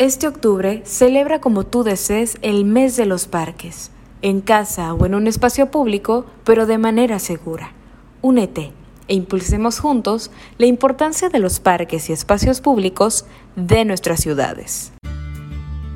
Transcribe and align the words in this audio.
Este 0.00 0.26
octubre 0.26 0.82
celebra 0.84 1.40
como 1.40 1.64
tú 1.64 1.84
desees 1.84 2.36
el 2.42 2.64
mes 2.64 2.96
de 2.96 3.06
los 3.06 3.28
parques, 3.28 3.92
en 4.22 4.40
casa 4.40 4.92
o 4.92 5.06
en 5.06 5.14
un 5.14 5.28
espacio 5.28 5.70
público, 5.70 6.26
pero 6.42 6.66
de 6.66 6.78
manera 6.78 7.20
segura. 7.20 7.72
Únete 8.20 8.72
e 9.06 9.14
impulsemos 9.14 9.78
juntos 9.78 10.32
la 10.58 10.66
importancia 10.66 11.28
de 11.28 11.38
los 11.38 11.60
parques 11.60 12.10
y 12.10 12.12
espacios 12.12 12.60
públicos 12.60 13.24
de 13.54 13.84
nuestras 13.84 14.18
ciudades. 14.18 14.92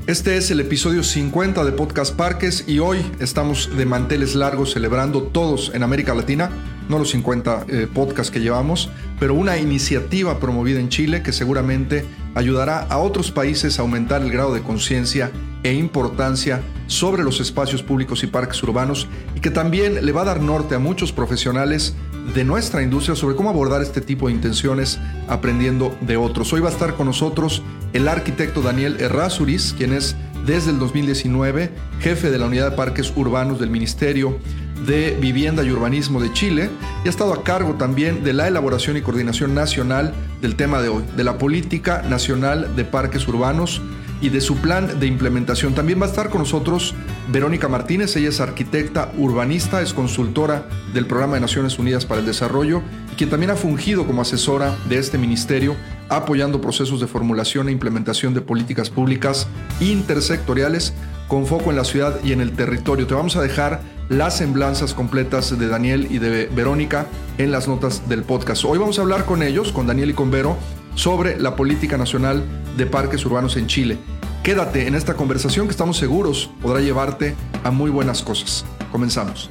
Este 0.07 0.37
es 0.37 0.53
el 0.53 0.61
episodio 0.61 1.03
50 1.03 1.65
de 1.65 1.73
Podcast 1.73 2.15
Parques 2.15 2.69
y 2.69 2.79
hoy 2.79 3.05
estamos 3.19 3.77
de 3.77 3.85
manteles 3.85 4.37
largos 4.37 4.75
celebrando 4.75 5.25
todos 5.25 5.73
en 5.75 5.83
América 5.83 6.15
Latina, 6.15 6.51
no 6.89 6.99
los 6.99 7.11
50 7.11 7.67
eh, 7.69 7.87
podcasts 7.93 8.31
que 8.31 8.41
llevamos, 8.41 8.91
pero 9.19 9.35
una 9.35 9.59
iniciativa 9.59 10.39
promovida 10.39 10.81
en 10.81 10.89
Chile 10.89 11.23
que 11.23 11.33
seguramente 11.33 12.05
ayudará 12.35 12.81
a 12.81 12.99
otros 12.99 13.31
países 13.31 13.79
a 13.79 13.83
aumentar 13.83 14.23
el 14.23 14.31
grado 14.31 14.55
de 14.55 14.63
conciencia 14.63 15.31
e 15.63 15.73
importancia 15.73 16.63
sobre 16.87 17.23
los 17.23 17.41
espacios 17.41 17.83
públicos 17.83 18.23
y 18.23 18.29
parques 18.29 18.63
urbanos 18.63 19.09
y 19.35 19.41
que 19.41 19.51
también 19.51 20.05
le 20.05 20.13
va 20.13 20.23
a 20.23 20.27
dar 20.27 20.41
norte 20.41 20.75
a 20.75 20.79
muchos 20.79 21.13
profesionales 21.13 21.95
de 22.35 22.45
nuestra 22.45 22.83
industria 22.83 23.17
sobre 23.17 23.37
cómo 23.37 23.51
abordar 23.51 23.83
este 23.83 24.01
tipo 24.01 24.29
de 24.29 24.35
intenciones 24.35 24.99
aprendiendo 25.29 25.97
de 26.01 26.17
otros. 26.17 26.53
Hoy 26.53 26.61
va 26.61 26.69
a 26.69 26.73
estar 26.73 26.95
con 26.95 27.07
nosotros 27.07 27.63
el 27.93 28.07
arquitecto 28.07 28.63
Daniel 28.63 29.01
Errázuriz, 29.01 29.75
quien 29.77 29.93
es 29.93 30.15
desde 30.47 30.71
el 30.71 30.79
2019 30.79 31.71
jefe 32.01 32.31
de 32.31 32.39
la 32.39 32.47
Unidad 32.47 32.71
de 32.71 32.77
Parques 32.77 33.13
Urbanos 33.17 33.59
del 33.59 33.71
Ministerio 33.71 34.39
de 34.87 35.17
Vivienda 35.21 35.63
y 35.63 35.71
Urbanismo 35.71 36.21
de 36.21 36.33
Chile 36.33 36.71
y 37.05 37.09
ha 37.09 37.11
estado 37.11 37.33
a 37.33 37.43
cargo 37.43 37.75
también 37.75 38.25
de 38.25 38.33
la 38.33 38.49
elaboración 38.49 38.97
y 38.97 39.03
coordinación 39.03 39.55
nacional 39.55 40.15
del 40.41 40.57
tema 40.57 40.81
de 40.81 40.89
hoy, 40.89 41.05
de 41.17 41.25
la 41.25 41.39
Política 41.39 42.03
Nacional 42.03 42.75
de 42.77 42.85
Parques 42.85 43.27
Urbanos 43.29 43.81
y 44.21 44.31
de 44.31 44.41
su 44.41 44.57
plan 44.57 44.99
de 44.99 45.07
implementación. 45.07 45.75
También 45.75 46.01
va 46.01 46.07
a 46.07 46.09
estar 46.09 46.29
con 46.31 46.41
nosotros 46.41 46.95
Verónica 47.31 47.69
Martínez, 47.69 48.17
ella 48.17 48.31
es 48.31 48.41
arquitecta 48.41 49.13
urbanista, 49.17 49.83
es 49.83 49.93
consultora 49.93 50.69
del 50.93 51.07
Programa 51.07 51.35
de 51.35 51.41
Naciones 51.41 51.79
Unidas 51.79 52.07
para 52.07 52.21
el 52.21 52.27
Desarrollo 52.27 52.83
y 53.13 53.17
quien 53.17 53.31
también 53.31 53.51
ha 53.51 53.57
fungido 53.57 54.07
como 54.07 54.23
asesora 54.23 54.77
de 54.89 54.99
este 54.99 55.19
ministerio 55.19 55.77
apoyando 56.09 56.61
procesos 56.61 57.01
de 57.01 57.07
formulación 57.07 57.69
e 57.69 57.73
implementación 57.73 58.35
de 58.35 58.41
políticas 58.41 58.91
públicas 58.91 59.47
intersectoriales 59.81 60.95
con 61.29 61.47
foco 61.47 61.71
en 61.71 61.77
la 61.77 61.85
ciudad 61.85 62.19
y 62.25 62.33
en 62.33 62.41
el 62.41 62.53
territorio. 62.53 63.07
Te 63.07 63.15
vamos 63.15 63.37
a 63.37 63.43
dejar 63.43 63.83
las 64.09 64.39
semblanzas 64.39 64.95
completas 64.95 65.59
de 65.59 65.69
Daniel 65.69 66.09
y 66.11 66.19
de 66.19 66.47
Verónica 66.47 67.07
en 67.37 67.51
las 67.51 67.69
notas 67.69 68.09
del 68.09 68.23
podcast. 68.23 68.65
Hoy 68.65 68.79
vamos 68.79 68.99
a 68.99 69.03
hablar 69.03 69.25
con 69.25 69.43
ellos, 69.43 69.73
con 69.73 69.87
Daniel 69.87 70.11
y 70.11 70.15
con 70.15 70.31
Vero, 70.31 70.57
sobre 70.95 71.39
la 71.39 71.57
política 71.57 71.97
nacional 71.99 72.43
de 72.77 72.87
parques 72.87 73.25
urbanos 73.27 73.57
en 73.57 73.67
Chile. 73.67 73.99
Quédate 74.43 74.87
en 74.87 74.95
esta 74.95 75.15
conversación 75.15 75.67
que 75.67 75.73
estamos 75.73 75.99
seguros 75.99 76.51
podrá 76.63 76.81
llevarte 76.81 77.35
a 77.65 77.71
muy 77.71 77.91
buenas 77.91 78.23
cosas. 78.23 78.65
Comenzamos. 78.91 79.51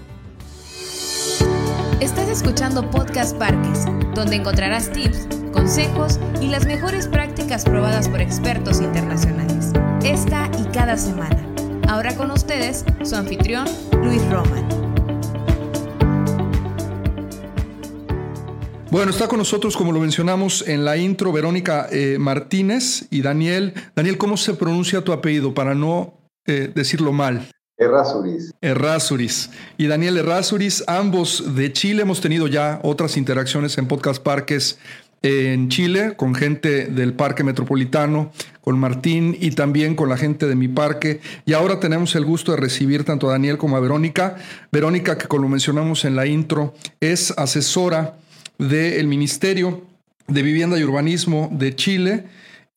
Estás 1.99 2.29
escuchando 2.29 2.89
Podcast 2.89 3.37
Parques, 3.37 3.85
donde 4.15 4.37
encontrarás 4.37 4.91
tips, 4.91 5.27
consejos 5.51 6.19
y 6.41 6.47
las 6.47 6.65
mejores 6.65 7.07
prácticas 7.07 7.63
probadas 7.63 8.09
por 8.09 8.21
expertos 8.21 8.81
internacionales. 8.81 9.71
Esta 10.03 10.49
y 10.59 10.63
cada 10.71 10.97
semana. 10.97 11.56
Ahora 11.87 12.13
con 12.17 12.31
ustedes, 12.31 12.83
su 13.03 13.15
anfitrión, 13.15 13.65
Luis 14.03 14.21
Roman. 14.29 14.67
Bueno, 18.91 19.11
está 19.11 19.29
con 19.29 19.39
nosotros, 19.39 19.77
como 19.77 19.93
lo 19.93 20.01
mencionamos 20.01 20.67
en 20.67 20.83
la 20.83 20.97
intro, 20.97 21.31
Verónica 21.31 21.87
eh, 21.89 22.17
Martínez 22.19 23.07
y 23.09 23.21
Daniel. 23.21 23.73
Daniel, 23.95 24.17
¿cómo 24.17 24.35
se 24.35 24.53
pronuncia 24.53 25.01
tu 25.01 25.13
apellido 25.13 25.53
para 25.53 25.75
no 25.75 26.13
eh, 26.45 26.69
decirlo 26.75 27.13
mal? 27.13 27.49
Errázuriz. 27.77 28.53
Errázuriz. 28.59 29.49
Y 29.77 29.87
Daniel 29.87 30.17
Errázuriz, 30.17 30.83
ambos 30.87 31.55
de 31.55 31.71
Chile. 31.71 32.01
Hemos 32.01 32.19
tenido 32.19 32.47
ya 32.47 32.81
otras 32.83 33.15
interacciones 33.15 33.77
en 33.77 33.87
Podcast 33.87 34.21
Parques 34.21 34.77
en 35.21 35.69
Chile 35.69 36.13
con 36.15 36.35
gente 36.35 36.85
del 36.85 37.13
Parque 37.13 37.43
Metropolitano, 37.43 38.31
con 38.61 38.79
Martín 38.79 39.35
y 39.39 39.51
también 39.51 39.95
con 39.95 40.09
la 40.09 40.17
gente 40.17 40.47
de 40.47 40.55
mi 40.55 40.67
parque. 40.67 41.21
Y 41.45 41.53
ahora 41.53 41.79
tenemos 41.79 42.15
el 42.15 42.25
gusto 42.25 42.51
de 42.51 42.57
recibir 42.57 43.03
tanto 43.03 43.29
a 43.29 43.33
Daniel 43.33 43.57
como 43.57 43.77
a 43.77 43.79
Verónica. 43.79 44.35
Verónica, 44.71 45.17
que 45.17 45.27
como 45.27 45.47
mencionamos 45.49 46.05
en 46.05 46.15
la 46.15 46.25
intro, 46.25 46.73
es 46.99 47.31
asesora 47.37 48.17
del 48.57 49.07
Ministerio 49.07 49.83
de 50.27 50.41
Vivienda 50.41 50.77
y 50.77 50.83
Urbanismo 50.83 51.49
de 51.51 51.75
Chile 51.75 52.25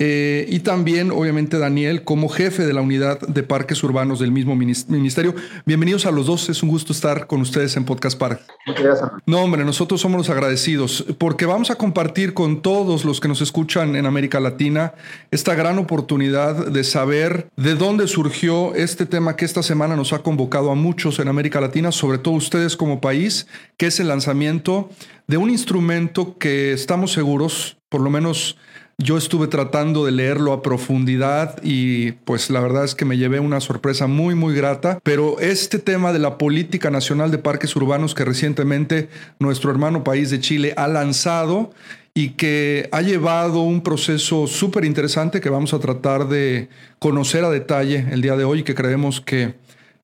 eh, 0.02 0.46
y 0.48 0.60
también, 0.60 1.10
obviamente, 1.10 1.58
Daniel, 1.58 2.04
como 2.04 2.30
jefe 2.30 2.64
de 2.64 2.72
la 2.72 2.80
unidad 2.80 3.20
de 3.20 3.42
parques 3.42 3.84
urbanos 3.84 4.18
del 4.18 4.32
mismo 4.32 4.56
ministerio. 4.56 5.34
Bienvenidos 5.66 6.06
a 6.06 6.10
los 6.10 6.24
dos, 6.24 6.48
es 6.48 6.62
un 6.62 6.70
gusto 6.70 6.94
estar 6.94 7.26
con 7.26 7.42
ustedes 7.42 7.76
en 7.76 7.84
Podcast 7.84 8.18
Park. 8.18 8.40
Muchas 8.66 8.82
gracias. 8.82 9.10
No, 9.26 9.42
hombre, 9.42 9.62
nosotros 9.62 10.00
somos 10.00 10.16
los 10.16 10.30
agradecidos 10.30 11.04
porque 11.18 11.44
vamos 11.44 11.70
a 11.70 11.74
compartir 11.74 12.32
con 12.32 12.62
todos 12.62 13.04
los 13.04 13.20
que 13.20 13.28
nos 13.28 13.42
escuchan 13.42 13.94
en 13.94 14.06
América 14.06 14.40
Latina 14.40 14.94
esta 15.30 15.54
gran 15.54 15.76
oportunidad 15.76 16.68
de 16.68 16.82
saber 16.82 17.50
de 17.56 17.74
dónde 17.74 18.08
surgió 18.08 18.74
este 18.74 19.04
tema 19.04 19.36
que 19.36 19.44
esta 19.44 19.62
semana 19.62 19.96
nos 19.96 20.14
ha 20.14 20.20
convocado 20.20 20.70
a 20.70 20.74
muchos 20.74 21.18
en 21.18 21.28
América 21.28 21.60
Latina, 21.60 21.92
sobre 21.92 22.16
todo 22.16 22.32
ustedes 22.32 22.74
como 22.74 23.02
país, 23.02 23.48
que 23.76 23.88
es 23.88 24.00
el 24.00 24.08
lanzamiento 24.08 24.88
de 25.26 25.36
un 25.36 25.50
instrumento 25.50 26.38
que 26.38 26.72
estamos 26.72 27.12
seguros, 27.12 27.76
por 27.90 28.00
lo 28.00 28.08
menos 28.08 28.56
yo 29.02 29.16
estuve 29.16 29.46
tratando 29.46 30.04
de 30.04 30.12
leerlo 30.12 30.52
a 30.52 30.62
profundidad 30.62 31.56
y 31.62 32.12
pues 32.12 32.50
la 32.50 32.60
verdad 32.60 32.84
es 32.84 32.94
que 32.94 33.06
me 33.06 33.16
llevé 33.16 33.40
una 33.40 33.60
sorpresa 33.60 34.06
muy 34.06 34.34
muy 34.34 34.54
grata, 34.54 35.00
pero 35.02 35.40
este 35.40 35.78
tema 35.78 36.12
de 36.12 36.18
la 36.18 36.36
política 36.36 36.90
nacional 36.90 37.30
de 37.30 37.38
parques 37.38 37.74
urbanos 37.76 38.14
que 38.14 38.26
recientemente 38.26 39.08
nuestro 39.38 39.70
hermano 39.70 40.04
país 40.04 40.30
de 40.30 40.40
Chile 40.40 40.74
ha 40.76 40.86
lanzado 40.86 41.70
y 42.12 42.30
que 42.30 42.88
ha 42.92 43.00
llevado 43.00 43.62
un 43.62 43.82
proceso 43.82 44.46
súper 44.46 44.84
interesante 44.84 45.40
que 45.40 45.48
vamos 45.48 45.72
a 45.72 45.78
tratar 45.78 46.28
de 46.28 46.68
conocer 46.98 47.44
a 47.44 47.50
detalle 47.50 48.06
el 48.10 48.20
día 48.20 48.36
de 48.36 48.44
hoy 48.44 48.60
y 48.60 48.62
que 48.64 48.74
creemos 48.74 49.22
que 49.22 49.54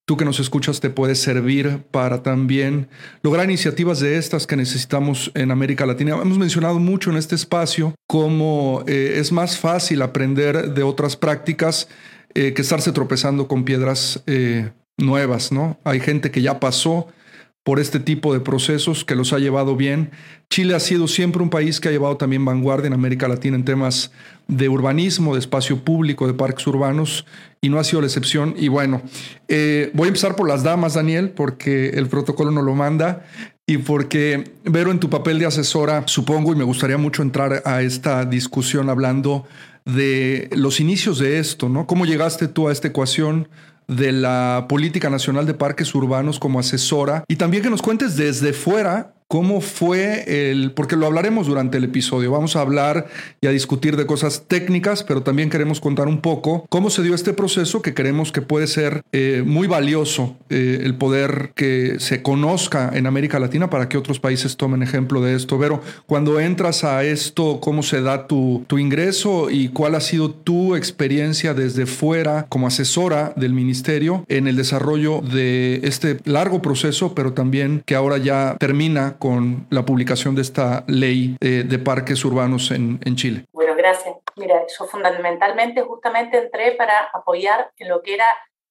tú 0.07 0.17
que 0.17 0.25
nos 0.25 0.39
escuchas 0.39 0.81
te 0.81 0.89
puedes 0.89 1.21
servir 1.21 1.83
para 1.91 2.23
también 2.23 2.89
lograr 3.23 3.45
iniciativas 3.45 3.99
de 3.99 4.17
estas 4.17 4.47
que 4.47 4.57
necesitamos 4.57 5.33
en 5.35 5.51
América 5.51 5.85
Latina. 5.85 6.13
Hemos 6.23 6.39
mencionado 6.39 6.79
mucho 6.79 7.11
en 7.11 7.17
este 7.17 7.35
espacio 7.35 7.95
cómo 8.07 8.85
eh, 8.87 9.17
es 9.17 9.33
más 9.33 9.59
fácil 9.59 10.01
aprender 10.03 10.75
de 10.75 10.83
otras 10.85 11.17
prácticas 11.17 11.89
eh, 12.35 12.55
que 12.55 12.63
estarse 12.63 12.93
tropezando 12.93 13.49
con 13.49 13.65
piedras 13.65 14.23
eh, 14.27 14.71
nuevas, 14.97 15.51
¿no? 15.51 15.81
Hay 15.83 15.99
gente 15.99 16.31
que 16.31 16.41
ya 16.41 16.61
pasó 16.61 17.09
por 17.67 17.81
este 17.81 17.99
tipo 17.99 18.33
de 18.33 18.39
procesos 18.39 19.05
que 19.05 19.17
los 19.17 19.33
ha 19.33 19.41
llevado 19.41 19.75
bien. 19.75 20.13
Chile 20.49 20.77
ha 20.77 20.79
sido 20.79 21.09
siempre 21.09 21.43
un 21.43 21.51
país 21.51 21.81
que 21.81 21.89
ha 21.89 21.91
llevado 21.91 22.17
también 22.17 22.45
vanguardia 22.45 22.87
en 22.87 22.93
América 22.93 23.27
Latina 23.27 23.57
en 23.57 23.65
temas 23.65 24.13
de 24.47 24.69
urbanismo, 24.69 25.35
de 25.35 25.41
espacio 25.41 25.83
público, 25.83 26.29
de 26.29 26.35
parques 26.35 26.65
urbanos, 26.69 27.27
y 27.61 27.69
no 27.69 27.81
ha 27.81 27.85
sido 27.85 28.03
la 28.03 28.07
excepción. 28.07 28.55
Y 28.57 28.69
bueno, 28.69 29.03
eh, 29.49 29.91
voy 29.95 30.05
a 30.05 30.09
empezar 30.11 30.37
por 30.37 30.47
las 30.47 30.63
damas, 30.63 30.95
Daniel, 30.95 31.31
porque 31.31 31.89
el 31.89 32.07
protocolo 32.07 32.53
no 32.53 32.63
lo 32.63 32.77
manda. 32.77 33.27
Y 33.67 33.79
porque, 33.79 34.53
Vero, 34.63 34.93
en 34.93 35.01
tu 35.01 35.11
papel 35.11 35.41
de 35.41 35.47
asesora, 35.47 36.05
supongo, 36.07 36.53
y 36.53 36.57
me 36.57 36.63
gustaría 36.63 36.99
mucho 36.99 37.23
entrar 37.23 37.63
a 37.65 37.83
esta 37.83 38.25
discusión 38.27 38.91
hablando 38.91 39.45
de 39.85 40.51
los 40.53 40.79
inicios 40.79 41.19
de 41.19 41.41
esto, 41.41 41.69
¿no? 41.69 41.89
¿Cómo 41.89 42.07
llegaste 42.07 42.47
tú 42.47 42.69
a 42.69 42.73
esta 42.73 42.87
ecuación? 42.87 43.49
De 43.89 44.13
la 44.13 44.67
Política 44.69 45.11
Nacional 45.11 45.47
de 45.47 45.55
Parques 45.55 45.95
Urbanos 45.95 46.39
como 46.39 46.59
asesora 46.59 47.25
y 47.29 47.37
también 47.37 47.63
que 47.63 47.71
nos 47.71 47.83
cuentes 47.83 48.17
desde 48.17 48.53
fuera 48.53 49.16
¿Cómo 49.29 49.61
fue 49.61 50.51
el, 50.51 50.71
porque 50.71 50.95
lo 50.95 51.05
hablaremos 51.07 51.49
durante 51.49 51.79
el 51.79 51.85
episodio, 51.85 52.31
vamos 52.31 52.55
a 52.55 52.61
hablar 52.61 53.09
y 53.41 53.49
a 53.49 53.51
discutir 53.51 53.97
de 53.97 54.07
cosas 54.07 54.45
técnicas, 54.47 55.03
pero 55.03 55.25
también 55.25 55.51
queremos 55.51 55.81
contar 55.81 56.07
un 56.07 56.21
poco 56.21 56.65
cómo 56.69 56.91
se 56.91 57.03
dio 57.03 57.13
este 57.13 57.33
proceso 57.33 57.83
que 57.83 57.93
creemos 57.93 58.31
que 58.31 58.41
puede 58.41 58.69
ser 58.69 59.03
eh, 59.11 59.43
muy 59.45 59.67
valioso 59.67 60.37
eh, 60.49 60.79
el 60.85 60.95
poder 60.95 61.51
que 61.57 61.97
se 61.99 62.23
conozca 62.23 62.93
en 62.95 63.09
América 63.09 63.41
Latina 63.41 63.69
para 63.69 63.89
que 63.89 63.99
otros 63.99 64.21
países 64.21 64.57
tomen 64.57 64.85
ejemplo 64.85 65.21
de 65.21 65.35
esto. 65.35 65.59
Pero 65.59 65.83
cuando 66.07 66.39
entras 66.39 66.85
a 66.85 67.03
esto, 67.03 67.59
¿cómo 67.61 67.83
se 67.83 68.03
da 68.03 68.29
tu, 68.29 68.65
tu 68.69 68.79
ingreso 68.79 69.51
y 69.51 69.71
cuál 69.71 69.97
ha 69.97 70.01
sido 70.01 70.31
tu 70.31 70.77
experiencia 70.77 71.53
desde 71.53 71.87
fuera 71.87 72.47
como 72.49 72.69
asesora 72.69 73.33
del 73.35 73.55
ministerio 73.55 74.25
en 74.29 74.47
el 74.47 74.55
desarrollo 74.55 75.21
de 75.21 75.81
este 75.83 76.19
largo 76.25 76.63
proceso, 76.63 77.13
pero 77.13 77.33
también 77.33 77.83
que 77.85 77.97
ahora 77.97 78.19
ya 78.19 78.57
termina 78.61 79.16
con 79.19 79.67
la 79.71 79.85
publicación 79.85 80.35
de 80.35 80.43
esta 80.43 80.85
ley 80.87 81.37
eh, 81.41 81.65
de 81.67 81.79
parques 81.79 82.25
urbanos 82.25 82.71
en, 82.71 83.01
en, 83.05 83.17
Chile? 83.17 83.45
Bueno, 83.53 83.75
gracias. 83.77 84.15
Mira, 84.37 84.63
yo 84.79 84.85
fundamentalmente 84.87 85.83
justamente 85.83 86.39
entré 86.39 86.73
para 86.73 87.11
apoyar 87.13 87.71
en 87.79 87.89
lo 87.89 88.03
que 88.03 88.15
era 88.15 88.27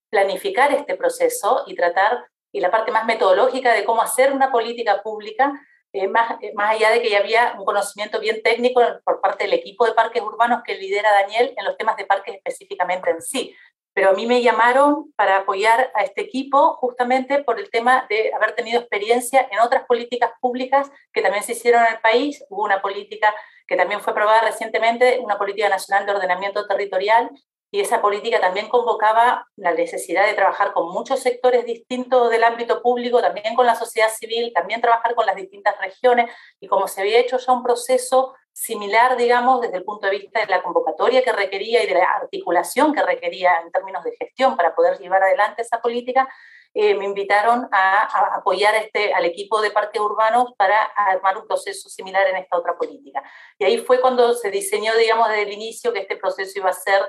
planificar 0.10 0.72
este 0.72 0.96
proceso 0.96 1.64
y 1.68 1.76
tratar, 1.76 2.26
y 2.52 2.60
la 2.60 2.72
parte 2.72 2.92
más 2.92 3.06
metodológica 3.06 3.74
de 3.74 3.84
cómo 3.84 4.02
hacer 4.02 4.32
una 4.32 4.52
política 4.52 5.02
pública 5.04 5.54
eh, 5.98 6.10
más, 6.10 6.32
eh, 6.42 6.52
más 6.56 6.72
allá 6.72 6.90
de 6.90 7.02
que 7.02 7.10
ya 7.10 7.20
había 7.20 7.56
un 7.58 7.64
conocimiento 7.64 8.20
bien 8.20 8.44
técnico 8.44 8.82
por 9.06 9.22
parte 9.22 9.46
del 9.46 9.54
equipo 9.54 9.86
de 9.86 9.94
parques 9.94 10.22
urbanos 10.22 10.62
que 10.66 10.76
lidera 10.76 11.10
Daniel 11.22 11.54
en 11.56 11.64
los 11.64 11.78
temas 11.78 11.96
de 11.96 12.06
parques 12.06 12.36
específicamente 12.36 13.10
en 13.12 13.22
sí. 13.22 13.56
Pero 13.96 14.10
a 14.10 14.14
mí 14.14 14.28
me 14.28 14.44
llamaron 14.44 15.14
para 15.16 15.38
apoyar 15.38 15.90
a 15.96 16.04
este 16.04 16.22
equipo 16.22 16.76
justamente 16.76 17.44
por 17.44 17.60
el 17.60 17.72
tema 17.72 18.06
de 18.10 18.34
haber 18.34 18.54
tenido 18.54 18.82
experiencia 18.82 19.48
en 19.50 19.60
otras 19.60 19.86
políticas 19.86 20.32
públicas 20.42 20.92
que 21.14 21.22
también 21.22 21.44
se 21.44 21.54
hicieron 21.54 21.82
en 21.86 21.94
el 21.94 22.02
país. 22.02 22.44
Hubo 22.50 22.64
una 22.64 22.82
política 22.82 23.34
que 23.66 23.78
también 23.78 24.02
fue 24.02 24.12
aprobada 24.12 24.42
recientemente, 24.42 25.20
una 25.24 25.38
política 25.38 25.70
nacional 25.70 26.06
de 26.06 26.12
ordenamiento 26.12 26.68
territorial, 26.68 27.32
y 27.72 27.82
esa 27.82 28.02
política 28.02 28.40
también 28.40 28.70
convocaba 28.70 29.48
la 29.58 29.74
necesidad 29.74 30.26
de 30.26 30.34
trabajar 30.34 30.72
con 30.72 30.94
muchos 30.94 31.20
sectores 31.20 31.66
distintos 31.66 32.30
del 32.30 32.44
ámbito 32.44 32.82
público, 32.82 33.22
también 33.22 33.56
con 33.56 33.66
la 33.66 33.76
sociedad 33.76 34.10
civil, 34.10 34.54
también 34.54 34.82
trabajar 34.82 35.16
con 35.16 35.26
las 35.26 35.36
distintas 35.36 35.78
regiones 35.80 36.30
y 36.62 36.68
como 36.68 36.88
se 36.88 37.02
había 37.02 37.20
hecho 37.20 37.38
ya 37.38 37.52
un 37.52 37.64
proceso 37.64 38.34
similar, 38.56 39.18
digamos, 39.18 39.60
desde 39.60 39.78
el 39.78 39.84
punto 39.84 40.08
de 40.08 40.18
vista 40.18 40.40
de 40.40 40.48
la 40.48 40.64
convocatoria 40.64 41.22
que 41.22 41.34
requería 41.34 41.84
y 41.84 41.88
de 41.88 41.96
la 41.96 42.06
articulación 42.06 42.94
que 42.94 43.04
requería 43.04 43.60
en 43.62 43.70
términos 43.70 44.02
de 44.06 44.16
gestión 44.16 44.56
para 44.56 44.74
poder 44.74 44.98
llevar 44.98 45.22
adelante 45.22 45.62
esa 45.62 45.82
política, 45.82 46.30
eh, 46.74 46.96
me 46.96 47.04
invitaron 47.04 47.68
a, 47.70 48.36
apoyar 48.36 48.74
este, 48.76 49.14
al 49.14 49.26
equipo 49.26 49.62
de 49.62 49.72
parques 49.72 50.02
urbanos 50.02 50.54
para 50.58 50.84
armar 50.84 51.38
un 51.38 51.48
proceso 51.48 51.90
similar 51.90 52.28
en 52.28 52.38
esta 52.38 52.58
otra 52.58 52.78
política. 52.78 53.22
Y 53.60 53.66
ahí 53.66 53.78
fue 53.80 54.00
cuando 54.00 54.34
se 54.34 54.50
diseñó, 54.52 54.96
digamos, 54.96 55.28
desde 55.28 55.44
el 55.44 55.52
inicio 55.52 55.92
que 55.92 56.00
este 56.00 56.16
proceso 56.16 56.58
iba 56.58 56.70
a 56.70 56.74
ser 56.74 57.02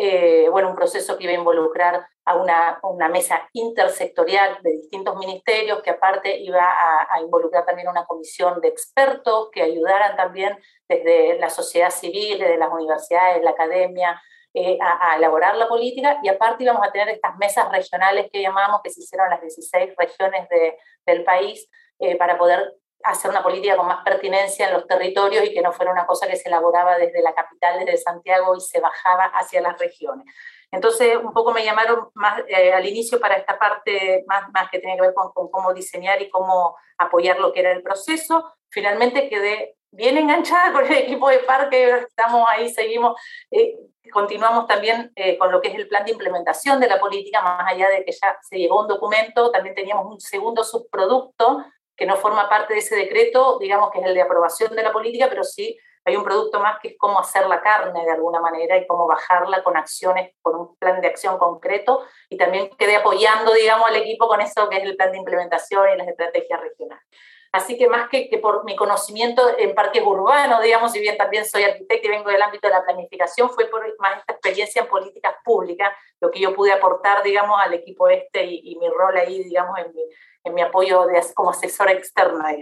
eh, 0.00 0.48
bueno, 0.50 0.70
un 0.70 0.76
proceso 0.76 1.18
que 1.18 1.24
iba 1.24 1.32
a 1.32 1.38
involucrar 1.38 2.06
a 2.24 2.36
una, 2.36 2.78
una, 2.84 3.08
mesa 3.08 3.48
intersectorial 3.52 4.58
de 4.62 4.70
distintos 4.70 5.16
ministerios, 5.16 5.82
que 5.82 5.90
aparte 5.90 6.38
iba 6.38 6.62
a, 6.62 7.20
involucrar 7.20 7.66
también 7.66 7.88
una 7.88 8.06
comisión 8.06 8.60
de 8.60 8.68
expertos 8.68 9.48
que 9.50 9.60
ayudaran 9.60 10.16
también 10.16 10.56
desde 10.88 11.36
la 11.40 11.50
sociedad 11.50 11.90
civil, 11.90 12.38
desde 12.38 12.58
las 12.58 12.70
universidades, 12.72 13.42
la 13.42 13.50
academia, 13.50 14.22
eh, 14.54 14.78
a, 14.80 15.16
elaborar 15.16 15.56
la 15.56 15.66
política. 15.66 16.20
Y 16.22 16.28
aparte 16.28 16.62
íbamos 16.62 16.86
a 16.86 16.92
tener 16.92 17.08
estas 17.08 17.36
mesas 17.36 17.68
regionales 17.72 18.28
que 18.32 18.40
llamamos, 18.40 18.82
que 18.84 18.90
se 18.90 19.00
hicieron 19.00 19.28
las 19.30 19.40
16 19.40 19.94
regiones 19.96 20.48
de, 20.48 20.78
del 21.06 21.24
país, 21.24 21.68
eh, 21.98 22.14
para 22.14 22.38
poder 22.38 22.72
hacer 23.04 23.30
una 23.30 23.42
política 23.42 23.76
con 23.76 23.86
más 23.86 24.04
pertinencia 24.04 24.66
en 24.66 24.74
los 24.74 24.86
territorios 24.86 25.44
y 25.44 25.54
que 25.54 25.62
no 25.62 25.72
fuera 25.72 25.92
una 25.92 26.06
cosa 26.06 26.26
que 26.26 26.36
se 26.36 26.48
elaboraba 26.48 26.96
desde 26.96 27.22
la 27.22 27.34
capital, 27.34 27.78
desde 27.78 27.98
Santiago, 27.98 28.56
y 28.56 28.60
se 28.60 28.80
bajaba 28.80 29.24
hacia 29.24 29.60
las 29.60 29.78
regiones. 29.78 30.26
Entonces, 30.70 31.16
un 31.16 31.32
poco 31.32 31.52
me 31.52 31.64
llamaron 31.64 32.10
más 32.14 32.42
eh, 32.46 32.72
al 32.72 32.86
inicio 32.86 33.18
para 33.20 33.36
esta 33.36 33.58
parte 33.58 34.24
más, 34.26 34.50
más 34.52 34.70
que 34.70 34.78
tiene 34.78 34.96
que 34.96 35.02
ver 35.02 35.14
con, 35.14 35.30
cómo 35.50 35.72
diseñar 35.72 36.20
y 36.20 36.28
cómo 36.28 36.76
apoyar 36.98 37.38
lo 37.38 37.52
que 37.52 37.60
era 37.60 37.72
el 37.72 37.82
proceso. 37.82 38.52
Finalmente 38.68 39.30
quedé 39.30 39.76
bien 39.90 40.18
enganchada 40.18 40.72
con 40.74 40.84
el 40.84 40.92
equipo 40.92 41.30
de 41.30 41.38
parque, 41.38 41.90
estamos 42.00 42.46
ahí, 42.48 42.68
seguimos, 42.68 43.18
eh, 43.50 43.76
continuamos 44.12 44.66
también 44.66 45.10
eh, 45.16 45.38
con 45.38 45.50
lo 45.50 45.62
que 45.62 45.68
es 45.68 45.74
el 45.74 45.88
plan 45.88 46.04
de 46.04 46.12
implementación 46.12 46.80
de 46.80 46.88
la 46.88 47.00
política, 47.00 47.40
más 47.40 47.72
allá 47.72 47.88
de 47.88 48.04
que 48.04 48.12
ya 48.12 48.38
se 48.42 48.58
llegó 48.58 48.82
un 48.82 48.88
documento, 48.88 49.50
también 49.50 49.74
teníamos 49.74 50.06
un 50.06 50.20
segundo 50.20 50.64
subproducto 50.64 51.64
que 51.98 52.06
no 52.06 52.16
forma 52.16 52.48
parte 52.48 52.74
de 52.74 52.78
ese 52.78 52.94
decreto, 52.94 53.58
digamos 53.58 53.90
que 53.90 53.98
es 53.98 54.06
el 54.06 54.14
de 54.14 54.22
aprobación 54.22 54.74
de 54.74 54.84
la 54.84 54.92
política, 54.92 55.26
pero 55.28 55.42
sí 55.42 55.76
hay 56.04 56.16
un 56.16 56.22
producto 56.22 56.60
más 56.60 56.78
que 56.80 56.88
es 56.88 56.94
cómo 56.96 57.18
hacer 57.18 57.46
la 57.48 57.60
carne 57.60 58.04
de 58.04 58.12
alguna 58.12 58.40
manera 58.40 58.78
y 58.78 58.86
cómo 58.86 59.06
bajarla 59.06 59.62
con 59.64 59.76
acciones, 59.76 60.32
con 60.40 60.54
un 60.54 60.76
plan 60.76 61.00
de 61.00 61.08
acción 61.08 61.36
concreto 61.38 62.04
y 62.30 62.36
también 62.36 62.70
quedé 62.78 62.96
apoyando, 62.96 63.52
digamos, 63.52 63.88
al 63.88 63.96
equipo 63.96 64.28
con 64.28 64.40
eso 64.40 64.68
que 64.68 64.78
es 64.78 64.84
el 64.84 64.96
plan 64.96 65.10
de 65.10 65.18
implementación 65.18 65.92
y 65.92 65.96
las 65.98 66.08
estrategias 66.08 66.60
regionales. 66.60 67.04
Así 67.52 67.78
que 67.78 67.88
más 67.88 68.08
que, 68.08 68.28
que 68.28 68.38
por 68.38 68.64
mi 68.64 68.76
conocimiento 68.76 69.42
en 69.58 69.74
parques 69.74 70.02
urbanos, 70.04 70.62
digamos, 70.62 70.92
si 70.92 71.00
bien 71.00 71.16
también 71.16 71.46
soy 71.46 71.62
arquitecta 71.62 72.06
y 72.06 72.10
vengo 72.10 72.30
del 72.30 72.42
ámbito 72.42 72.68
de 72.68 72.74
la 72.74 72.84
planificación, 72.84 73.48
fue 73.50 73.66
por 73.66 73.82
más 74.00 74.18
esta 74.18 74.34
experiencia 74.34 74.82
en 74.82 74.88
políticas 74.88 75.34
públicas 75.44 75.92
lo 76.20 76.30
que 76.30 76.40
yo 76.40 76.54
pude 76.54 76.72
aportar, 76.72 77.22
digamos, 77.22 77.58
al 77.60 77.72
equipo 77.74 78.08
este 78.08 78.44
y, 78.44 78.72
y 78.72 78.76
mi 78.76 78.88
rol 78.88 79.16
ahí, 79.16 79.42
digamos, 79.44 79.78
en 79.78 79.94
mi, 79.94 80.02
en 80.44 80.54
mi 80.54 80.62
apoyo 80.62 81.06
de, 81.06 81.22
como 81.34 81.50
asesora 81.50 81.92
externa. 81.92 82.54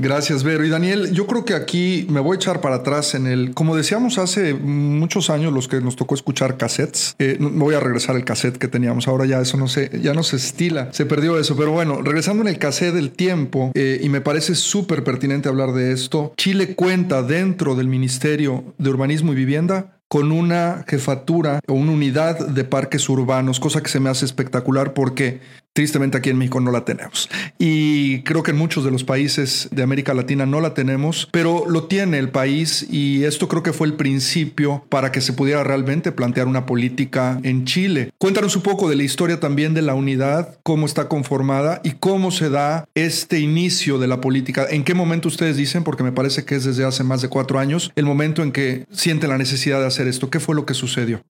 Gracias, 0.00 0.44
Vero. 0.44 0.64
Y 0.64 0.68
Daniel, 0.68 1.12
yo 1.12 1.26
creo 1.26 1.44
que 1.44 1.54
aquí 1.54 2.06
me 2.08 2.20
voy 2.20 2.34
a 2.34 2.36
echar 2.36 2.60
para 2.60 2.76
atrás 2.76 3.16
en 3.16 3.26
el, 3.26 3.52
como 3.52 3.76
decíamos 3.76 4.18
hace 4.18 4.54
muchos 4.54 5.28
años, 5.28 5.52
los 5.52 5.66
que 5.66 5.80
nos 5.80 5.96
tocó 5.96 6.14
escuchar 6.14 6.56
cassettes. 6.56 7.16
Eh, 7.18 7.36
voy 7.40 7.74
a 7.74 7.80
regresar 7.80 8.14
al 8.14 8.24
cassette 8.24 8.58
que 8.58 8.68
teníamos. 8.68 9.08
Ahora 9.08 9.26
ya 9.26 9.40
eso 9.40 9.56
no 9.56 9.66
se, 9.66 9.90
ya 10.00 10.14
no 10.14 10.22
se 10.22 10.36
estila, 10.36 10.92
se 10.92 11.04
perdió 11.04 11.36
eso. 11.36 11.56
Pero 11.56 11.72
bueno, 11.72 12.00
regresando 12.00 12.42
en 12.42 12.48
el 12.48 12.58
cassette 12.58 12.94
del 12.94 13.10
tiempo, 13.10 13.72
eh, 13.74 13.98
y 14.00 14.08
me 14.08 14.20
parece 14.20 14.54
súper 14.54 15.02
pertinente 15.02 15.48
hablar 15.48 15.72
de 15.72 15.90
esto. 15.90 16.32
Chile 16.36 16.76
cuenta 16.76 17.24
dentro 17.24 17.74
del 17.74 17.88
Ministerio 17.88 18.74
de 18.78 18.90
Urbanismo 18.90 19.32
y 19.32 19.36
Vivienda 19.36 19.98
con 20.08 20.32
una 20.32 20.84
jefatura 20.88 21.60
o 21.66 21.74
una 21.74 21.92
unidad 21.92 22.48
de 22.48 22.64
parques 22.64 23.08
urbanos, 23.08 23.60
cosa 23.60 23.82
que 23.82 23.90
se 23.90 24.00
me 24.00 24.08
hace 24.08 24.24
espectacular 24.24 24.94
porque 24.94 25.40
Tristemente 25.78 26.18
aquí 26.18 26.30
en 26.30 26.38
México 26.38 26.58
no 26.58 26.72
la 26.72 26.84
tenemos. 26.84 27.30
Y 27.56 28.22
creo 28.22 28.42
que 28.42 28.50
en 28.50 28.56
muchos 28.56 28.84
de 28.84 28.90
los 28.90 29.04
países 29.04 29.68
de 29.70 29.84
América 29.84 30.12
Latina 30.12 30.44
no 30.44 30.60
la 30.60 30.74
tenemos, 30.74 31.28
pero 31.30 31.66
lo 31.68 31.84
tiene 31.84 32.18
el 32.18 32.30
país 32.30 32.84
y 32.90 33.22
esto 33.22 33.46
creo 33.46 33.62
que 33.62 33.72
fue 33.72 33.86
el 33.86 33.94
principio 33.94 34.84
para 34.88 35.12
que 35.12 35.20
se 35.20 35.34
pudiera 35.34 35.62
realmente 35.62 36.10
plantear 36.10 36.48
una 36.48 36.66
política 36.66 37.38
en 37.44 37.64
Chile. 37.64 38.10
Cuéntanos 38.18 38.56
un 38.56 38.62
poco 38.62 38.88
de 38.88 38.96
la 38.96 39.04
historia 39.04 39.38
también 39.38 39.72
de 39.72 39.82
la 39.82 39.94
unidad, 39.94 40.58
cómo 40.64 40.84
está 40.84 41.06
conformada 41.06 41.80
y 41.84 41.92
cómo 41.92 42.32
se 42.32 42.50
da 42.50 42.88
este 42.96 43.38
inicio 43.38 44.00
de 44.00 44.08
la 44.08 44.20
política. 44.20 44.66
¿En 44.68 44.82
qué 44.82 44.94
momento 44.94 45.28
ustedes 45.28 45.56
dicen, 45.56 45.84
porque 45.84 46.02
me 46.02 46.10
parece 46.10 46.44
que 46.44 46.56
es 46.56 46.64
desde 46.64 46.84
hace 46.86 47.04
más 47.04 47.22
de 47.22 47.28
cuatro 47.28 47.60
años, 47.60 47.92
el 47.94 48.04
momento 48.04 48.42
en 48.42 48.50
que 48.50 48.84
sienten 48.90 49.30
la 49.30 49.38
necesidad 49.38 49.78
de 49.78 49.86
hacer 49.86 50.08
esto? 50.08 50.28
¿Qué 50.28 50.40
fue 50.40 50.56
lo 50.56 50.66
que 50.66 50.74
sucedió? 50.74 51.22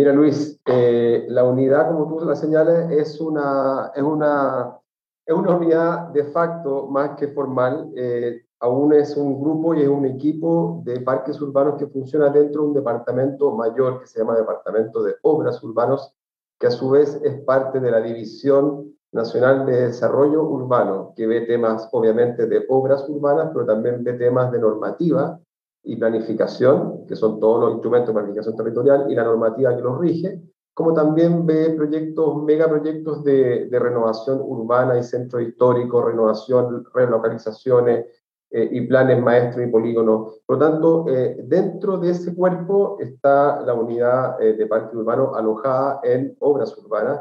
Mira, 0.00 0.14
Luis, 0.14 0.58
eh, 0.64 1.26
la 1.28 1.44
unidad, 1.44 1.90
como 1.90 2.08
tú 2.08 2.24
la 2.24 2.34
señales, 2.34 2.90
es 2.90 3.20
una, 3.20 3.92
es 3.94 4.02
una, 4.02 4.78
es 5.26 5.34
una 5.34 5.54
unidad 5.54 6.08
de 6.08 6.24
facto 6.24 6.86
más 6.86 7.18
que 7.18 7.28
formal. 7.28 7.92
Eh, 7.94 8.46
aún 8.60 8.94
es 8.94 9.14
un 9.14 9.38
grupo 9.38 9.74
y 9.74 9.82
es 9.82 9.88
un 9.88 10.06
equipo 10.06 10.80
de 10.86 11.00
parques 11.00 11.38
urbanos 11.42 11.74
que 11.76 11.86
funciona 11.86 12.30
dentro 12.30 12.62
de 12.62 12.68
un 12.68 12.74
departamento 12.74 13.54
mayor 13.54 14.00
que 14.00 14.06
se 14.06 14.20
llama 14.20 14.38
Departamento 14.38 15.02
de 15.02 15.16
Obras 15.20 15.62
Urbanos, 15.62 16.14
que 16.58 16.68
a 16.68 16.70
su 16.70 16.88
vez 16.88 17.20
es 17.22 17.38
parte 17.42 17.78
de 17.78 17.90
la 17.90 18.00
División 18.00 18.94
Nacional 19.12 19.66
de 19.66 19.88
Desarrollo 19.88 20.44
Urbano, 20.44 21.12
que 21.14 21.26
ve 21.26 21.42
temas 21.42 21.90
obviamente 21.92 22.46
de 22.46 22.64
obras 22.70 23.06
urbanas, 23.06 23.50
pero 23.52 23.66
también 23.66 24.02
ve 24.02 24.14
temas 24.14 24.50
de 24.50 24.60
normativa 24.60 25.38
y 25.82 25.96
planificación, 25.96 27.06
que 27.06 27.16
son 27.16 27.40
todos 27.40 27.60
los 27.60 27.72
instrumentos 27.72 28.08
de 28.08 28.14
planificación 28.14 28.56
territorial 28.56 29.10
y 29.10 29.14
la 29.14 29.24
normativa 29.24 29.74
que 29.74 29.82
los 29.82 29.98
rige, 29.98 30.42
como 30.74 30.94
también 30.94 31.46
ve 31.46 31.70
proyectos, 31.70 32.42
megaproyectos 32.42 33.24
de, 33.24 33.66
de 33.66 33.78
renovación 33.78 34.40
urbana 34.40 34.98
y 34.98 35.02
centro 35.02 35.40
histórico, 35.40 36.02
renovación, 36.02 36.84
relocalizaciones 36.94 38.06
eh, 38.52 38.68
y 38.72 38.80
planes 38.80 39.22
maestros 39.22 39.64
y 39.64 39.70
polígonos. 39.70 40.40
Por 40.44 40.58
lo 40.58 40.70
tanto, 40.70 41.04
eh, 41.08 41.36
dentro 41.44 41.98
de 41.98 42.10
ese 42.10 42.34
cuerpo 42.34 42.96
está 42.98 43.60
la 43.60 43.74
unidad 43.74 44.42
eh, 44.42 44.54
de 44.54 44.66
parque 44.66 44.96
urbano 44.96 45.36
alojada 45.36 46.00
en 46.02 46.36
obras 46.40 46.76
urbanas. 46.76 47.20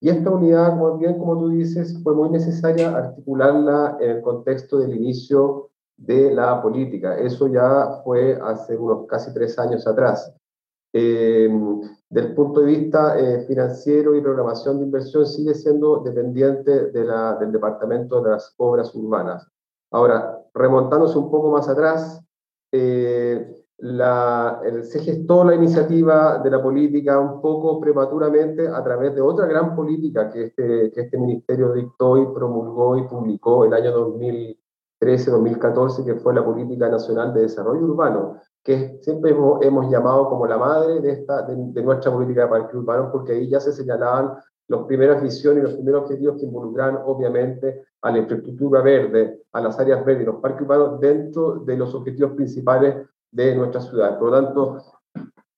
Y 0.00 0.10
esta 0.10 0.28
unidad, 0.28 0.78
como 0.78 0.98
bien 0.98 1.18
como 1.18 1.38
tú 1.38 1.48
dices, 1.48 1.98
fue 2.02 2.14
muy 2.14 2.28
necesaria 2.28 2.94
articularla 2.94 3.96
en 4.00 4.16
el 4.16 4.20
contexto 4.20 4.76
del 4.76 4.94
inicio 4.94 5.70
de 5.96 6.34
la 6.34 6.60
política. 6.62 7.18
Eso 7.18 7.48
ya 7.48 8.00
fue 8.04 8.38
hace 8.42 8.76
unos 8.76 9.06
casi 9.06 9.32
tres 9.32 9.58
años 9.58 9.86
atrás. 9.86 10.32
Eh, 10.92 11.50
del 12.08 12.34
punto 12.34 12.60
de 12.60 12.66
vista 12.66 13.18
eh, 13.18 13.44
financiero 13.46 14.14
y 14.14 14.22
programación 14.22 14.78
de 14.78 14.84
inversión 14.84 15.26
sigue 15.26 15.54
siendo 15.54 15.98
dependiente 15.98 16.90
del 16.90 17.52
Departamento 17.52 18.22
de 18.22 18.30
las 18.30 18.54
Obras 18.56 18.94
Urbanas. 18.94 19.46
Ahora, 19.90 20.38
remontándose 20.54 21.18
un 21.18 21.30
poco 21.30 21.50
más 21.50 21.68
atrás, 21.68 22.22
eh, 22.72 23.54
la, 23.78 24.60
se 24.82 25.00
gestó 25.00 25.44
la 25.44 25.54
iniciativa 25.54 26.38
de 26.38 26.50
la 26.50 26.62
política 26.62 27.18
un 27.18 27.40
poco 27.42 27.78
prematuramente 27.78 28.66
a 28.66 28.82
través 28.82 29.14
de 29.14 29.20
otra 29.20 29.46
gran 29.46 29.76
política 29.76 30.30
que 30.30 30.44
este, 30.44 30.90
que 30.92 31.00
este 31.02 31.18
ministerio 31.18 31.72
dictó 31.72 32.16
y 32.16 32.26
promulgó 32.34 32.96
y 32.96 33.06
publicó 33.06 33.64
el 33.66 33.74
año 33.74 33.92
2000, 33.92 34.58
2013-2014, 35.00 36.04
que 36.04 36.14
fue 36.16 36.34
la 36.34 36.44
Política 36.44 36.88
Nacional 36.88 37.34
de 37.34 37.42
Desarrollo 37.42 37.84
Urbano, 37.84 38.40
que 38.62 38.98
siempre 39.02 39.30
hemos, 39.30 39.90
llamado 39.90 40.28
como 40.28 40.46
la 40.46 40.58
madre 40.58 41.00
de, 41.00 41.12
esta, 41.12 41.42
de, 41.42 41.82
nuestra 41.82 42.12
política 42.12 42.42
de 42.42 42.48
parque 42.48 42.76
urbano, 42.76 43.10
porque 43.12 43.32
ahí 43.32 43.48
ya 43.48 43.60
se 43.60 43.72
señalaban 43.72 44.34
las 44.68 44.82
primeras 44.84 45.22
visiones 45.22 45.62
y 45.62 45.66
los 45.66 45.74
primeros 45.74 46.02
objetivos 46.02 46.36
que 46.38 46.46
involucran, 46.46 46.98
obviamente, 47.04 47.84
a 48.02 48.10
la 48.10 48.18
infraestructura 48.18 48.82
verde, 48.82 49.42
a 49.52 49.60
las 49.60 49.78
áreas 49.78 50.04
verdes 50.04 50.24
y 50.24 50.26
los 50.26 50.40
parques 50.40 50.62
urbanos 50.62 50.98
dentro 50.98 51.60
de 51.60 51.76
los 51.76 51.94
objetivos 51.94 52.32
principales 52.32 53.06
de 53.30 53.54
nuestra 53.54 53.80
ciudad. 53.80 54.18
Por 54.18 54.30
lo 54.30 54.42
tanto, 54.42 54.78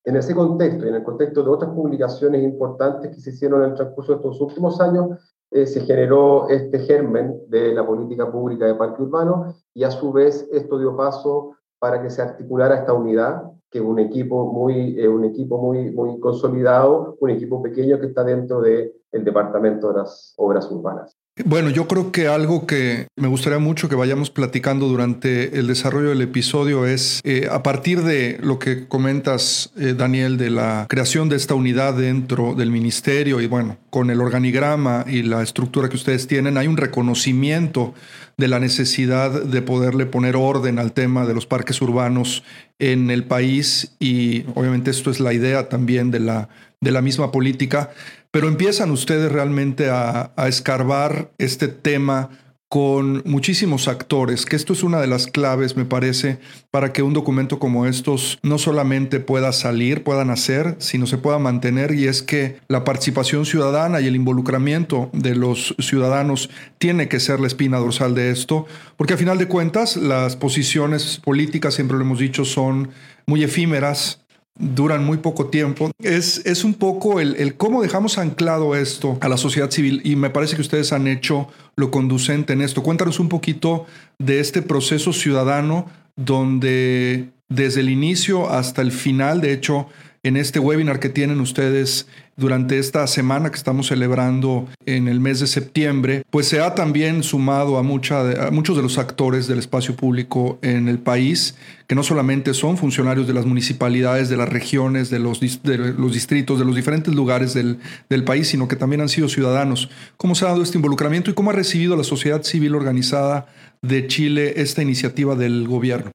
en 0.04 0.16
ese 0.16 0.34
contexto 0.34 0.84
y 0.84 0.88
en 0.88 0.96
el 0.96 1.02
contexto 1.02 1.42
de 1.42 1.50
otras 1.50 1.70
publicaciones 1.70 2.42
importantes 2.42 3.14
que 3.14 3.20
se 3.20 3.30
hicieron 3.30 3.62
en 3.62 3.70
el 3.70 3.74
transcurso 3.74 4.12
de 4.12 4.16
estos 4.16 4.40
últimos 4.40 4.80
años, 4.80 5.37
eh, 5.50 5.66
se 5.66 5.80
generó 5.80 6.48
este 6.48 6.78
germen 6.80 7.40
de 7.48 7.74
la 7.74 7.86
política 7.86 8.30
pública 8.30 8.66
de 8.66 8.74
parque 8.74 9.02
urbano 9.02 9.54
y 9.74 9.84
a 9.84 9.90
su 9.90 10.12
vez 10.12 10.48
esto 10.52 10.78
dio 10.78 10.96
paso 10.96 11.56
para 11.78 12.02
que 12.02 12.10
se 12.10 12.22
articulara 12.22 12.76
esta 12.76 12.92
unidad, 12.92 13.42
que 13.70 13.78
es 13.78 13.84
un 13.84 13.98
equipo 13.98 14.52
muy, 14.52 14.98
un 15.06 15.24
equipo 15.24 15.58
muy, 15.58 15.90
muy 15.90 16.18
consolidado, 16.20 17.16
un 17.20 17.30
equipo 17.30 17.62
pequeño 17.62 18.00
que 18.00 18.06
está 18.06 18.24
dentro 18.24 18.60
del 18.60 18.92
Departamento 19.12 19.88
de 19.88 19.98
las 19.98 20.34
Obras 20.36 20.70
Urbanas. 20.70 21.16
Bueno, 21.44 21.70
yo 21.70 21.86
creo 21.86 22.10
que 22.10 22.26
algo 22.26 22.66
que 22.66 23.06
me 23.16 23.28
gustaría 23.28 23.60
mucho 23.60 23.88
que 23.88 23.94
vayamos 23.94 24.30
platicando 24.30 24.88
durante 24.88 25.58
el 25.58 25.68
desarrollo 25.68 26.08
del 26.08 26.22
episodio 26.22 26.84
es, 26.84 27.20
eh, 27.22 27.48
a 27.50 27.62
partir 27.62 28.02
de 28.02 28.38
lo 28.42 28.58
que 28.58 28.88
comentas, 28.88 29.72
eh, 29.78 29.94
Daniel, 29.96 30.36
de 30.36 30.50
la 30.50 30.86
creación 30.88 31.28
de 31.28 31.36
esta 31.36 31.54
unidad 31.54 31.94
dentro 31.94 32.54
del 32.54 32.72
ministerio 32.72 33.40
y 33.40 33.46
bueno, 33.46 33.76
con 33.90 34.10
el 34.10 34.20
organigrama 34.20 35.04
y 35.06 35.22
la 35.22 35.42
estructura 35.42 35.88
que 35.88 35.96
ustedes 35.96 36.26
tienen, 36.26 36.58
hay 36.58 36.66
un 36.66 36.76
reconocimiento 36.76 37.94
de 38.36 38.48
la 38.48 38.58
necesidad 38.58 39.30
de 39.30 39.62
poderle 39.62 40.06
poner 40.06 40.36
orden 40.36 40.78
al 40.78 40.92
tema 40.92 41.24
de 41.24 41.34
los 41.34 41.46
parques 41.46 41.80
urbanos 41.80 42.42
en 42.78 43.10
el 43.10 43.24
país 43.24 43.92
y 43.98 44.44
obviamente 44.54 44.90
esto 44.90 45.10
es 45.10 45.20
la 45.20 45.32
idea 45.32 45.68
también 45.68 46.10
de 46.10 46.20
la, 46.20 46.48
de 46.80 46.90
la 46.92 47.02
misma 47.02 47.30
política. 47.30 47.90
Pero 48.30 48.48
empiezan 48.48 48.90
ustedes 48.90 49.32
realmente 49.32 49.88
a, 49.90 50.32
escarbar 50.48 51.32
este 51.38 51.68
tema 51.68 52.30
con 52.68 53.22
muchísimos 53.24 53.88
actores, 53.88 54.44
que 54.44 54.54
esto 54.54 54.74
es 54.74 54.82
una 54.82 55.00
de 55.00 55.06
las 55.06 55.26
claves, 55.26 55.74
me 55.74 55.86
parece, 55.86 56.38
para 56.70 56.92
que 56.92 57.02
un 57.02 57.14
documento 57.14 57.58
como 57.58 57.86
estos 57.86 58.38
no 58.42 58.58
solamente 58.58 59.20
pueda 59.20 59.52
salir, 59.52 60.04
pueda 60.04 60.26
nacer, 60.26 60.76
sino 60.78 61.06
se 61.06 61.16
pueda 61.16 61.38
mantener, 61.38 61.94
y 61.94 62.06
es 62.06 62.22
que 62.22 62.58
la 62.68 62.84
participación 62.84 63.46
ciudadana 63.46 64.02
y 64.02 64.06
el 64.06 64.16
involucramiento 64.16 65.08
de 65.14 65.34
los 65.34 65.74
ciudadanos 65.78 66.50
tiene 66.76 67.08
que 67.08 67.20
ser 67.20 67.40
la 67.40 67.46
espina 67.46 67.78
dorsal 67.78 68.14
de 68.14 68.30
esto, 68.30 68.66
porque 68.98 69.14
a 69.14 69.18
final 69.18 69.38
de 69.38 69.48
cuentas 69.48 69.96
las 69.96 70.36
posiciones 70.36 71.22
políticas, 71.24 71.72
siempre 71.72 71.96
lo 71.96 72.04
hemos 72.04 72.18
dicho, 72.18 72.44
son 72.44 72.90
muy 73.24 73.42
efímeras, 73.44 74.20
duran 74.58 75.04
muy 75.04 75.18
poco 75.18 75.46
tiempo. 75.46 75.90
Es, 76.02 76.44
es 76.44 76.64
un 76.64 76.74
poco 76.74 77.20
el, 77.20 77.36
el, 77.36 77.56
cómo 77.56 77.82
dejamos 77.82 78.18
anclado 78.18 78.74
esto 78.76 79.18
a 79.20 79.28
la 79.28 79.36
sociedad 79.36 79.70
civil 79.70 80.00
y 80.04 80.16
me 80.16 80.30
parece 80.30 80.56
que 80.56 80.62
ustedes 80.62 80.92
han 80.92 81.06
hecho 81.06 81.48
lo 81.76 81.90
conducente 81.90 82.52
en 82.52 82.62
esto. 82.62 82.82
Cuéntanos 82.82 83.20
un 83.20 83.28
poquito 83.28 83.86
de 84.18 84.40
este 84.40 84.62
proceso 84.62 85.12
ciudadano 85.12 85.86
donde 86.16 87.30
desde 87.48 87.80
el 87.80 87.88
inicio 87.88 88.50
hasta 88.50 88.82
el 88.82 88.92
final, 88.92 89.40
de 89.40 89.52
hecho, 89.52 89.88
en 90.28 90.36
este 90.36 90.58
webinar 90.58 91.00
que 91.00 91.08
tienen 91.08 91.40
ustedes 91.40 92.06
durante 92.36 92.78
esta 92.78 93.06
semana 93.06 93.50
que 93.50 93.56
estamos 93.56 93.88
celebrando 93.88 94.68
en 94.84 95.08
el 95.08 95.20
mes 95.20 95.40
de 95.40 95.46
septiembre, 95.46 96.22
pues 96.30 96.46
se 96.46 96.60
ha 96.60 96.74
también 96.74 97.22
sumado 97.22 97.78
a, 97.78 97.82
muchos 97.82 98.76
de 98.76 98.82
los 98.82 98.98
actores 98.98 99.48
del 99.48 99.58
espacio 99.58 99.96
público 99.96 100.58
en 100.60 100.86
el 100.86 100.98
país, 100.98 101.56
que 101.86 101.94
no 101.94 102.02
solamente 102.02 102.52
son 102.52 102.76
funcionarios 102.76 103.26
de 103.26 103.32
las 103.32 103.46
municipalidades, 103.46 104.28
de 104.28 104.36
las 104.36 104.50
regiones, 104.50 105.08
de 105.08 105.18
los, 105.18 105.40
de 105.40 105.78
los 105.78 106.12
distritos, 106.12 106.58
de 106.58 106.66
los 106.66 106.76
diferentes 106.76 107.14
lugares 107.14 107.54
del 107.54 108.24
país, 108.24 108.48
sino 108.48 108.68
que 108.68 108.76
también 108.76 109.00
han 109.00 109.08
sido 109.08 109.28
ciudadanos. 109.28 109.88
¿Cómo 110.18 110.34
se 110.34 110.44
ha 110.44 110.48
dado 110.48 110.62
este 110.62 110.76
involucramiento 110.76 111.30
y 111.30 111.34
cómo 111.34 111.50
ha 111.50 111.54
recibido 111.54 111.96
la 111.96 112.04
sociedad 112.04 112.42
civil 112.42 112.74
organizada 112.74 113.46
de 113.80 114.06
Chile 114.06 114.60
esta 114.60 114.82
iniciativa 114.82 115.34
del 115.34 115.66
gobierno? 115.66 116.12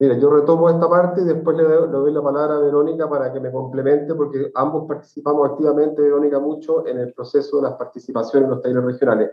Mira, 0.00 0.16
yo 0.16 0.30
retomo 0.30 0.70
esta 0.70 0.88
parte 0.88 1.22
y 1.22 1.24
después 1.24 1.56
le 1.56 1.64
doy, 1.64 2.12
la 2.12 2.22
palabra 2.22 2.56
a 2.56 2.60
Verónica 2.60 3.10
para 3.10 3.32
que 3.32 3.40
me 3.40 3.50
complemente, 3.50 4.14
porque 4.14 4.52
ambos 4.54 4.86
participamos 4.86 5.50
activamente, 5.50 6.00
Verónica, 6.00 6.38
mucho 6.38 6.86
en 6.86 6.98
el 6.98 7.12
proceso 7.12 7.56
de 7.56 7.64
las 7.64 7.74
participaciones 7.74 8.46
en 8.46 8.50
los 8.50 8.62
talleres 8.62 8.84
regionales. 8.84 9.30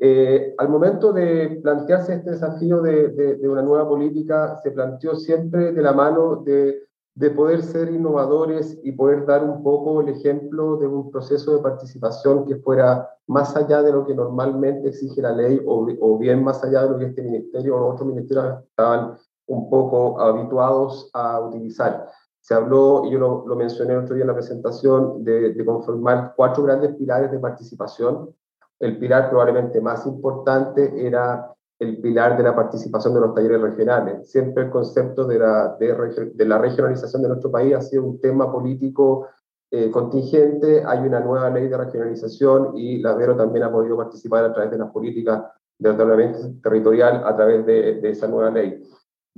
Eh, 0.00 0.54
al 0.58 0.68
momento 0.68 1.12
de 1.12 1.60
plantearse 1.62 2.14
este 2.14 2.32
desafío 2.32 2.82
de, 2.82 3.10
de, 3.10 3.48
una 3.48 3.62
nueva 3.62 3.88
política, 3.88 4.56
se 4.60 4.72
planteó 4.72 5.14
siempre 5.14 5.72
de 5.72 5.82
la 5.82 5.92
mano 5.92 6.42
de, 6.44 6.82
de, 7.14 7.30
poder 7.30 7.62
ser 7.62 7.92
innovadores 7.92 8.76
y 8.82 8.92
poder 8.92 9.24
dar 9.24 9.44
un 9.44 9.62
poco 9.62 10.00
el 10.00 10.08
ejemplo 10.08 10.76
de 10.78 10.88
un 10.88 11.12
proceso 11.12 11.54
de 11.56 11.62
participación 11.62 12.44
que 12.44 12.56
fuera 12.56 13.08
más 13.28 13.56
allá 13.56 13.82
de 13.82 13.92
lo 13.92 14.04
que 14.04 14.14
normalmente 14.14 14.88
exige 14.88 15.22
la 15.22 15.32
ley 15.32 15.60
o, 15.64 15.86
o 16.00 16.18
bien 16.18 16.42
más 16.42 16.62
allá 16.64 16.82
de 16.82 16.90
lo 16.90 16.98
que 16.98 17.06
este 17.06 17.22
ministerio 17.22 17.76
o 17.76 17.92
otros 17.92 18.08
ministerios 18.08 18.64
estaban 18.68 19.16
un 19.48 19.68
poco 19.68 20.20
habituados 20.20 21.10
a 21.12 21.40
utilizar. 21.40 22.06
Se 22.40 22.54
habló, 22.54 23.04
y 23.04 23.10
yo 23.10 23.18
lo, 23.18 23.44
lo 23.46 23.56
mencioné 23.56 23.94
el 23.94 24.00
otro 24.00 24.14
día 24.14 24.22
en 24.22 24.28
la 24.28 24.34
presentación, 24.34 25.24
de, 25.24 25.64
conformar 25.64 26.34
cuatro 26.36 26.62
grandes 26.62 26.94
pilares 26.96 27.30
de 27.30 27.38
participación. 27.38 28.34
El 28.78 28.98
pilar 28.98 29.28
probablemente 29.28 29.80
más 29.80 30.06
importante 30.06 31.06
era 31.06 31.52
el 31.78 32.00
pilar 32.00 32.36
de 32.36 32.42
la 32.42 32.54
participación 32.54 33.14
de 33.14 33.20
los 33.20 33.34
talleres 33.34 33.60
regionales. 33.60 34.30
Siempre 34.30 34.64
el 34.64 34.70
concepto 34.70 35.26
de 35.26 35.38
la, 35.38 35.76
de, 35.78 36.44
la 36.44 36.58
regionalización 36.58 37.22
de 37.22 37.28
nuestro 37.28 37.50
país 37.50 37.74
ha 37.74 37.80
sido 37.80 38.04
un 38.04 38.20
tema 38.20 38.50
político 38.50 39.28
eh, 39.70 39.90
contingente. 39.90 40.82
Hay 40.84 41.00
una 41.00 41.20
nueva 41.20 41.50
ley 41.50 41.68
de 41.68 41.76
regionalización 41.76 42.76
y 42.76 42.98
la 42.98 43.14
Vero 43.14 43.36
también 43.36 43.64
ha 43.64 43.72
podido 43.72 43.96
participar 43.96 44.44
a 44.44 44.52
través 44.52 44.70
de 44.70 44.78
las 44.78 44.90
políticas 44.90 45.44
de 45.78 45.90
ordenamiento 45.90 46.38
territorial 46.62 47.22
a 47.24 47.36
través 47.36 47.64
de 47.64 48.10
esa 48.10 48.26
nueva 48.26 48.50
ley. 48.50 48.82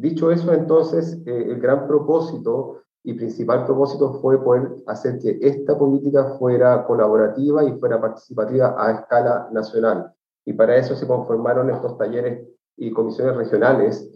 Dicho 0.01 0.31
eso, 0.31 0.55
entonces, 0.55 1.21
eh, 1.27 1.45
el 1.51 1.61
gran 1.61 1.87
propósito 1.87 2.85
y 3.05 3.13
principal 3.13 3.67
propósito 3.67 4.15
fue 4.15 4.43
poder 4.43 4.77
hacer 4.87 5.19
que 5.19 5.39
esta 5.43 5.77
política 5.77 6.37
fuera 6.39 6.87
colaborativa 6.87 7.63
y 7.65 7.79
fuera 7.79 8.01
participativa 8.01 8.75
a 8.79 8.93
escala 8.93 9.51
nacional. 9.53 10.11
Y 10.47 10.55
para 10.55 10.77
eso 10.77 10.95
se 10.95 11.07
conformaron 11.07 11.69
estos 11.69 11.99
talleres 11.99 12.49
y 12.79 12.91
comisiones 12.93 13.37
regionales 13.37 14.11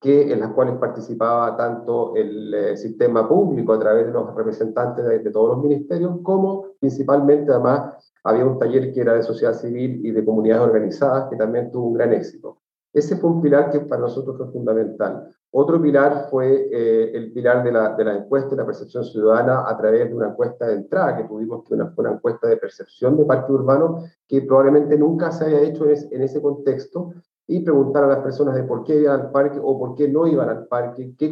que, 0.00 0.32
en 0.32 0.38
las 0.38 0.52
cuales 0.52 0.76
participaba 0.76 1.56
tanto 1.56 2.14
el 2.14 2.54
eh, 2.54 2.76
sistema 2.76 3.28
público 3.28 3.72
a 3.72 3.80
través 3.80 4.06
de 4.06 4.12
los 4.12 4.32
representantes 4.32 5.04
de, 5.04 5.18
de, 5.18 5.30
todos 5.32 5.56
los 5.56 5.64
ministerios, 5.64 6.20
como 6.22 6.66
principalmente 6.78 7.50
además 7.50 8.12
había 8.22 8.46
un 8.46 8.60
taller 8.60 8.92
que 8.92 9.00
era 9.00 9.14
de 9.14 9.24
sociedad 9.24 9.54
civil 9.54 10.06
y 10.06 10.12
de 10.12 10.24
comunidades 10.24 10.62
organizadas 10.62 11.28
que 11.28 11.34
también 11.34 11.72
tuvo 11.72 11.88
un 11.88 11.94
gran 11.94 12.12
éxito. 12.12 12.55
Ese 12.96 13.14
fue 13.18 13.28
un 13.28 13.42
pilar 13.42 13.70
que 13.70 13.80
para 13.80 14.00
nosotros 14.00 14.38
fue 14.38 14.50
fundamental. 14.50 15.28
Otro 15.50 15.82
pilar 15.82 16.28
fue 16.30 16.66
eh, 16.72 17.10
el 17.12 17.30
pilar 17.30 17.62
de 17.62 17.70
la, 17.70 17.94
de 17.94 18.02
la 18.02 18.14
encuesta 18.14 18.48
de 18.48 18.56
la 18.56 18.64
percepción 18.64 19.04
ciudadana 19.04 19.68
a 19.68 19.76
través 19.76 20.08
de 20.08 20.14
una 20.14 20.28
encuesta 20.28 20.66
de 20.66 20.76
entrada 20.76 21.14
que 21.14 21.24
tuvimos, 21.24 21.62
que 21.64 21.74
una, 21.74 21.90
fue 21.90 22.06
una 22.06 22.14
encuesta 22.14 22.48
de 22.48 22.56
percepción 22.56 23.18
de 23.18 23.26
parque 23.26 23.52
urbano 23.52 23.98
que 24.26 24.40
probablemente 24.40 24.96
nunca 24.96 25.30
se 25.30 25.44
haya 25.44 25.60
hecho 25.60 25.84
en, 25.84 26.22
ese 26.22 26.40
contexto 26.40 27.12
y 27.46 27.60
preguntar 27.60 28.04
a 28.04 28.06
las 28.06 28.20
personas 28.20 28.54
de 28.54 28.64
por 28.64 28.82
qué 28.82 28.98
iban 28.98 29.20
al 29.20 29.30
parque 29.30 29.60
o 29.62 29.78
por 29.78 29.94
qué 29.94 30.08
no 30.08 30.26
iban 30.26 30.48
al 30.48 30.66
parque, 30.66 31.14
qué, 31.18 31.30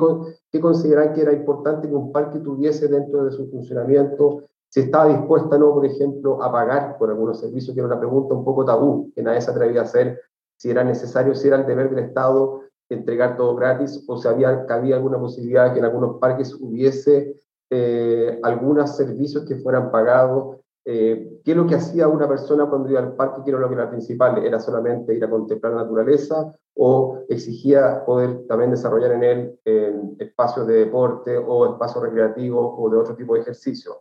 qué 0.50 0.60
consideran 0.60 1.14
que 1.14 1.22
era 1.22 1.32
importante 1.32 1.88
que 1.88 1.94
un 1.94 2.12
parque 2.12 2.40
tuviese 2.40 2.88
dentro 2.88 3.24
de 3.24 3.32
su 3.32 3.50
funcionamiento, 3.50 4.42
si 4.68 4.80
estaba 4.80 5.06
dispuesta 5.06 5.56
o 5.56 5.58
no, 5.58 5.72
por 5.72 5.86
ejemplo, 5.86 6.42
a 6.42 6.52
pagar 6.52 6.98
por 6.98 7.08
algunos 7.08 7.40
servicios, 7.40 7.74
que 7.74 7.80
era 7.80 7.88
una 7.88 7.98
pregunta 7.98 8.34
un 8.34 8.44
poco 8.44 8.66
tabú, 8.66 9.10
que 9.14 9.22
nadie 9.22 9.40
se 9.40 9.50
atrevía 9.50 9.80
a 9.80 9.84
hacer 9.84 10.20
si 10.64 10.70
era 10.70 10.82
necesario, 10.82 11.34
si 11.34 11.46
era 11.46 11.58
el 11.58 11.66
deber 11.66 11.90
del 11.90 12.06
Estado 12.06 12.62
entregar 12.88 13.36
todo 13.36 13.54
gratis 13.54 14.02
o 14.08 14.16
si 14.16 14.26
había, 14.26 14.64
había 14.70 14.96
alguna 14.96 15.18
posibilidad 15.18 15.66
de 15.66 15.72
que 15.74 15.78
en 15.80 15.84
algunos 15.84 16.18
parques 16.18 16.54
hubiese 16.58 17.34
eh, 17.68 18.40
algunos 18.42 18.96
servicios 18.96 19.44
que 19.44 19.56
fueran 19.56 19.90
pagados. 19.90 20.56
Eh, 20.86 21.40
¿Qué 21.44 21.50
es 21.50 21.56
lo 21.56 21.66
que 21.66 21.74
hacía 21.74 22.08
una 22.08 22.26
persona 22.26 22.64
cuando 22.64 22.88
iba 22.88 23.00
al 23.00 23.14
parque? 23.14 23.42
¿Qué 23.44 23.50
era 23.50 23.60
lo 23.60 23.68
que 23.68 23.74
era 23.74 23.90
principal? 23.90 24.42
¿Era 24.42 24.58
solamente 24.58 25.14
ir 25.14 25.22
a 25.22 25.28
contemplar 25.28 25.74
la 25.74 25.82
naturaleza 25.82 26.50
o 26.74 27.18
exigía 27.28 28.02
poder 28.06 28.46
también 28.48 28.70
desarrollar 28.70 29.12
en 29.12 29.22
él 29.22 29.60
eh, 29.66 29.94
espacios 30.18 30.66
de 30.66 30.76
deporte 30.76 31.36
o 31.36 31.74
espacios 31.74 32.02
recreativos 32.02 32.74
o 32.78 32.88
de 32.88 32.96
otro 32.96 33.14
tipo 33.14 33.34
de 33.34 33.40
ejercicio? 33.40 33.98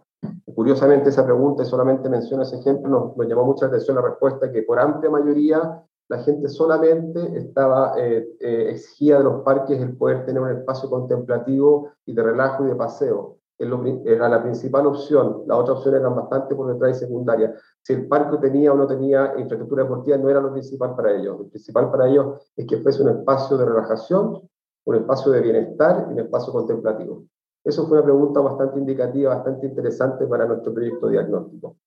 Curiosamente, 0.56 1.10
esa 1.10 1.26
pregunta, 1.26 1.64
y 1.64 1.66
solamente 1.66 2.08
menciono 2.08 2.44
ese 2.44 2.58
ejemplo, 2.58 2.90
nos, 2.90 3.18
nos 3.18 3.28
llamó 3.28 3.44
mucha 3.44 3.66
atención 3.66 3.98
la 3.98 4.04
respuesta 4.04 4.50
que 4.50 4.62
por 4.64 4.80
amplia 4.80 5.12
mayoría 5.12 5.84
la 6.10 6.20
gente 6.20 6.48
solamente 6.50 7.38
estaba 7.38 7.94
eh, 7.98 8.28
eh, 8.40 8.70
exigida 8.72 9.20
de 9.20 9.24
los 9.24 9.42
parques 9.44 9.82
el 9.82 9.96
poder 9.96 10.26
tener 10.26 10.42
un 10.42 10.52
espacio 10.52 10.90
contemplativo 10.90 11.92
y 12.06 12.14
de 12.14 12.24
relajo 12.24 12.66
y 12.66 12.68
de 12.68 12.76
paseo. 12.76 13.38
Era 13.58 14.28
la 14.28 14.44
principal 14.44 14.88
opción, 14.88 15.44
la 15.48 15.56
otra 15.56 15.76
opción 15.76 15.96
era 15.96 16.10
bastante 16.10 16.54
por 16.54 16.74
detrás 16.74 16.98
y 16.98 17.00
secundaria. 17.00 17.54
Si 17.82 17.94
el 17.94 18.08
parque 18.08 18.38
tenía 18.38 18.74
o 18.74 18.76
no 18.76 18.86
tenía 18.86 19.34
infraestructura 19.38 19.84
deportiva, 19.84 20.18
no 20.18 20.30
era 20.30 20.42
lo 20.42 20.52
principal 20.52 20.96
para 20.96 21.14
ellos. 21.14 21.40
Lo 21.40 21.48
principal 21.48 21.90
para 21.90 22.10
ellos 22.10 22.52
es 22.58 22.66
que 22.68 22.78
fuese 22.78 23.02
un 23.04 23.10
espacio 23.10 23.56
de 23.58 23.66
relajación, 23.66 24.42
un 24.86 24.96
espacio 24.96 25.32
de 25.32 25.42
bienestar 25.42 26.08
y 26.10 26.14
un 26.14 26.20
espacio 26.20 26.52
contemplativo. 26.52 27.24
Eso 27.64 27.88
fue 27.88 28.00
una 28.00 28.06
pregunta 28.06 28.42
bastante 28.42 28.80
indicativa, 28.80 29.36
bastante 29.36 29.68
interesante 29.68 30.28
para 30.28 30.46
nuestro 30.46 30.74
proyecto 30.74 31.08
diagnóstico. 31.08 31.78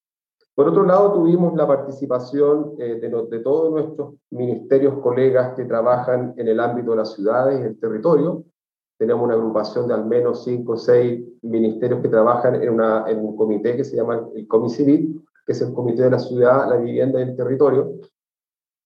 Por 0.57 0.69
otro 0.69 0.87
lado, 0.87 1.13
tuvimos 1.13 1.55
la 1.55 1.67
participación 1.67 2.77
eh, 2.79 2.99
de, 2.99 3.39
todos 3.41 3.71
nuestros 3.71 4.15
ministerios, 4.31 4.99
colegas 5.01 5.55
que 5.55 5.67
trabajan 5.67 6.33
en 6.39 6.49
el 6.49 6.61
ámbito 6.61 6.93
de 6.93 6.97
las 6.97 7.13
ciudades 7.13 7.61
y 7.61 7.65
el 7.65 7.79
territorio. 7.79 8.43
Tenemos 8.99 9.23
una 9.23 9.35
agrupación 9.35 9.87
de 9.87 9.93
al 9.93 10.07
menos 10.07 10.45
cinco 10.45 10.73
o 10.73 10.77
seis 10.79 11.23
ministerios 11.43 12.01
que 12.01 12.09
trabajan 12.09 12.55
en, 12.55 12.71
un 12.71 13.37
comité 13.37 13.77
que 13.77 13.85
se 13.85 13.97
llama 13.97 14.31
el 14.35 14.49
Comicivil, 14.49 15.23
que 15.45 15.53
es 15.53 15.61
el 15.61 15.75
Comité 15.75 16.05
de 16.05 16.13
la 16.13 16.19
Ciudad, 16.19 16.71
la 16.71 16.77
Vivienda 16.77 17.21
y 17.21 17.25
el 17.25 17.37
Territorio, 17.37 17.93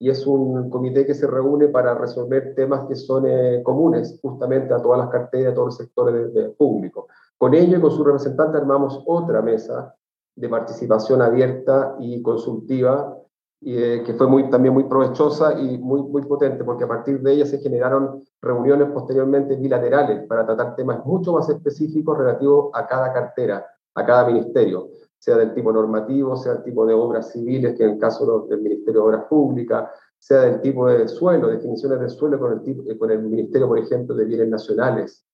y 0.01 0.11
es 0.11 0.27
un 0.27 0.71
comité 0.71 1.07
que 1.07 1.15
se 1.15 1.29
reúne 1.29 1.69
para 1.69 1.95
resolver 1.95 2.53
temas 2.57 2.89
que 2.89 2.97
son 2.97 3.27
eh, 3.29 3.63
comunes 3.63 4.19
justamente 4.21 4.75
a 4.75 4.83
todas 4.83 4.99
las 4.99 5.11
carteras, 5.11 5.53
a 5.53 5.55
todos 5.55 5.67
los 5.67 5.77
sectores 5.77 6.35
de, 6.35 6.49
público. 6.49 7.07
Con 7.39 7.55
ello 7.55 7.79
y 7.79 7.81
con 7.81 7.93
su 7.93 8.03
representante 8.03 8.59
armamos 8.59 9.01
otra 9.07 9.41
mesa 9.41 9.95
de 10.35 10.49
participación 10.49 11.23
abierta 11.23 11.97
y 12.01 12.23
consultiva, 12.23 13.17
y, 13.61 13.77
eh, 13.77 14.03
que 14.05 14.15
fue 14.15 14.27
muy, 14.27 14.49
también 14.49 14.73
muy 14.73 14.85
provechosa 14.85 15.59
y 15.61 15.79
muy, 15.79 16.03
muy 16.03 16.23
potente, 16.23 16.65
porque 16.65 16.85
a 16.85 16.89
partir 16.89 17.21
de 17.21 17.33
ella 17.33 17.47
se 17.47 17.59
generaron 17.59 18.23
reuniones 18.41 18.89
posteriormente 18.91 19.57
bilaterales 19.57 20.27
para 20.27 20.47
tratar 20.47 20.77
temas 20.77 21.05
mucho 21.05 21.33
más 21.33 21.49
específicos 21.49 22.17
relativos 22.17 22.71
a 22.73 22.87
cada 22.87 23.13
cartera, 23.13 23.67
a 23.95 24.07
cada 24.07 24.27
ministerio 24.27 24.89
sea 25.21 25.37
del 25.37 25.53
tipo 25.53 25.71
normativo, 25.71 26.35
sea 26.35 26.55
del 26.55 26.65
tipo 26.65 26.87
de 26.87 26.95
obras 26.95 27.31
civiles, 27.31 27.77
que 27.77 27.85
en 27.85 27.91
el 27.91 27.99
caso 27.99 28.47
del 28.49 28.63
Ministerio 28.63 29.03
de 29.03 29.07
Obras 29.07 29.25
Públicas, 29.29 29.91
sea 30.19 30.41
del 30.41 30.61
tipo 30.63 30.89
de 30.89 31.07
suelo, 31.09 31.49
definiciones 31.49 32.01
de 32.01 32.09
suelo 32.09 32.39
con 32.39 32.53
el, 32.55 32.63
tipo, 32.63 32.83
con 32.99 33.11
el 33.11 33.23
Ministerio, 33.23 33.69
por 33.69 33.79
ejemplo, 33.79 34.15
de 34.15 34.25
Bienes 34.25 34.49
Nacionales, 34.49 35.27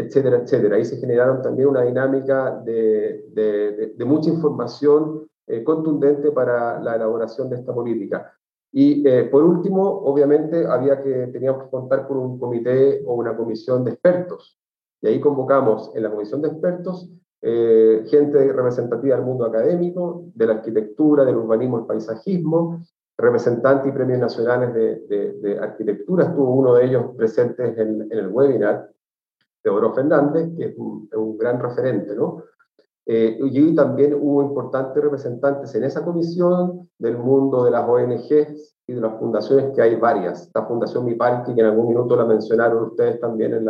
etcétera, 0.00 0.38
etcétera. 0.38 0.76
Ahí 0.76 0.84
se 0.84 0.98
generaron 0.98 1.42
también 1.42 1.68
una 1.68 1.82
dinámica 1.82 2.60
de, 2.64 3.94
mucha 4.06 4.30
información 4.30 5.28
eh, 5.46 5.62
contundente 5.62 6.32
para 6.32 6.80
la 6.80 6.96
elaboración 6.96 7.48
de 7.48 7.56
esta 7.56 7.74
política. 7.74 8.32
Y 8.72 9.06
eh, 9.08 9.24
por 9.24 9.42
último, 9.42 9.82
obviamente, 9.82 10.66
había 10.66 11.02
que, 11.02 11.28
teníamos 11.28 11.64
que 11.64 11.70
contar 11.70 12.06
con 12.06 12.18
un 12.18 12.38
comité 12.38 13.02
o 13.06 13.14
una 13.14 13.36
comisión 13.36 13.84
de 13.84 13.92
expertos. 13.92 14.58
Y 15.02 15.08
ahí 15.08 15.20
convocamos 15.20 15.92
en 15.94 16.02
la 16.02 16.10
comisión 16.10 16.42
de 16.42 16.48
expertos 16.48 17.10
eh, 17.42 18.04
gente 18.08 18.52
representativa 18.52 19.16
del 19.16 19.24
mundo 19.24 19.46
académico, 19.46 20.24
de 20.34 20.46
la 20.46 20.54
arquitectura, 20.54 21.24
del 21.24 21.36
urbanismo, 21.36 21.78
el 21.78 21.86
paisajismo, 21.86 22.82
representantes 23.16 23.88
y 23.88 23.92
premios 23.92 24.20
nacionales 24.20 24.74
de, 24.74 25.58
arquitectura. 25.60 26.24
Estuvo 26.24 26.54
uno 26.54 26.74
de 26.74 26.84
ellos 26.84 27.06
presentes 27.16 27.78
en, 27.78 28.02
en 28.10 28.18
el 28.18 28.28
webinar, 28.28 28.90
Teodoro 29.62 29.92
Fernández, 29.92 30.50
que 30.56 30.66
es 30.66 30.78
un, 30.78 31.08
gran 31.38 31.60
referente, 31.60 32.14
¿no? 32.14 32.42
Eh, 33.06 33.38
y 33.40 33.74
también 33.74 34.14
hubo 34.14 34.42
importantes 34.42 35.02
representantes 35.02 35.74
en 35.74 35.84
esa 35.84 36.04
comisión 36.04 36.88
del 36.98 37.18
mundo 37.18 37.64
de 37.64 37.70
las 37.70 37.88
ONGs 37.88 38.76
y 38.86 38.92
de 38.92 39.00
las 39.00 39.18
fundaciones, 39.18 39.72
que 39.74 39.82
hay 39.82 39.96
varias. 39.96 40.50
La 40.54 40.66
Fundación 40.66 41.04
Mi 41.04 41.14
Parque, 41.14 41.54
que 41.54 41.60
en 41.60 41.66
algún 41.66 41.88
minuto 41.88 42.14
la 42.14 42.24
mencionaron 42.24 42.84
ustedes 42.84 43.18
también 43.20 43.66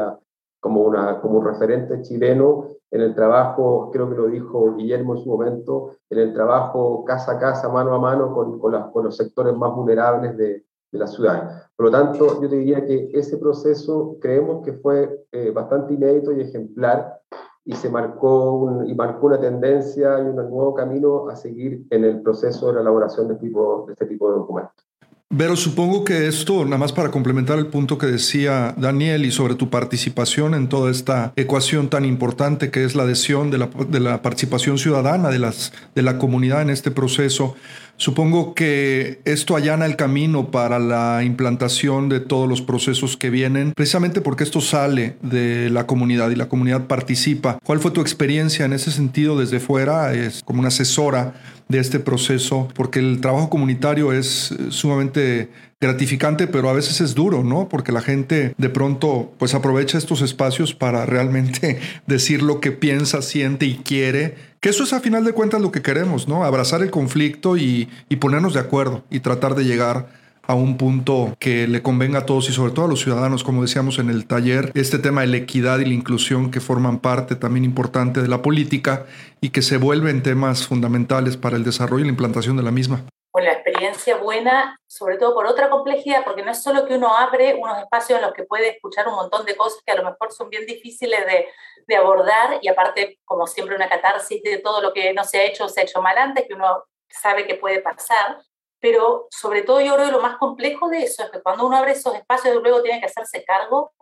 como, 0.58 0.82
una, 0.82 1.20
un 1.22 1.44
referente 1.44 2.02
chileno 2.02 2.66
en 2.90 3.02
el 3.02 3.14
trabajo, 3.14 3.90
creo 3.92 4.10
que 4.10 4.16
lo 4.16 4.26
dijo 4.26 4.74
Guillermo 4.74 5.14
en 5.14 5.22
su 5.22 5.30
momento, 5.30 5.92
en 6.10 6.18
el 6.18 6.34
trabajo 6.34 7.04
casa 7.04 7.32
a 7.32 7.38
casa, 7.38 7.68
mano 7.68 7.94
a 7.94 7.98
mano 7.98 8.34
con, 8.34 8.58
con 8.58 9.04
los 9.04 9.16
sectores 9.16 9.54
más 9.56 9.72
vulnerables 9.74 10.36
de, 10.36 10.64
de, 10.92 10.98
la 10.98 11.06
ciudad. 11.06 11.62
Por 11.76 11.86
lo 11.86 11.92
tanto, 11.92 12.40
yo 12.42 12.48
te 12.48 12.56
diría 12.56 12.84
que 12.84 13.10
ese 13.12 13.36
proceso 13.38 14.16
creemos 14.20 14.64
que 14.64 14.74
fue 14.74 15.24
eh, 15.32 15.50
bastante 15.50 15.94
inédito 15.94 16.32
y 16.32 16.40
ejemplar 16.40 17.20
y 17.64 17.74
se 17.74 17.88
marcó, 17.88 18.52
un, 18.54 18.88
y 18.88 18.94
marcó 18.94 19.26
una 19.26 19.40
tendencia 19.40 20.18
y 20.18 20.22
un 20.22 20.36
nuevo 20.36 20.74
camino 20.74 21.28
a 21.28 21.36
seguir 21.36 21.86
en 21.90 22.04
el 22.04 22.22
proceso 22.22 22.68
de 22.68 22.74
la 22.74 22.80
elaboración 22.80 23.28
de, 23.28 23.36
tipo, 23.36 23.84
de 23.86 23.92
este 23.92 24.06
tipo 24.06 24.30
de 24.30 24.38
documentos. 24.38 24.90
Pero 25.36 25.54
supongo 25.54 26.02
que 26.02 26.26
esto, 26.26 26.64
nada 26.64 26.78
más 26.78 26.92
para 26.92 27.12
complementar 27.12 27.56
el 27.60 27.68
punto 27.68 27.98
que 27.98 28.06
decía 28.06 28.74
Daniel 28.76 29.24
y 29.24 29.30
sobre 29.30 29.54
tu 29.54 29.70
participación 29.70 30.54
en 30.54 30.68
toda 30.68 30.90
esta 30.90 31.32
ecuación 31.36 31.88
tan 31.88 32.04
importante 32.04 32.72
que 32.72 32.82
es 32.82 32.96
la 32.96 33.04
adhesión 33.04 33.48
de 33.52 33.58
la, 33.58 33.70
de 33.88 34.00
la 34.00 34.22
participación 34.22 34.76
ciudadana 34.76 35.28
de, 35.28 35.38
las, 35.38 35.72
de 35.94 36.02
la 36.02 36.18
comunidad 36.18 36.62
en 36.62 36.70
este 36.70 36.90
proceso, 36.90 37.54
Supongo 38.00 38.54
que 38.54 39.20
esto 39.26 39.56
allana 39.56 39.84
el 39.84 39.94
camino 39.94 40.50
para 40.50 40.78
la 40.78 41.22
implantación 41.22 42.08
de 42.08 42.18
todos 42.18 42.48
los 42.48 42.62
procesos 42.62 43.18
que 43.18 43.28
vienen, 43.28 43.74
precisamente 43.76 44.22
porque 44.22 44.42
esto 44.42 44.62
sale 44.62 45.16
de 45.20 45.68
la 45.68 45.86
comunidad 45.86 46.30
y 46.30 46.34
la 46.34 46.48
comunidad 46.48 46.86
participa. 46.86 47.58
¿Cuál 47.62 47.78
fue 47.78 47.90
tu 47.90 48.00
experiencia 48.00 48.64
en 48.64 48.72
ese 48.72 48.90
sentido 48.90 49.38
desde 49.38 49.60
fuera, 49.60 50.14
es 50.14 50.42
como 50.46 50.60
una 50.60 50.68
asesora 50.68 51.34
de 51.68 51.78
este 51.78 52.00
proceso? 52.00 52.68
Porque 52.74 53.00
el 53.00 53.20
trabajo 53.20 53.50
comunitario 53.50 54.14
es 54.14 54.52
eh, 54.52 54.68
sumamente 54.70 55.50
gratificante, 55.80 56.46
pero 56.46 56.68
a 56.68 56.74
veces 56.74 57.00
es 57.00 57.14
duro, 57.14 57.42
¿no? 57.42 57.68
Porque 57.68 57.90
la 57.90 58.02
gente 58.02 58.54
de 58.58 58.68
pronto 58.68 59.32
pues 59.38 59.54
aprovecha 59.54 59.96
estos 59.96 60.20
espacios 60.20 60.74
para 60.74 61.06
realmente 61.06 61.80
decir 62.06 62.42
lo 62.42 62.60
que 62.60 62.70
piensa, 62.70 63.22
siente 63.22 63.64
y 63.64 63.76
quiere, 63.76 64.34
que 64.60 64.68
eso 64.68 64.84
es 64.84 64.92
a 64.92 65.00
final 65.00 65.24
de 65.24 65.32
cuentas 65.32 65.62
lo 65.62 65.72
que 65.72 65.80
queremos, 65.80 66.28
¿no? 66.28 66.44
Abrazar 66.44 66.82
el 66.82 66.90
conflicto 66.90 67.56
y, 67.56 67.88
y 68.10 68.16
ponernos 68.16 68.52
de 68.52 68.60
acuerdo 68.60 69.04
y 69.10 69.20
tratar 69.20 69.54
de 69.54 69.64
llegar 69.64 70.20
a 70.42 70.54
un 70.54 70.76
punto 70.76 71.34
que 71.38 71.66
le 71.66 71.80
convenga 71.80 72.20
a 72.20 72.26
todos 72.26 72.50
y 72.50 72.52
sobre 72.52 72.72
todo 72.72 72.86
a 72.86 72.88
los 72.88 73.00
ciudadanos, 73.00 73.44
como 73.44 73.62
decíamos 73.62 73.98
en 73.98 74.10
el 74.10 74.26
taller, 74.26 74.72
este 74.74 74.98
tema 74.98 75.20
de 75.22 75.28
la 75.28 75.36
equidad 75.36 75.78
y 75.78 75.84
la 75.84 75.94
inclusión 75.94 76.50
que 76.50 76.60
forman 76.60 76.98
parte 76.98 77.36
también 77.36 77.64
importante 77.64 78.20
de 78.20 78.28
la 78.28 78.42
política 78.42 79.06
y 79.40 79.50
que 79.50 79.62
se 79.62 79.76
vuelven 79.76 80.22
temas 80.22 80.66
fundamentales 80.66 81.36
para 81.36 81.56
el 81.56 81.64
desarrollo 81.64 82.02
y 82.02 82.08
la 82.08 82.12
implantación 82.12 82.56
de 82.56 82.64
la 82.64 82.72
misma 82.72 83.04
con 83.30 83.44
la 83.44 83.52
experiencia 83.80 84.16
buena, 84.16 84.78
sobre 84.86 85.16
todo 85.16 85.34
por 85.34 85.46
otra 85.46 85.70
complejidad, 85.70 86.22
porque 86.24 86.42
no 86.42 86.50
es 86.50 86.62
solo 86.62 86.84
que 86.84 86.94
uno 86.94 87.16
abre 87.16 87.54
unos 87.54 87.78
espacios 87.78 88.18
en 88.18 88.26
los 88.26 88.34
que 88.34 88.44
puede 88.44 88.68
escuchar 88.68 89.08
un 89.08 89.14
montón 89.14 89.46
de 89.46 89.56
cosas 89.56 89.80
que 89.84 89.92
a 89.92 89.96
lo 89.96 90.04
mejor 90.04 90.32
son 90.32 90.50
bien 90.50 90.66
difíciles 90.66 91.24
de, 91.26 91.48
de 91.86 91.96
abordar 91.96 92.58
y 92.60 92.68
aparte, 92.68 93.18
como 93.24 93.46
siempre, 93.46 93.74
una 93.76 93.88
catarsis 93.88 94.42
de 94.42 94.58
todo 94.58 94.82
lo 94.82 94.92
que 94.92 95.14
no 95.14 95.24
se 95.24 95.38
ha 95.38 95.44
hecho 95.44 95.64
o 95.64 95.68
se 95.68 95.80
ha 95.80 95.84
hecho 95.84 96.02
mal 96.02 96.18
antes, 96.18 96.46
que 96.46 96.54
uno 96.54 96.84
sabe 97.08 97.46
que 97.46 97.54
puede 97.54 97.80
pasar, 97.80 98.38
pero 98.80 99.28
sobre 99.30 99.62
todo 99.62 99.80
yo 99.80 99.94
creo 99.94 100.06
que 100.06 100.12
lo 100.12 100.20
más 100.20 100.36
complejo 100.36 100.88
de 100.88 101.04
eso 101.04 101.24
es 101.24 101.30
que 101.30 101.42
cuando 101.42 101.66
uno 101.66 101.76
abre 101.76 101.92
esos 101.92 102.14
espacios 102.14 102.62
luego 102.62 102.82
tiene 102.82 103.00
que 103.00 103.06
hacerse 103.06 103.44
cargo 103.44 103.92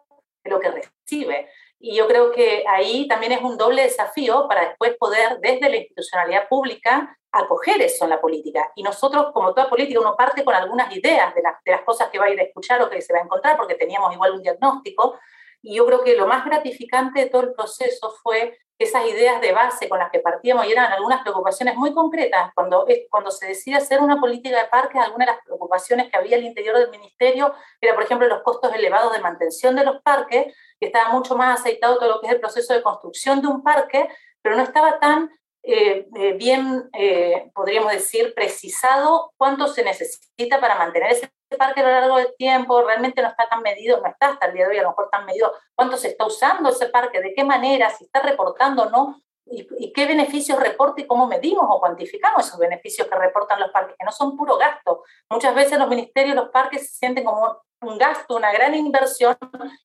de 0.42 0.50
lo 0.50 0.60
que 0.60 0.70
recibe. 0.70 1.50
Y 1.80 1.96
yo 1.96 2.08
creo 2.08 2.32
que 2.32 2.64
ahí 2.66 3.06
también 3.06 3.32
es 3.32 3.42
un 3.42 3.56
doble 3.56 3.82
desafío 3.82 4.48
para 4.48 4.68
después 4.68 4.96
poder, 4.98 5.38
desde 5.40 5.68
la 5.68 5.76
institucionalidad 5.76 6.48
pública, 6.48 7.16
acoger 7.32 7.80
eso 7.82 8.04
en 8.04 8.10
la 8.10 8.20
política. 8.20 8.72
Y 8.74 8.82
nosotros, 8.82 9.32
como 9.32 9.54
toda 9.54 9.68
política, 9.68 10.00
uno 10.00 10.16
parte 10.16 10.44
con 10.44 10.54
algunas 10.54 10.94
ideas 10.94 11.34
de, 11.34 11.42
de 11.64 11.72
las 11.72 11.82
cosas 11.82 12.08
que 12.08 12.18
va 12.18 12.26
a 12.26 12.30
ir 12.30 12.40
a 12.40 12.44
escuchar 12.44 12.80
o 12.82 12.90
que 12.90 13.02
se 13.02 13.12
va 13.12 13.20
a 13.20 13.22
encontrar, 13.22 13.56
porque 13.56 13.74
teníamos 13.74 14.12
igual 14.12 14.32
un 14.32 14.42
diagnóstico. 14.42 15.18
Y 15.62 15.76
yo 15.76 15.86
creo 15.86 16.02
que 16.02 16.16
lo 16.16 16.26
más 16.26 16.44
gratificante 16.44 17.20
de 17.20 17.26
todo 17.26 17.42
el 17.42 17.52
proceso 17.52 18.10
fue 18.22 18.56
esas 18.78 19.04
ideas 19.06 19.40
de 19.40 19.52
base 19.52 19.88
con 19.88 19.98
las 19.98 20.10
que 20.10 20.20
partíamos 20.20 20.64
y 20.66 20.70
eran 20.70 20.92
algunas 20.92 21.22
preocupaciones 21.22 21.74
muy 21.74 21.92
concretas. 21.92 22.52
Cuando, 22.54 22.86
cuando 23.10 23.30
se 23.32 23.46
decide 23.46 23.76
hacer 23.76 24.00
una 24.00 24.20
política 24.20 24.56
de 24.56 24.68
parques, 24.68 25.02
algunas 25.02 25.26
de 25.26 25.32
las 25.32 25.44
preocupaciones 25.44 26.08
que 26.10 26.16
había 26.16 26.36
al 26.36 26.44
interior 26.44 26.78
del 26.78 26.90
ministerio 26.90 27.52
era, 27.80 27.94
por 27.94 28.04
ejemplo, 28.04 28.28
los 28.28 28.42
costos 28.42 28.72
elevados 28.72 29.12
de 29.12 29.18
mantención 29.18 29.74
de 29.74 29.84
los 29.84 30.00
parques, 30.02 30.54
que 30.78 30.86
estaba 30.86 31.12
mucho 31.12 31.36
más 31.36 31.58
aceitado 31.60 31.98
todo 31.98 32.08
lo 32.08 32.20
que 32.20 32.28
es 32.28 32.34
el 32.34 32.40
proceso 32.40 32.72
de 32.72 32.82
construcción 32.82 33.42
de 33.42 33.48
un 33.48 33.64
parque, 33.64 34.08
pero 34.42 34.54
no 34.54 34.62
estaba 34.62 35.00
tan 35.00 35.28
eh, 35.70 36.08
eh, 36.16 36.32
bien, 36.32 36.88
eh, 36.94 37.50
podríamos 37.54 37.92
decir, 37.92 38.32
precisado 38.34 39.34
cuánto 39.36 39.66
se 39.66 39.84
necesita 39.84 40.58
para 40.62 40.78
mantener 40.78 41.12
ese 41.12 41.30
parque 41.58 41.80
a 41.80 41.82
lo 41.82 41.90
largo 41.90 42.16
del 42.16 42.34
tiempo, 42.38 42.80
realmente 42.82 43.20
no 43.20 43.28
está 43.28 43.46
tan 43.50 43.60
medido, 43.60 44.00
no 44.00 44.08
está 44.08 44.30
hasta 44.30 44.46
el 44.46 44.54
día 44.54 44.64
de 44.64 44.70
hoy 44.70 44.78
a 44.78 44.84
lo 44.84 44.88
mejor 44.88 45.10
tan 45.10 45.26
medido 45.26 45.52
cuánto 45.74 45.98
se 45.98 46.08
está 46.08 46.24
usando 46.24 46.70
ese 46.70 46.88
parque, 46.88 47.20
de 47.20 47.34
qué 47.34 47.44
manera, 47.44 47.90
si 47.90 48.04
está 48.04 48.22
reportando 48.22 48.84
o 48.84 48.88
no, 48.88 49.22
y, 49.50 49.92
qué 49.92 50.06
beneficios 50.06 50.58
reporta 50.58 51.00
y 51.00 51.06
cómo 51.06 51.26
medimos 51.26 51.66
o 51.68 51.80
cuantificamos 51.80 52.46
esos 52.46 52.58
beneficios 52.58 53.08
que 53.08 53.14
reportan 53.14 53.60
los 53.60 53.70
parques, 53.70 53.96
que 53.98 54.04
no 54.04 54.12
son 54.12 54.36
puro 54.36 54.56
gasto. 54.56 55.04
Muchas 55.30 55.54
veces 55.54 55.78
los 55.78 55.88
ministerios, 55.88 56.36
los 56.36 56.48
parques 56.50 56.90
se 56.90 56.98
sienten 56.98 57.24
como 57.24 57.62
un 57.80 57.96
gasto, 57.96 58.36
una 58.36 58.52
gran 58.52 58.74
inversión 58.74 59.36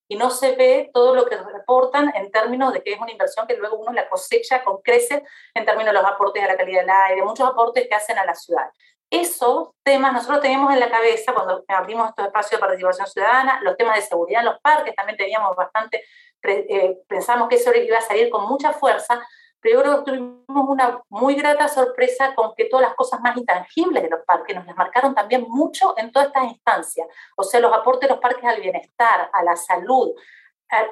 y 0.08 0.15
no 0.15 0.30
se 0.32 0.56
ve 0.56 0.89
todo 0.93 1.13
lo 1.15 1.26
que 1.26 1.38
reportan 1.38 2.12
en 2.15 2.32
términos 2.32 2.73
de 2.73 2.82
que 2.82 2.93
es 2.93 2.99
una 2.99 3.12
inversión 3.12 3.45
que 3.45 3.56
luego 3.56 3.78
uno 3.78 3.93
la 3.93 4.10
cosecha 4.10 4.63
con 4.63 4.82
crece 4.82 5.23
en 5.54 5.65
términos 5.65 5.93
de 5.93 6.02
los 6.02 6.10
aportes 6.10 6.43
a 6.43 6.47
la 6.47 6.58
calidad 6.58 6.82
del 6.82 6.89
aire, 6.89 7.23
muchos 7.23 7.47
aportes 7.47 7.88
que 7.88 7.95
hacen 7.95 8.17
a 8.17 8.26
la 8.26 8.34
ciudad 8.34 8.65
esos 9.13 9.69
temas 9.84 10.12
nosotros 10.12 10.41
teníamos 10.41 10.73
en 10.73 10.80
la 10.80 10.89
cabeza 10.89 11.34
cuando 11.34 11.63
abrimos 11.67 12.10
estos 12.10 12.26
espacios 12.26 12.60
de 12.60 12.65
participación 12.65 13.06
ciudadana, 13.06 13.60
los 13.62 13.78
temas 13.78 13.95
de 13.95 14.02
seguridad 14.02 14.39
en 14.39 14.47
los 14.47 14.60
parques 14.60 14.95
también 14.95 15.17
teníamos 15.17 15.56
bastante, 15.56 16.04
eh, 16.41 16.97
pensamos 17.08 17.47
que 17.47 17.56
eso 17.56 17.71
iba 17.76 17.99
a 17.99 18.02
salir 18.02 18.32
con 18.32 18.47
mucha 18.49 18.73
fuerza, 18.73 19.23
pero 19.63 20.04
tuvimos 20.04 20.43
una 20.47 21.02
muy 21.10 21.36
grata 21.36 21.69
sorpresa 21.69 22.36
con 22.36 22.54
que 22.54 22.65
todas 22.65 22.88
las 22.88 22.95
cosas 22.95 23.21
más 23.21 23.38
intangibles 23.38 24.04
de 24.04 24.10
los 24.10 24.19
parques 24.26 24.56
nos 24.56 24.65
las 24.65 24.76
marcaron 24.76 25.15
también 25.15 25.45
mucho 25.47 25.95
en 25.97 26.12
todas 26.12 26.28
estas 26.28 26.43
instancias, 26.52 27.08
o 27.38 27.43
sea, 27.43 27.62
los 27.62 27.73
aportes 27.73 28.10
de 28.10 28.13
los 28.13 28.21
parques 28.21 28.43
al 28.43 28.62
bienestar, 28.62 29.30
a 29.32 29.43
la 29.43 29.56
salud, 29.56 30.12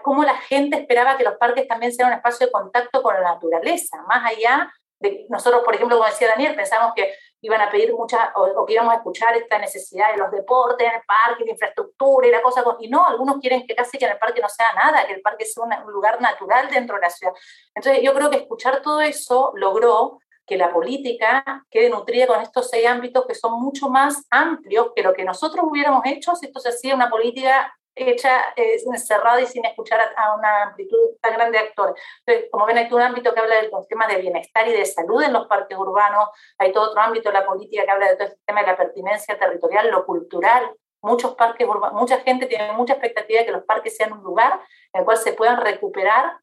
cómo 0.04 0.24
la 0.24 0.36
gente 0.36 0.78
esperaba 0.78 1.18
que 1.18 1.24
los 1.24 1.36
parques 1.36 1.68
también 1.68 1.92
sean 1.92 2.10
un 2.10 2.16
espacio 2.16 2.48
de 2.48 2.52
contacto 2.52 3.04
con 3.04 3.14
la 3.14 3.22
naturaleza, 3.22 4.02
más 4.08 4.26
allá 4.26 4.72
de 5.00 5.26
nosotros, 5.30 5.64
por 5.64 5.76
ejemplo, 5.76 5.98
como 5.98 6.08
decía 6.08 6.30
Daniel, 6.30 6.56
pensamos 6.56 6.94
que 6.96 7.14
iban 7.42 7.62
a 7.62 7.70
pedir 7.70 7.94
mucha, 7.94 8.32
o, 8.36 8.66
que 8.66 8.74
íbamos 8.74 8.94
a 8.94 8.98
escuchar 8.98 9.36
esta 9.36 9.58
necesidad 9.58 10.12
de 10.12 10.18
los 10.18 10.32
deportes 10.32 10.88
en 10.88 10.96
el 10.96 11.02
parque, 11.02 11.44
de 11.44 11.52
infraestructura 11.52 12.28
y 12.28 12.32
la 12.32 12.42
cosa, 12.42 12.64
y 12.80 12.88
no, 12.88 13.06
algunos 13.06 13.40
quieren 13.40 13.66
que 13.66 13.76
casi 13.76 13.98
que 13.98 14.06
en 14.06 14.12
el 14.12 14.20
parque 14.20 14.42
no 14.42 14.50
sea 14.50 14.74
nada, 14.74 15.06
que 15.06 15.14
el 15.14 15.22
parque 15.22 15.46
sea 15.46 15.64
un 15.64 15.92
lugar 15.92 16.22
natural 16.22 16.70
dentro 16.70 16.96
de 16.96 17.02
la 17.02 17.10
ciudad. 17.10 17.34
Entonces 17.74 18.04
yo 18.04 18.14
creo 18.14 18.30
que 18.30 18.38
escuchar 18.38 18.82
todo 18.82 19.02
eso 19.02 19.52
logró 19.56 20.20
que 20.46 20.58
la 20.58 20.72
política 20.72 21.66
quede 21.70 21.90
nutrida 21.90 22.28
con 22.28 22.42
estos 22.42 22.70
seis 22.70 22.86
ámbitos 22.86 23.26
que 23.26 23.36
son 23.36 23.60
mucho 23.62 23.90
más 23.90 24.26
amplios 24.30 24.92
que 24.96 25.04
lo 25.04 25.14
que 25.14 25.24
nosotros 25.24 25.66
hubiéramos 25.68 26.02
hecho 26.06 26.36
si 26.36 26.48
esto 26.48 26.60
se 26.60 26.70
hacía 26.70 26.96
una 26.96 27.10
política 27.10 27.74
hecha 27.96 28.54
eh, 28.56 28.78
encerrada 28.86 29.42
y 29.42 29.46
sin 29.46 29.66
escuchar 29.66 30.00
a, 30.16 30.36
una 30.36 30.64
amplitud 30.64 30.98
tan 31.22 31.34
grande 31.34 31.58
de 31.58 31.66
actores. 31.66 31.96
Entonces, 32.26 32.50
como 32.52 32.66
ven, 32.66 32.78
hay 32.78 32.92
un 32.92 33.02
ámbito 33.02 33.34
que 33.34 33.40
habla 33.40 33.62
de 33.62 33.70
los 33.70 33.88
temas 33.88 34.08
de 34.08 34.22
bienestar 34.22 34.68
y 34.68 34.72
de 34.72 34.86
salud 34.86 35.22
en 35.22 35.34
los 35.34 35.48
parques 35.48 35.78
urbanos, 35.78 36.30
hay 36.58 36.72
todo 36.72 36.90
otro 36.90 37.02
ámbito 37.02 37.30
de 37.30 37.40
la 37.40 37.46
política 37.46 37.84
que 37.84 37.92
habla 37.92 38.10
de 38.10 38.16
todo 38.16 38.28
este 38.28 38.40
tema 38.46 38.62
de 38.62 38.68
la 38.68 38.78
pertinencia 38.78 39.38
territorial, 39.38 39.90
lo 39.90 40.06
cultural. 40.06 40.72
Muchos 41.04 41.36
parques 41.36 41.68
urbanos, 41.68 42.00
mucha 42.00 42.20
gente 42.20 42.46
tiene 42.46 42.74
mucha 42.74 42.94
expectativa 42.94 43.40
de 43.40 43.46
que 43.48 43.52
los 43.52 43.64
parques 43.64 43.98
sean 43.98 44.14
un 44.14 44.24
lugar 44.24 44.62
en 44.94 45.00
el 45.00 45.06
cual 45.06 45.18
se 45.18 45.34
puedan 45.34 45.60
recuperar 45.60 46.38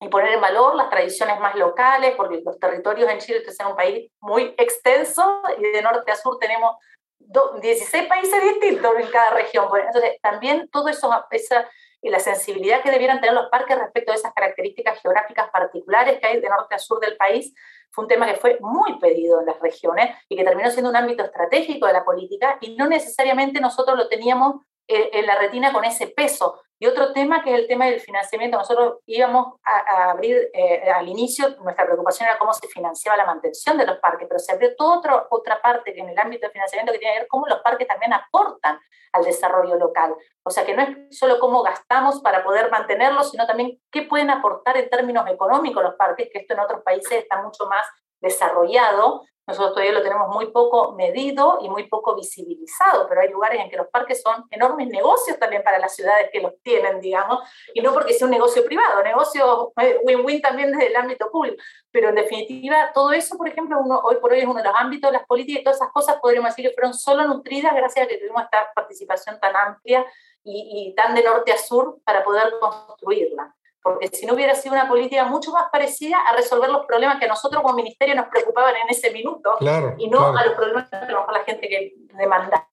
y 0.00 0.08
poner 0.08 0.34
en 0.34 0.40
valor 0.40 0.74
las 0.74 0.90
tradiciones 0.90 1.40
más 1.40 1.54
locales, 1.54 2.14
porque 2.16 2.42
los 2.44 2.58
territorios 2.58 3.10
en 3.10 3.18
Chile 3.18 3.42
es 3.46 3.58
un 3.60 3.76
país 3.76 4.10
muy 4.20 4.54
extenso 4.58 5.40
y 5.58 5.62
de 5.62 5.82
norte 5.82 6.12
a 6.12 6.16
sur 6.16 6.38
tenemos 6.38 6.76
16 7.18 8.06
países 8.06 8.42
distintos 8.42 8.92
en 8.98 9.06
cada 9.08 9.30
región. 9.30 9.66
Entonces, 9.86 10.20
también 10.20 10.68
todo 10.70 10.88
eso, 10.88 11.10
esa, 11.30 11.68
la 12.02 12.18
sensibilidad 12.18 12.82
que 12.82 12.90
debieran 12.90 13.20
tener 13.20 13.34
los 13.34 13.48
parques 13.48 13.78
respecto 13.78 14.12
a 14.12 14.14
esas 14.14 14.32
características 14.34 15.00
geográficas 15.00 15.50
particulares 15.50 16.20
que 16.20 16.26
hay 16.26 16.40
de 16.40 16.48
norte 16.48 16.74
a 16.74 16.78
sur 16.78 17.00
del 17.00 17.16
país, 17.16 17.54
fue 17.90 18.04
un 18.04 18.08
tema 18.08 18.26
que 18.26 18.34
fue 18.34 18.58
muy 18.60 18.98
pedido 18.98 19.40
en 19.40 19.46
las 19.46 19.60
regiones 19.60 20.16
y 20.28 20.36
que 20.36 20.44
terminó 20.44 20.70
siendo 20.70 20.90
un 20.90 20.96
ámbito 20.96 21.24
estratégico 21.24 21.86
de 21.86 21.92
la 21.92 22.04
política 22.04 22.58
y 22.60 22.76
no 22.76 22.88
necesariamente 22.88 23.60
nosotros 23.60 23.96
lo 23.96 24.08
teníamos 24.08 24.56
eh, 24.88 25.10
en 25.12 25.26
la 25.26 25.36
retina 25.36 25.72
con 25.72 25.84
ese 25.84 26.08
peso. 26.08 26.60
Y 26.78 26.86
otro 26.86 27.12
tema 27.12 27.42
que 27.42 27.52
es 27.54 27.60
el 27.60 27.66
tema 27.68 27.86
del 27.86 28.00
financiamiento. 28.00 28.58
Nosotros 28.58 28.98
íbamos 29.06 29.54
a, 29.64 30.10
abrir 30.10 30.50
eh, 30.52 30.90
al 30.90 31.08
inicio, 31.08 31.56
nuestra 31.62 31.84
preocupación 31.84 32.28
era 32.28 32.38
cómo 32.38 32.52
se 32.52 32.66
financiaba 32.68 33.16
la 33.16 33.26
mantención 33.26 33.78
de 33.78 33.86
los 33.86 33.98
parques, 33.98 34.26
pero 34.28 34.38
se 34.38 34.52
abrió 34.52 34.74
toda 34.76 34.98
otra, 34.98 35.26
otra 35.30 35.62
parte 35.62 35.94
que 35.94 36.00
en 36.00 36.08
el 36.08 36.18
ámbito 36.18 36.42
del 36.42 36.52
financiamiento 36.52 36.92
que 36.92 36.98
tiene 36.98 37.14
que 37.14 37.20
ver 37.20 37.28
cómo 37.28 37.46
los 37.46 37.60
parques 37.60 37.86
también 37.86 38.12
aportan 38.12 38.78
al 39.12 39.24
desarrollo 39.24 39.76
local. 39.76 40.14
O 40.42 40.50
sea, 40.50 40.66
que 40.66 40.74
no 40.74 40.82
es 40.82 41.18
solo 41.18 41.38
cómo 41.38 41.62
gastamos 41.62 42.20
para 42.20 42.42
poder 42.42 42.70
mantenerlos, 42.70 43.30
sino 43.30 43.46
también 43.46 43.80
qué 43.92 44.02
pueden 44.02 44.30
aportar 44.30 44.76
en 44.76 44.90
términos 44.90 45.26
económicos 45.28 45.82
los 45.82 45.94
parques, 45.94 46.28
que 46.32 46.40
esto 46.40 46.54
en 46.54 46.60
otros 46.60 46.82
países 46.82 47.12
está 47.12 47.40
mucho 47.40 47.66
más 47.66 47.86
desarrollado 48.20 49.22
nosotros 49.46 49.74
todavía 49.74 49.92
lo 49.92 50.02
tenemos 50.02 50.28
muy 50.28 50.50
poco 50.50 50.92
medido 50.92 51.58
y 51.60 51.68
muy 51.68 51.86
poco 51.88 52.14
visibilizado, 52.14 53.06
pero 53.08 53.20
hay 53.20 53.28
lugares 53.28 53.60
en 53.60 53.68
que 53.68 53.76
los 53.76 53.88
parques 53.88 54.22
son 54.22 54.44
enormes 54.50 54.88
negocios 54.88 55.38
también 55.38 55.62
para 55.62 55.78
las 55.78 55.94
ciudades 55.94 56.30
que 56.32 56.40
los 56.40 56.52
tienen, 56.62 57.00
digamos, 57.00 57.40
y 57.74 57.82
no 57.82 57.92
porque 57.92 58.14
sea 58.14 58.26
un 58.26 58.30
negocio 58.30 58.64
privado, 58.64 59.02
negocio 59.02 59.72
eh, 59.80 60.00
win-win 60.04 60.40
también 60.40 60.72
desde 60.72 60.86
el 60.86 60.96
ámbito 60.96 61.30
público. 61.30 61.62
Pero 61.90 62.08
en 62.08 62.14
definitiva, 62.14 62.90
todo 62.94 63.12
eso, 63.12 63.36
por 63.36 63.48
ejemplo, 63.48 63.78
uno, 63.78 64.00
hoy 64.00 64.16
por 64.16 64.32
hoy 64.32 64.40
es 64.40 64.46
uno 64.46 64.54
de 64.54 64.64
los 64.64 64.74
ámbitos 64.74 65.10
de 65.10 65.18
las 65.18 65.26
políticas 65.26 65.60
y 65.60 65.64
todas 65.64 65.76
esas 65.76 65.92
cosas 65.92 66.16
podríamos 66.20 66.50
decir 66.50 66.68
que 66.70 66.74
fueron 66.74 66.94
solo 66.94 67.24
nutridas 67.24 67.74
gracias 67.74 68.06
a 68.06 68.08
que 68.08 68.16
tuvimos 68.16 68.42
esta 68.42 68.72
participación 68.74 69.38
tan 69.40 69.54
amplia 69.54 70.06
y, 70.42 70.88
y 70.88 70.94
tan 70.94 71.14
de 71.14 71.22
norte 71.22 71.52
a 71.52 71.58
sur 71.58 71.98
para 72.04 72.24
poder 72.24 72.54
construirla 72.60 73.54
porque 73.84 74.08
si 74.08 74.24
no 74.24 74.32
hubiera 74.32 74.54
sido 74.54 74.74
una 74.74 74.88
política 74.88 75.26
mucho 75.26 75.52
más 75.52 75.66
parecida 75.70 76.16
a 76.26 76.34
resolver 76.34 76.70
los 76.70 76.86
problemas 76.86 77.18
que 77.18 77.26
a 77.26 77.28
nosotros 77.28 77.62
como 77.62 77.74
ministerio 77.74 78.14
nos 78.14 78.28
preocupaban 78.28 78.74
en 78.76 78.88
ese 78.88 79.10
minuto 79.10 79.58
y 79.98 80.08
no 80.08 80.34
a 80.34 80.46
los 80.46 80.54
problemas 80.54 80.88
que 80.88 80.96
a 80.96 81.32
la 81.32 81.44
gente 81.44 81.68
que 81.68 81.92
demandaba 82.14 82.66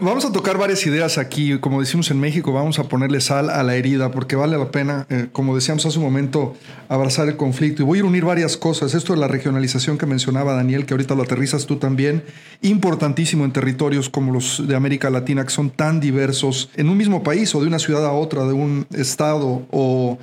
vamos 0.00 0.24
a 0.24 0.32
tocar 0.32 0.58
varias 0.58 0.86
ideas 0.86 1.18
aquí. 1.18 1.58
Como 1.58 1.80
decimos 1.80 2.10
en 2.10 2.20
México, 2.20 2.52
vamos 2.52 2.78
a 2.78 2.84
ponerle 2.84 3.20
sal 3.20 3.50
a 3.50 3.62
la 3.62 3.74
herida 3.76 4.10
porque 4.10 4.36
vale 4.36 4.56
la 4.56 4.70
pena, 4.70 5.06
eh, 5.10 5.28
como 5.32 5.54
decíamos 5.54 5.84
hace 5.86 5.98
un 5.98 6.04
momento, 6.04 6.54
abrazar 6.88 7.28
el 7.28 7.36
conflicto. 7.36 7.82
Y 7.82 7.86
voy 7.86 7.98
a 8.00 8.04
unir 8.04 8.24
varias 8.24 8.56
cosas. 8.56 8.94
Esto 8.94 9.12
de 9.12 9.20
la 9.20 9.28
regionalización 9.28 9.98
que 9.98 10.06
mencionaba 10.06 10.54
Daniel, 10.54 10.86
que 10.86 10.94
ahorita 10.94 11.14
lo 11.14 11.22
aterrizas 11.22 11.66
tú 11.66 11.76
también, 11.76 12.22
importantísimo 12.62 13.44
en 13.44 13.52
territorios 13.52 14.08
como 14.08 14.32
los 14.32 14.66
de 14.66 14.76
América 14.76 15.10
Latina, 15.10 15.44
que 15.44 15.50
son 15.50 15.70
tan 15.70 16.00
diversos, 16.00 16.70
en 16.76 16.88
un 16.88 16.96
mismo 16.96 17.22
país 17.22 17.54
o 17.54 17.60
de 17.60 17.66
una 17.66 17.78
ciudad 17.78 18.04
a 18.06 18.12
otra, 18.12 18.44
de 18.44 18.52
un 18.52 18.86
estado 18.92 19.66
o 19.70 20.18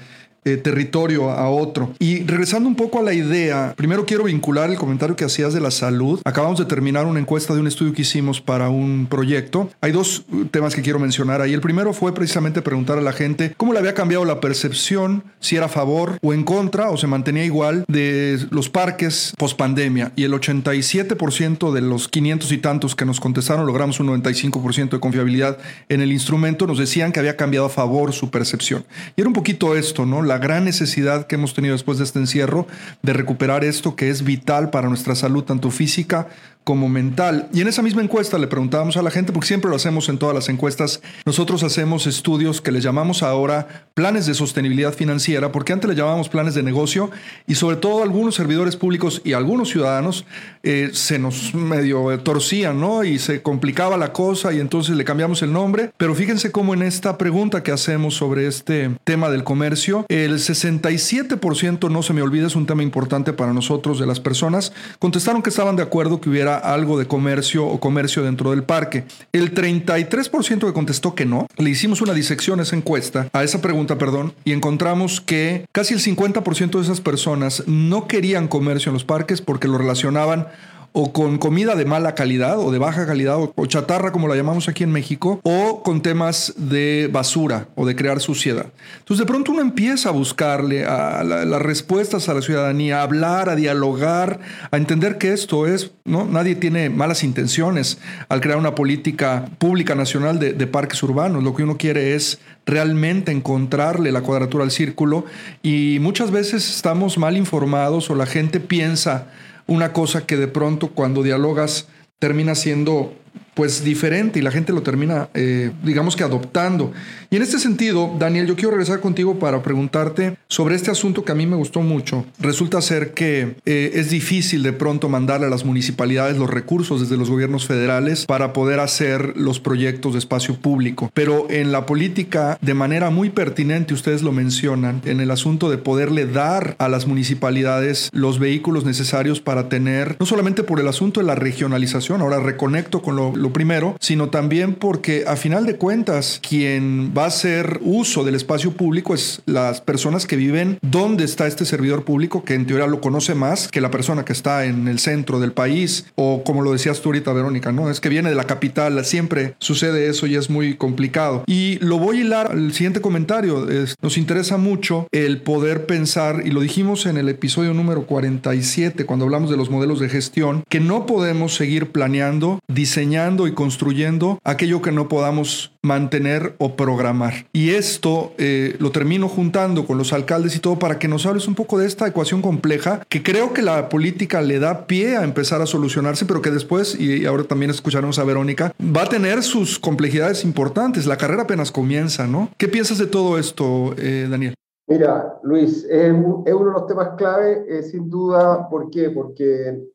eh, 0.45 0.57
territorio 0.57 1.29
a 1.29 1.49
otro. 1.49 1.93
Y 1.99 2.23
regresando 2.23 2.67
un 2.67 2.75
poco 2.75 2.99
a 2.99 3.01
la 3.01 3.13
idea, 3.13 3.73
primero 3.77 4.05
quiero 4.05 4.25
vincular 4.25 4.69
el 4.69 4.77
comentario 4.77 5.15
que 5.15 5.23
hacías 5.23 5.53
de 5.53 5.61
la 5.61 5.71
salud. 5.71 6.19
Acabamos 6.25 6.59
de 6.59 6.65
terminar 6.65 7.05
una 7.05 7.19
encuesta 7.19 7.53
de 7.53 7.61
un 7.61 7.67
estudio 7.67 7.93
que 7.93 8.01
hicimos 8.01 8.41
para 8.41 8.69
un 8.69 9.07
proyecto. 9.09 9.69
Hay 9.79 9.91
dos 9.91 10.25
uh, 10.31 10.45
temas 10.45 10.75
que 10.75 10.81
quiero 10.81 10.99
mencionar 10.99 11.41
ahí. 11.41 11.53
El 11.53 11.61
primero 11.61 11.93
fue 11.93 12.13
precisamente 12.13 12.61
preguntar 12.61 12.97
a 12.97 13.01
la 13.01 13.13
gente 13.13 13.53
cómo 13.55 13.73
le 13.73 13.79
había 13.79 13.93
cambiado 13.93 14.25
la 14.25 14.41
percepción, 14.41 15.23
si 15.39 15.55
era 15.55 15.67
a 15.67 15.69
favor 15.69 16.17
o 16.21 16.33
en 16.33 16.43
contra 16.43 16.89
o 16.89 16.97
se 16.97 17.07
mantenía 17.07 17.45
igual 17.45 17.85
de 17.87 18.39
los 18.49 18.69
parques 18.69 19.33
post 19.37 19.57
pandemia. 19.57 20.11
Y 20.15 20.23
el 20.23 20.33
87% 20.33 21.71
de 21.71 21.81
los 21.81 22.07
500 22.07 22.51
y 22.51 22.57
tantos 22.57 22.95
que 22.95 23.05
nos 23.05 23.19
contestaron, 23.19 23.65
logramos 23.65 23.99
un 23.99 24.07
95% 24.07 24.89
de 24.89 24.99
confiabilidad 24.99 25.57
en 25.89 26.01
el 26.01 26.11
instrumento, 26.11 26.67
nos 26.67 26.79
decían 26.79 27.11
que 27.11 27.19
había 27.19 27.37
cambiado 27.37 27.67
a 27.67 27.69
favor 27.69 28.13
su 28.13 28.29
percepción. 28.29 28.83
Y 29.15 29.21
era 29.21 29.27
un 29.27 29.33
poquito 29.33 29.75
esto, 29.75 30.05
¿no? 30.05 30.21
la 30.32 30.32
gran 30.37 30.65
necesidad 30.65 31.27
que 31.27 31.35
hemos 31.35 31.53
tenido 31.53 31.73
después 31.73 31.97
de 31.97 32.03
este 32.03 32.19
encierro 32.19 32.67
de 33.01 33.13
recuperar 33.13 33.63
esto 33.63 33.95
que 33.95 34.09
es 34.09 34.23
vital 34.23 34.69
para 34.69 34.87
nuestra 34.89 35.15
salud, 35.15 35.43
tanto 35.43 35.71
física 35.71 36.27
como 36.63 36.89
mental. 36.89 37.49
Y 37.53 37.61
en 37.61 37.67
esa 37.67 37.81
misma 37.81 38.01
encuesta 38.01 38.37
le 38.37 38.47
preguntábamos 38.47 38.97
a 38.97 39.01
la 39.01 39.11
gente, 39.11 39.31
porque 39.31 39.47
siempre 39.47 39.69
lo 39.69 39.75
hacemos 39.75 40.09
en 40.09 40.17
todas 40.17 40.35
las 40.35 40.49
encuestas, 40.49 41.01
nosotros 41.25 41.63
hacemos 41.63 42.07
estudios 42.07 42.61
que 42.61 42.71
le 42.71 42.81
llamamos 42.81 43.23
ahora 43.23 43.87
planes 43.93 44.25
de 44.25 44.33
sostenibilidad 44.33 44.93
financiera, 44.93 45.51
porque 45.51 45.73
antes 45.73 45.89
le 45.89 45.95
llamábamos 45.95 46.29
planes 46.29 46.53
de 46.55 46.63
negocio 46.63 47.11
y 47.47 47.55
sobre 47.55 47.77
todo 47.77 48.03
algunos 48.03 48.35
servidores 48.35 48.75
públicos 48.75 49.21
y 49.23 49.33
algunos 49.33 49.69
ciudadanos 49.69 50.25
eh, 50.63 50.91
se 50.93 51.19
nos 51.19 51.53
medio 51.53 52.19
torcían, 52.19 52.79
¿no? 52.79 53.03
Y 53.03 53.19
se 53.19 53.41
complicaba 53.41 53.97
la 53.97 54.13
cosa 54.13 54.53
y 54.53 54.59
entonces 54.59 54.95
le 54.95 55.03
cambiamos 55.03 55.41
el 55.41 55.51
nombre. 55.51 55.91
Pero 55.97 56.15
fíjense 56.15 56.51
cómo 56.51 56.73
en 56.73 56.81
esta 56.81 57.17
pregunta 57.17 57.63
que 57.63 57.71
hacemos 57.71 58.15
sobre 58.15 58.47
este 58.47 58.91
tema 59.03 59.29
del 59.29 59.43
comercio, 59.43 60.05
el 60.09 60.33
67%, 60.33 61.89
no 61.89 62.03
se 62.03 62.13
me 62.13 62.21
olvide, 62.21 62.47
es 62.47 62.55
un 62.55 62.65
tema 62.65 62.83
importante 62.83 63.33
para 63.33 63.53
nosotros 63.53 63.99
de 63.99 64.05
las 64.05 64.19
personas, 64.19 64.73
contestaron 64.99 65.41
que 65.41 65.49
estaban 65.49 65.75
de 65.75 65.83
acuerdo 65.83 66.21
que 66.21 66.29
hubiera 66.29 66.52
algo 66.57 66.97
de 66.99 67.07
comercio 67.07 67.65
o 67.65 67.79
comercio 67.79 68.23
dentro 68.23 68.51
del 68.51 68.63
parque. 68.63 69.05
El 69.31 69.53
33% 69.53 70.65
que 70.65 70.73
contestó 70.73 71.15
que 71.15 71.25
no, 71.25 71.47
le 71.57 71.69
hicimos 71.69 72.01
una 72.01 72.13
disección 72.13 72.59
a 72.59 72.63
esa 72.63 72.75
encuesta, 72.75 73.27
a 73.33 73.43
esa 73.43 73.61
pregunta, 73.61 73.97
perdón, 73.97 74.33
y 74.43 74.51
encontramos 74.51 75.21
que 75.21 75.65
casi 75.71 75.93
el 75.93 75.99
50% 75.99 76.71
de 76.71 76.81
esas 76.81 77.01
personas 77.01 77.63
no 77.67 78.07
querían 78.07 78.47
comercio 78.47 78.89
en 78.89 78.93
los 78.93 79.05
parques 79.05 79.41
porque 79.41 79.67
lo 79.67 79.77
relacionaban 79.77 80.47
o 80.93 81.11
con 81.11 81.39
comida 81.39 81.75
de 81.75 81.85
mala 81.85 82.13
calidad 82.15 82.59
o 82.59 82.71
de 82.71 82.77
baja 82.77 83.05
calidad 83.05 83.37
o, 83.39 83.65
chatarra 83.65 84.11
como 84.11 84.27
la 84.27 84.35
llamamos 84.35 84.69
aquí 84.69 84.83
en 84.83 84.91
México 84.91 85.41
o 85.43 85.81
con 85.83 86.01
temas 86.01 86.53
de 86.55 87.09
basura 87.11 87.67
o 87.75 87.85
de 87.85 87.95
crear 87.95 88.19
suciedad. 88.19 88.67
Entonces 88.99 89.25
de 89.25 89.31
pronto 89.31 89.51
uno 89.51 89.61
empieza 89.61 90.09
a 90.09 90.11
buscarle 90.11 90.85
a 90.85 91.23
las 91.23 91.61
respuestas 91.61 92.29
a 92.29 92.35
la 92.35 92.41
ciudadanía, 92.41 92.99
a 92.99 93.03
hablar, 93.03 93.49
a 93.49 93.55
dialogar, 93.55 94.39
a 94.69 94.77
entender 94.77 95.17
que 95.17 95.33
esto 95.33 95.65
es, 95.65 95.91
¿no? 96.05 96.25
Nadie 96.25 96.55
tiene 96.55 96.89
malas 96.91 97.23
intenciones 97.23 97.97
al 98.29 98.39
crear 98.39 98.59
una 98.59 98.75
política 98.75 99.49
pública 99.57 99.95
nacional 99.95 100.39
de, 100.39 100.53
de 100.53 100.67
parques 100.67 101.01
urbanos. 101.01 101.43
Lo 101.43 101.55
que 101.55 101.63
uno 101.63 101.77
quiere 101.77 102.13
es 102.13 102.39
realmente 102.67 103.31
encontrarle 103.31 104.11
la 104.11 104.21
cuadratura 104.21 104.63
al 104.63 104.71
círculo 104.71 105.25
y 105.63 105.97
muchas 106.01 106.29
veces 106.29 106.69
estamos 106.69 107.17
mal 107.17 107.35
informados 107.35 108.09
o 108.11 108.15
la 108.15 108.27
gente 108.27 108.59
piensa 108.59 109.27
una 109.67 109.93
cosa 109.93 110.25
que 110.25 110.37
de 110.37 110.47
pronto 110.47 110.89
cuando 110.89 111.23
dialogas 111.23 111.87
termina 112.19 112.55
siendo 112.55 113.13
pues 113.53 113.83
diferente 113.83 114.39
y 114.39 114.41
la 114.41 114.51
gente 114.51 114.73
lo 114.73 114.83
termina, 114.83 115.29
eh, 115.33 115.71
digamos 115.83 116.15
que 116.15 116.23
adoptando. 116.23 116.91
Y 117.29 117.35
en 117.35 117.41
este 117.41 117.59
sentido, 117.59 118.15
Daniel, 118.19 118.47
yo 118.47 118.55
quiero 118.55 118.71
regresar 118.71 118.99
contigo 118.99 119.39
para 119.39 119.63
preguntarte 119.63 120.37
sobre 120.47 120.75
este 120.75 120.91
asunto 120.91 121.23
que 121.23 121.31
a 121.31 121.35
mí 121.35 121.47
me 121.47 121.55
gustó 121.55 121.81
mucho. 121.81 122.25
Resulta 122.39 122.81
ser 122.81 123.13
que 123.13 123.55
eh, 123.65 123.91
es 123.95 124.09
difícil 124.09 124.63
de 124.63 124.73
pronto 124.73 125.09
mandarle 125.09 125.47
a 125.47 125.49
las 125.49 125.65
municipalidades 125.65 126.37
los 126.37 126.49
recursos 126.49 127.01
desde 127.01 127.17
los 127.17 127.29
gobiernos 127.29 127.65
federales 127.65 128.25
para 128.25 128.53
poder 128.53 128.79
hacer 128.79 129.35
los 129.35 129.59
proyectos 129.59 130.13
de 130.13 130.19
espacio 130.19 130.55
público. 130.55 131.09
Pero 131.13 131.47
en 131.49 131.71
la 131.71 131.85
política, 131.85 132.57
de 132.61 132.73
manera 132.73 133.09
muy 133.09 133.29
pertinente, 133.29 133.93
ustedes 133.93 134.21
lo 134.21 134.31
mencionan, 134.31 135.01
en 135.05 135.19
el 135.19 135.31
asunto 135.31 135.69
de 135.69 135.77
poderle 135.77 136.25
dar 136.25 136.75
a 136.79 136.87
las 136.87 137.07
municipalidades 137.07 138.09
los 138.13 138.39
vehículos 138.39 138.85
necesarios 138.85 139.41
para 139.41 139.69
tener, 139.69 140.15
no 140.19 140.25
solamente 140.25 140.63
por 140.63 140.79
el 140.79 140.87
asunto 140.87 141.19
de 141.19 141.25
la 141.25 141.35
regionalización, 141.35 142.21
ahora 142.21 142.39
reconecto 142.39 143.01
con 143.01 143.15
lo 143.15 143.42
lo 143.43 143.53
primero, 143.53 143.95
sino 143.99 144.29
también 144.29 144.73
porque 144.73 145.25
a 145.27 145.35
final 145.35 145.67
de 145.67 145.75
cuentas 145.75 146.39
quien 146.47 147.13
va 147.15 147.25
a 147.25 147.27
hacer 147.27 147.79
uso 147.83 148.23
del 148.23 148.35
espacio 148.35 148.71
público 148.71 149.13
es 149.13 149.41
las 149.45 149.81
personas 149.81 150.25
que 150.25 150.35
viven 150.35 150.79
donde 150.81 151.25
está 151.25 151.45
este 151.45 151.65
servidor 151.65 152.05
público, 152.05 152.43
que 152.43 152.55
en 152.55 152.65
teoría 152.65 152.87
lo 152.87 153.01
conoce 153.01 153.35
más 153.35 153.67
que 153.67 153.81
la 153.81 153.91
persona 153.91 154.25
que 154.25 154.33
está 154.33 154.65
en 154.65 154.87
el 154.87 154.99
centro 154.99 155.39
del 155.39 155.51
país 155.51 156.05
o 156.15 156.43
como 156.43 156.61
lo 156.61 156.71
decías 156.71 157.01
tú 157.01 157.09
ahorita, 157.09 157.33
Verónica, 157.33 157.71
¿no? 157.71 157.89
Es 157.89 157.99
que 157.99 158.09
viene 158.09 158.29
de 158.29 158.35
la 158.35 158.45
capital, 158.45 159.03
siempre 159.05 159.55
sucede 159.59 160.07
eso 160.07 160.25
y 160.25 160.35
es 160.35 160.49
muy 160.49 160.75
complicado. 160.75 161.43
Y 161.45 161.77
lo 161.79 161.99
voy 161.99 162.17
a 162.17 162.21
hilar 162.21 162.51
al 162.51 162.73
siguiente 162.73 163.01
comentario. 163.01 163.67
nos 164.01 164.17
interesa 164.17 164.57
mucho 164.57 165.07
el 165.11 165.41
poder 165.41 165.85
pensar, 165.85 166.43
y 166.45 166.51
lo 166.51 166.61
dijimos 166.61 167.05
en 167.05 167.17
el 167.17 167.29
episodio 167.29 167.73
número 167.73 168.05
47, 168.05 169.05
cuando 169.05 169.25
hablamos 169.25 169.49
de 169.49 169.57
los 169.57 169.69
modelos 169.69 169.99
de 169.99 170.09
gestión, 170.09 170.63
que 170.69 170.79
no 170.79 171.05
podemos 171.05 171.55
seguir 171.55 171.91
planeando, 171.91 172.59
diseñando 172.67 173.32
y 173.47 173.53
construyendo 173.53 174.39
aquello 174.43 174.81
que 174.81 174.91
no 174.91 175.07
podamos 175.07 175.73
mantener 175.81 176.55
o 176.59 176.75
programar. 176.75 177.47
Y 177.51 177.71
esto 177.71 178.33
eh, 178.37 178.75
lo 178.79 178.91
termino 178.91 179.27
juntando 179.27 179.85
con 179.85 179.97
los 179.97 180.13
alcaldes 180.13 180.55
y 180.55 180.59
todo 180.59 180.79
para 180.79 180.99
que 180.99 181.07
nos 181.07 181.25
hables 181.25 181.47
un 181.47 181.55
poco 181.55 181.79
de 181.79 181.87
esta 181.87 182.07
ecuación 182.07 182.41
compleja 182.41 183.01
que 183.09 183.23
creo 183.23 183.53
que 183.53 183.61
la 183.61 183.89
política 183.89 184.41
le 184.41 184.59
da 184.59 184.85
pie 184.87 185.17
a 185.17 185.23
empezar 185.23 185.61
a 185.61 185.65
solucionarse, 185.65 186.25
pero 186.25 186.41
que 186.41 186.51
después, 186.51 186.99
y 186.99 187.25
ahora 187.25 187.43
también 187.43 187.71
escucharemos 187.71 188.19
a 188.19 188.23
Verónica, 188.23 188.73
va 188.81 189.03
a 189.03 189.09
tener 189.09 189.43
sus 189.43 189.79
complejidades 189.79 190.43
importantes. 190.43 191.05
La 191.05 191.17
carrera 191.17 191.43
apenas 191.43 191.71
comienza, 191.71 192.27
¿no? 192.27 192.49
¿Qué 192.57 192.67
piensas 192.67 192.97
de 192.97 193.07
todo 193.07 193.37
esto, 193.37 193.95
eh, 193.97 194.27
Daniel? 194.29 194.53
Mira, 194.87 195.39
Luis, 195.43 195.85
es, 195.89 196.11
uno 196.11 196.43
de 196.45 196.71
los 196.71 196.87
temas 196.87 197.09
clave, 197.17 197.83
sin 197.83 198.09
duda, 198.09 198.69
¿por 198.69 198.89
qué? 198.89 199.09
Porque 199.09 199.92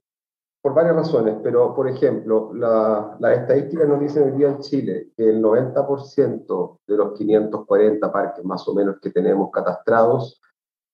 por 0.61 0.75
varias 0.75 0.97
razones, 0.97 1.37
pero 1.43 1.75
por 1.75 1.89
ejemplo, 1.89 2.53
las 2.53 3.21
la 3.21 3.35
estadísticas 3.35 3.89
nos 3.89 4.01
dicen 4.01 4.25
hoy 4.25 4.33
día 4.33 4.49
en 4.49 4.59
Chile 4.59 5.13
que 5.17 5.29
el 5.31 5.43
90% 5.43 6.79
de 6.87 6.97
los 6.97 7.13
540 7.17 8.13
parques 8.13 8.45
más 8.45 8.67
o 8.67 8.75
menos 8.75 8.97
que 9.01 9.11
tenemos 9.11 9.51
catastrados 9.53 10.41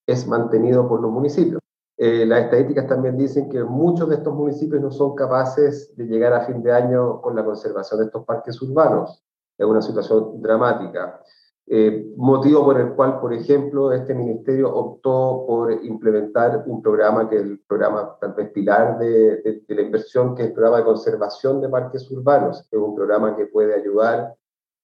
es 0.05 0.27
mantenido 0.27 0.87
por 0.87 1.01
los 1.01 1.11
municipios. 1.11 1.59
Eh, 1.97 2.25
las 2.25 2.43
estadísticas 2.43 2.87
también 2.87 3.17
dicen 3.17 3.49
que 3.49 3.63
muchos 3.63 4.09
de 4.09 4.15
estos 4.15 4.33
municipios 4.33 4.81
no 4.81 4.91
son 4.91 5.15
capaces 5.15 5.95
de 5.95 6.05
llegar 6.05 6.33
a 6.33 6.41
fin 6.41 6.61
de 6.61 6.71
año 6.71 7.21
con 7.21 7.35
la 7.35 7.43
conservación 7.43 8.01
de 8.01 8.05
estos 8.07 8.25
parques 8.25 8.61
urbanos. 8.61 9.23
Es 9.57 9.65
una 9.65 9.81
situación 9.81 10.41
dramática. 10.41 11.21
Eh, 11.67 12.13
motivo 12.15 12.63
por 12.63 12.79
el 12.79 12.93
cual, 12.93 13.19
por 13.19 13.33
ejemplo, 13.33 13.91
este 13.91 14.13
ministerio 14.13 14.71
optó 14.71 15.45
por 15.47 15.71
implementar 15.83 16.63
un 16.67 16.79
programa 16.79 17.27
que 17.27 17.37
es 17.37 17.41
el 17.41 17.59
programa 17.67 18.15
tal 18.21 18.33
vez 18.33 18.51
pilar 18.51 18.99
de, 18.99 19.63
la 19.67 19.81
inversión, 19.81 20.35
que 20.35 20.43
es 20.43 20.47
el 20.49 20.53
programa 20.53 20.77
de 20.77 20.83
conservación 20.83 21.61
de 21.61 21.69
parques 21.69 22.09
urbanos, 22.11 22.67
es 22.71 22.79
un 22.79 22.95
programa 22.95 23.35
que 23.35 23.47
puede 23.47 23.73
ayudar 23.73 24.35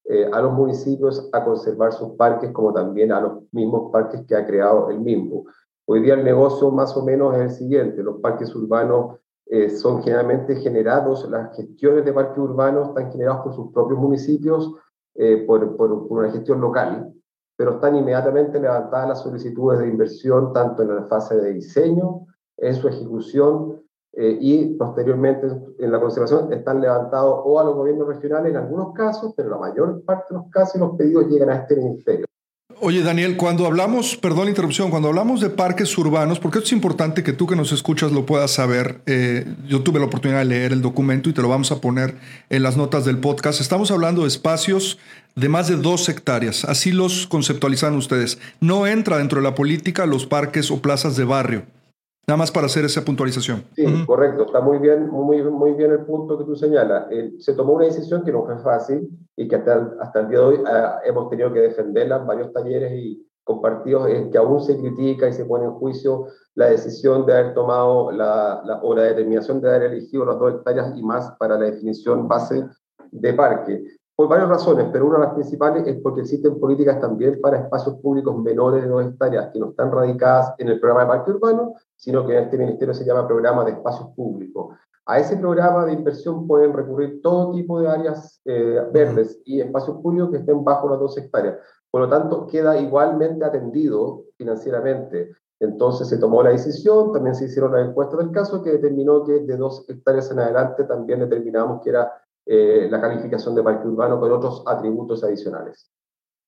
eh, 0.06 0.28
a 0.34 0.42
los 0.42 0.54
municipios 0.54 1.30
a 1.32 1.46
conservar 1.46 1.94
sus 1.94 2.14
parques, 2.14 2.52
como 2.52 2.74
también 2.74 3.12
a 3.12 3.22
los 3.22 3.44
mismos 3.52 3.92
parques 3.92 4.26
que 4.28 4.36
ha 4.36 4.48
creado 4.48 4.90
el 4.90 5.00
mismo. 5.00 5.46
Hoy 5.86 6.02
día 6.02 6.16
el 6.16 6.24
negocio 6.24 6.72
más 6.72 6.98
o 6.98 7.06
menos 7.06 7.36
es 7.36 7.42
el 7.42 7.52
siguiente, 7.52 8.02
los 8.02 8.20
parques 8.22 8.56
urbanos 8.56 9.20
eh, 9.46 9.70
son 9.70 10.02
generalmente 10.02 10.56
generados, 10.56 11.30
las 11.30 11.56
gestiones 11.56 12.06
de 12.06 12.14
parques 12.14 12.40
urbanos 12.40 12.88
están 12.88 13.12
generados 13.12 13.42
por 13.44 13.54
sus 13.54 13.72
propios 13.72 14.00
municipios 14.00 14.74
eh, 15.16 15.44
por, 15.46 15.64
una 15.64 16.32
gestión 16.32 16.62
local, 16.62 17.14
pero 17.58 17.76
están 17.76 17.96
inmediatamente 17.96 18.60
levantadas 18.60 19.10
las 19.10 19.22
solicitudes 19.22 19.80
de 19.80 19.88
inversión 19.88 20.54
tanto 20.54 20.84
en 20.84 20.96
la 20.96 21.04
fase 21.04 21.36
de 21.38 21.54
diseño, 21.54 22.28
en 22.58 22.76
su 22.76 22.88
ejecución 22.88 23.82
eh, 24.14 24.38
y 24.40 24.76
posteriormente 24.76 25.48
en 25.80 25.92
la 25.92 26.00
conservación 26.00 26.52
están 26.52 26.82
levantados 26.82 27.42
o 27.44 27.60
a 27.60 27.64
los 27.64 27.76
gobiernos 27.76 28.08
regionales 28.08 28.52
en 28.52 28.58
algunos 28.58 28.94
casos, 28.94 29.34
pero 29.36 29.50
la 29.50 29.58
mayor 29.58 30.04
parte 30.04 30.34
de 30.34 30.40
los 30.40 30.50
casos 30.50 30.80
los 30.80 30.96
pedidos 30.96 31.28
llegan 31.28 31.50
a 31.50 31.56
este 31.56 31.76
ministerio. 31.76 32.26
Oye, 32.84 33.04
Daniel, 33.04 33.38
cuando 33.38 33.68
hablamos, 33.68 34.16
perdón 34.16 34.46
la 34.46 34.50
interrupción, 34.50 34.90
cuando 34.90 35.08
hablamos 35.08 35.40
de 35.40 35.52
parques 35.52 35.96
urbanos, 36.00 36.40
porque 36.40 36.58
esto 36.58 36.70
es 36.70 36.74
importante 36.74 37.22
que 37.22 37.32
tú 37.32 37.46
que 37.46 37.56
nos 37.56 37.72
escuchas 37.72 38.12
lo 38.12 38.26
puedas 38.26 38.50
saber, 38.50 39.02
eh, 39.06 39.46
yo 39.68 39.84
tuve 39.84 40.00
la 40.00 40.08
oportunidad 40.08 40.40
de 40.40 40.46
leer 40.46 40.74
el 40.74 40.82
documento 40.82 41.30
y 41.30 41.34
te 41.34 41.44
lo 41.44 41.48
vamos 41.48 41.72
a 41.72 41.80
poner 41.80 42.16
en 42.50 42.64
las 42.64 42.78
notas 42.78 43.06
del 43.06 43.20
podcast. 43.20 43.62
Estamos 43.62 43.92
hablando 43.92 44.24
de 44.24 44.30
espacios 44.30 44.98
de 45.36 45.48
más 45.48 45.68
de 45.68 45.76
dos 45.76 46.10
hectáreas, 46.10 46.66
así 46.66 46.92
los 46.92 47.28
conceptualizan 47.28 47.94
ustedes. 47.94 48.40
No 48.62 48.88
entra 48.88 49.20
dentro 49.20 49.42
de 49.42 49.44
la 49.44 49.54
política 49.54 50.08
los 50.08 50.26
parques 50.26 50.72
o 50.72 50.82
plazas 50.82 51.16
de 51.16 51.24
barrio. 51.24 51.66
Nada 52.32 52.38
más 52.38 52.52
para 52.52 52.68
hacer 52.68 52.86
esa 52.86 53.04
puntualización. 53.04 53.66
Sí, 53.76 54.06
correcto. 54.06 54.46
Está 54.46 54.62
muy 54.62 54.78
bien, 54.78 55.10
muy, 55.10 55.44
muy 55.44 55.74
bien 55.74 55.92
el 55.92 56.06
punto 56.06 56.38
que 56.38 56.46
tú 56.46 56.56
señalas. 56.56 57.08
Eh, 57.12 57.34
se 57.40 57.54
tomó 57.56 57.74
una 57.74 57.84
decisión 57.84 58.24
que 58.24 58.32
no 58.32 58.46
fue 58.46 58.58
fácil 58.60 59.10
y 59.36 59.50
que 59.50 59.58
hasta 59.58 59.74
el, 59.74 59.88
hasta 60.00 60.22
el 60.22 60.30
día 60.30 60.40
de 60.40 60.46
hoy 60.46 60.60
ah, 60.66 61.02
hemos 61.04 61.30
tenido 61.30 61.52
que 61.52 61.60
defenderla 61.60 62.16
en 62.16 62.28
varios 62.28 62.54
talleres 62.54 62.94
y 62.94 63.28
compartidos, 63.44 64.08
es 64.08 64.30
que 64.32 64.38
aún 64.38 64.62
se 64.62 64.78
critica 64.78 65.28
y 65.28 65.34
se 65.34 65.44
pone 65.44 65.66
en 65.66 65.72
juicio 65.72 66.28
la 66.56 66.68
decisión 66.68 67.26
de 67.26 67.34
haber 67.34 67.54
tomado 67.54 68.14
la, 68.14 68.62
la, 68.64 68.80
o 68.82 68.96
la 68.96 69.04
determinación 69.04 69.60
de 69.60 69.68
haber 69.68 69.92
elegido 69.92 70.24
las 70.24 70.40
dos 70.40 70.54
hectáreas 70.54 70.94
y 70.96 71.04
más 71.04 71.36
para 71.38 71.60
la 71.60 71.66
definición 71.66 72.30
base 72.30 72.66
de 73.12 73.34
parque. 73.34 73.84
Por 74.16 74.28
varias 74.28 74.50
razones, 74.50 74.88
pero 74.92 75.08
una 75.08 75.18
de 75.18 75.26
las 75.26 75.34
principales 75.34 75.88
es 75.88 76.00
porque 76.02 76.22
existen 76.22 76.60
políticas 76.60 77.00
también 77.00 77.40
para 77.42 77.60
espacios 77.60 77.96
públicos 77.96 78.38
menores 78.38 78.84
de 78.84 78.90
dos 78.90 79.06
hectáreas 79.06 79.50
que 79.52 79.60
no 79.60 79.70
están 79.70 79.92
radicadas 79.92 80.54
en 80.58 80.70
el 80.70 80.80
programa 80.80 81.04
de 81.04 81.18
parque 81.18 81.32
urbano, 81.32 81.74
sino 81.96 82.26
que 82.26 82.38
en 82.38 82.44
este 82.44 82.58
ministerio 82.58 82.94
se 82.94 83.06
llama 83.06 83.28
programa 83.28 83.66
de 83.66 83.72
espacios 83.72 84.10
públicos. 84.10 84.76
A 85.06 85.20
ese 85.20 85.38
programa 85.38 85.86
de 85.86 85.94
inversión 85.94 86.46
pueden 86.48 86.74
recurrir 86.74 87.22
todo 87.22 87.52
tipo 87.52 87.80
de 87.80 87.88
áreas 87.88 88.40
eh, 88.46 88.86
verdes 88.94 89.42
y 89.46 89.60
espacios 89.60 89.98
públicos 89.98 90.30
que 90.30 90.38
estén 90.38 90.64
bajo 90.64 90.90
las 90.90 91.00
dos 91.00 91.18
hectáreas. 91.18 91.58
Por 91.90 92.02
lo 92.02 92.10
tanto, 92.10 92.48
queda 92.48 92.78
igualmente 92.78 93.44
atendido 93.44 94.26
financieramente. 94.38 95.36
Entonces 95.60 96.08
se 96.08 96.18
tomó 96.18 96.42
la 96.42 96.52
decisión, 96.52 97.12
también 97.12 97.36
se 97.36 97.46
hicieron 97.46 97.74
las 97.74 97.88
encuestas 97.88 98.20
del 98.20 98.32
caso 98.32 98.64
que 98.64 98.72
determinó 98.72 99.24
que 99.24 99.40
de 99.42 99.58
dos 99.58 99.86
hectáreas 99.90 100.32
en 100.32 100.40
adelante 100.40 100.84
también 100.86 101.20
determinamos 101.20 101.82
que 101.84 101.90
era 101.90 102.12
eh, 102.46 102.88
la 102.90 103.00
calificación 103.00 103.56
de 103.56 103.64
parque 103.64 103.88
urbano 103.88 104.20
con 104.20 104.32
otros 104.32 104.64
atributos 104.66 105.24
adicionales. 105.24 105.92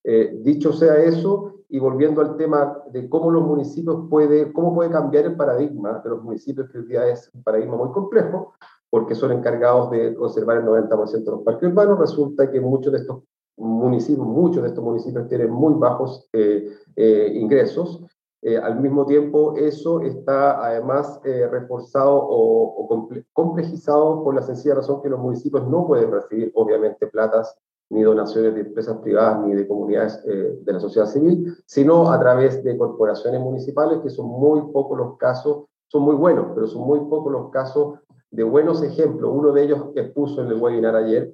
Eh, 0.04 0.38
dicho 0.42 0.74
sea 0.74 0.98
eso, 0.98 1.54
y 1.70 1.80
volviendo 1.80 2.22
al 2.22 2.36
tema 2.36 2.78
de 2.92 3.08
cómo 3.08 3.32
los 3.32 3.44
municipios 3.44 4.08
puede, 4.10 4.52
cómo 4.52 4.74
puede 4.74 4.92
cambiar 4.92 5.26
el 5.26 5.36
paradigma 5.36 6.02
de 6.04 6.10
los 6.10 6.24
municipios, 6.24 6.70
que 6.70 6.80
hoy 6.80 6.86
día 6.86 7.08
es 7.08 7.32
un 7.34 7.44
paradigma 7.44 7.78
muy 7.78 7.92
complejo, 7.92 8.54
porque 8.90 9.16
son 9.16 9.32
encargados 9.32 9.90
de 9.92 10.14
conservar 10.14 10.58
el 10.58 10.66
90% 10.66 11.24
de 11.24 11.32
los 11.32 11.42
parques 11.42 11.70
urbanos, 11.70 12.00
resulta 12.00 12.52
que 12.52 12.60
muchos 12.60 12.94
de 12.94 13.00
estos 13.00 13.24
municipios, 13.58 14.28
muchos 14.28 14.62
de 14.62 14.70
estos 14.70 14.84
municipios 14.84 15.28
tienen 15.28 15.50
muy 15.50 15.74
bajos 15.76 16.30
eh, 16.34 17.32
ingresos, 17.34 18.04
eh, 18.46 18.58
al 18.58 18.82
mismo 18.82 19.06
tiempo, 19.06 19.56
eso 19.56 20.02
está 20.02 20.66
además 20.66 21.22
eh, 21.24 21.48
reforzado 21.50 22.14
o, 22.14 23.08
complejizado 23.32 24.22
por 24.22 24.36
la 24.36 24.42
sencilla 24.42 24.76
razón 24.76 25.02
que 25.02 25.08
los 25.08 25.20
municipios 25.20 25.66
no 25.66 25.88
pueden 25.88 26.12
recibir, 26.12 26.52
obviamente, 26.54 27.08
platas 27.08 27.58
ni 27.90 28.02
donaciones 28.02 28.54
de 28.54 28.62
empresas 28.62 28.98
privadas 28.98 29.46
ni 29.46 29.54
de 29.54 29.66
comunidades 29.66 30.22
eh, 30.28 30.60
de 30.62 30.74
la 30.74 30.82
sociedad 30.82 31.08
civil, 31.08 31.56
sino 31.66 32.12
a 32.12 32.20
través 32.20 32.62
de 32.66 32.78
corporaciones 32.78 33.40
municipales, 33.40 34.00
que 34.02 34.10
son 34.10 34.26
muy 34.26 34.60
pocos 34.74 34.98
los 34.98 35.18
casos, 35.18 35.64
son 35.88 36.02
muy 36.02 36.16
buenos, 36.16 36.48
pero 36.54 36.68
son 36.68 36.86
muy 36.86 37.00
pocos 37.00 37.32
los 37.32 37.50
casos 37.50 38.00
de 38.30 38.44
buenos 38.44 38.84
ejemplos. 38.84 39.32
Uno 39.34 39.54
de 39.54 39.64
ellos 39.64 39.86
que 39.96 40.04
puso 40.04 40.42
en 40.42 40.48
el 40.48 40.62
webinar 40.62 40.98
ayer, 40.98 41.34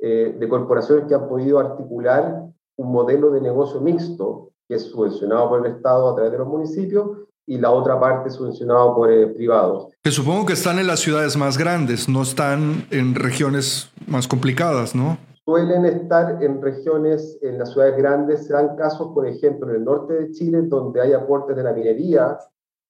de 0.00 0.48
corporaciones 0.48 1.06
que 1.06 1.14
han 1.16 1.28
podido 1.28 1.58
articular 1.58 2.46
un 2.76 2.92
modelo 2.92 3.32
de 3.32 3.40
negocio 3.40 3.80
mixto 3.80 4.52
que 4.68 4.74
es 4.74 4.84
subvencionado 4.84 5.48
por 5.48 5.66
el 5.66 5.72
Estado 5.72 6.10
a 6.10 6.14
través 6.14 6.32
de 6.32 6.38
los 6.38 6.46
municipios, 6.46 7.08
y 7.48 7.56
la 7.56 7.70
otra 7.70 7.98
parte 7.98 8.28
subvencionado 8.28 8.94
por 8.94 9.10
eh, 9.10 9.26
privados. 9.28 9.88
Que 10.02 10.10
supongo 10.10 10.44
que 10.44 10.52
están 10.52 10.78
en 10.78 10.86
las 10.86 11.00
ciudades 11.00 11.34
más 11.38 11.56
grandes, 11.56 12.06
no 12.06 12.22
están 12.22 12.86
en 12.90 13.14
regiones 13.14 13.90
más 14.06 14.28
complicadas, 14.28 14.94
¿no? 14.94 15.16
Suelen 15.46 15.86
estar 15.86 16.42
en 16.42 16.60
regiones, 16.60 17.38
en 17.40 17.58
las 17.58 17.72
ciudades 17.72 17.96
grandes, 17.96 18.46
se 18.46 18.52
dan 18.52 18.76
casos, 18.76 19.12
por 19.14 19.26
ejemplo, 19.26 19.70
en 19.70 19.76
el 19.76 19.84
norte 19.84 20.12
de 20.12 20.30
Chile, 20.32 20.60
donde 20.64 21.00
hay 21.00 21.14
aportes 21.14 21.56
de 21.56 21.62
la 21.62 21.72
minería 21.72 22.38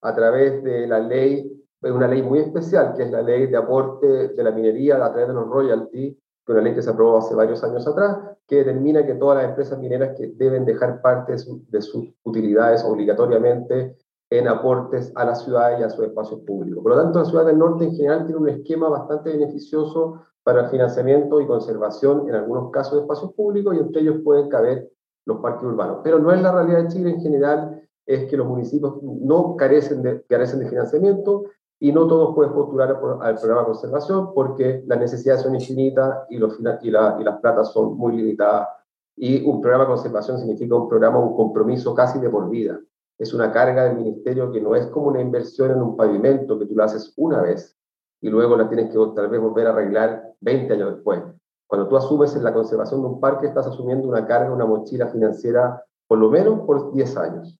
a 0.01 0.13
través 0.13 0.61
de 0.61 0.85
la 0.87 0.99
ley, 0.99 1.49
una 1.81 2.09
ley 2.09 2.21
muy 2.21 2.39
especial, 2.39 2.95
que 2.97 3.03
es 3.03 3.11
la 3.11 3.21
ley 3.21 3.47
de 3.47 3.55
aporte 3.55 4.27
de 4.27 4.43
la 4.43 4.51
minería 4.51 4.97
a 4.97 5.09
través 5.09 5.29
de 5.29 5.35
los 5.35 5.47
royalties, 5.47 6.17
una 6.49 6.61
ley 6.61 6.75
que 6.75 6.81
se 6.81 6.89
aprobó 6.89 7.19
hace 7.19 7.33
varios 7.33 7.63
años 7.63 7.87
atrás, 7.87 8.17
que 8.49 8.57
determina 8.57 9.05
que 9.05 9.13
todas 9.13 9.37
las 9.37 9.49
empresas 9.49 9.77
mineras 9.77 10.17
que 10.17 10.33
deben 10.35 10.65
dejar 10.65 11.01
parte 11.03 11.33
de, 11.33 11.81
sus 11.81 12.09
utilidades 12.23 12.83
obligatoriamente 12.83 13.95
en 14.31 14.47
aportes 14.47 15.11
a 15.15 15.23
la 15.23 15.35
ciudad 15.35 15.79
y 15.79 15.83
a 15.83 15.89
sus 15.89 16.05
espacios 16.05 16.41
públicos. 16.41 16.81
Por 16.81 16.95
lo 16.95 17.01
tanto, 17.01 17.19
la 17.19 17.25
ciudad 17.25 17.45
del 17.45 17.59
norte 17.59 17.85
en 17.85 17.95
general 17.95 18.25
tiene 18.25 18.41
un 18.41 18.49
esquema 18.49 18.89
bastante 18.89 19.29
beneficioso 19.29 20.23
para 20.43 20.61
el 20.61 20.69
financiamiento 20.69 21.39
y 21.39 21.45
conservación 21.45 22.27
en 22.27 22.35
algunos 22.35 22.71
casos 22.71 22.93
de 22.93 23.01
espacios 23.01 23.33
públicos 23.33 23.75
y 23.75 23.79
entre 23.79 24.01
ellos 24.01 24.17
pueden 24.23 24.49
caber 24.49 24.89
los 25.25 25.37
parques 25.41 25.63
urbanos. 25.63 25.99
Pero 26.03 26.17
no 26.17 26.33
es 26.33 26.41
la 26.41 26.51
realidad 26.51 26.83
de 26.83 26.87
Chile 26.87 27.11
en 27.11 27.21
general, 27.21 27.87
es 28.07 28.25
que 28.25 28.37
los 28.37 28.47
municipios 28.47 28.95
no 29.03 29.55
carecen 29.55 30.01
de, 30.01 30.23
carecen 30.23 30.59
de 30.61 30.69
financiamiento 30.69 31.43
y 31.79 31.91
no 31.93 32.07
todos 32.07 32.35
pueden 32.35 32.53
postular 32.53 32.89
al 33.21 33.35
programa 33.35 33.61
de 33.61 33.67
conservación 33.67 34.33
porque 34.33 34.83
las 34.85 34.99
necesidades 34.99 35.41
son 35.43 35.55
infinitas 35.55 36.25
y, 36.29 36.37
los, 36.37 36.59
y, 36.59 36.91
la, 36.91 37.17
y 37.19 37.23
las 37.23 37.39
platas 37.39 37.71
son 37.71 37.97
muy 37.97 38.17
limitadas. 38.17 38.67
Y 39.15 39.45
un 39.45 39.61
programa 39.61 39.85
de 39.85 39.91
conservación 39.91 40.39
significa 40.39 40.75
un 40.75 40.89
programa, 40.89 41.19
un 41.19 41.35
compromiso 41.35 41.93
casi 41.93 42.19
de 42.19 42.29
por 42.29 42.49
vida. 42.49 42.79
Es 43.17 43.33
una 43.33 43.51
carga 43.51 43.85
del 43.85 43.97
ministerio 43.97 44.51
que 44.51 44.61
no 44.61 44.75
es 44.75 44.87
como 44.87 45.07
una 45.07 45.21
inversión 45.21 45.71
en 45.71 45.81
un 45.81 45.95
pavimento 45.95 46.59
que 46.59 46.65
tú 46.65 46.75
lo 46.75 46.83
haces 46.83 47.13
una 47.17 47.41
vez 47.41 47.77
y 48.21 48.29
luego 48.29 48.57
la 48.57 48.67
tienes 48.67 48.91
que 48.91 48.99
tal 49.15 49.29
vez 49.29 49.39
volver 49.39 49.67
a 49.67 49.71
arreglar 49.71 50.33
20 50.41 50.73
años 50.73 50.95
después. 50.95 51.21
Cuando 51.67 51.87
tú 51.87 51.97
asumes 51.97 52.35
en 52.35 52.43
la 52.43 52.53
conservación 52.53 53.01
de 53.01 53.07
un 53.07 53.19
parque, 53.19 53.47
estás 53.47 53.67
asumiendo 53.67 54.07
una 54.07 54.25
carga, 54.25 54.51
una 54.51 54.65
mochila 54.65 55.07
financiera, 55.07 55.83
por 56.07 56.17
lo 56.17 56.29
menos 56.29 56.61
por 56.61 56.91
10 56.91 57.17
años. 57.17 57.59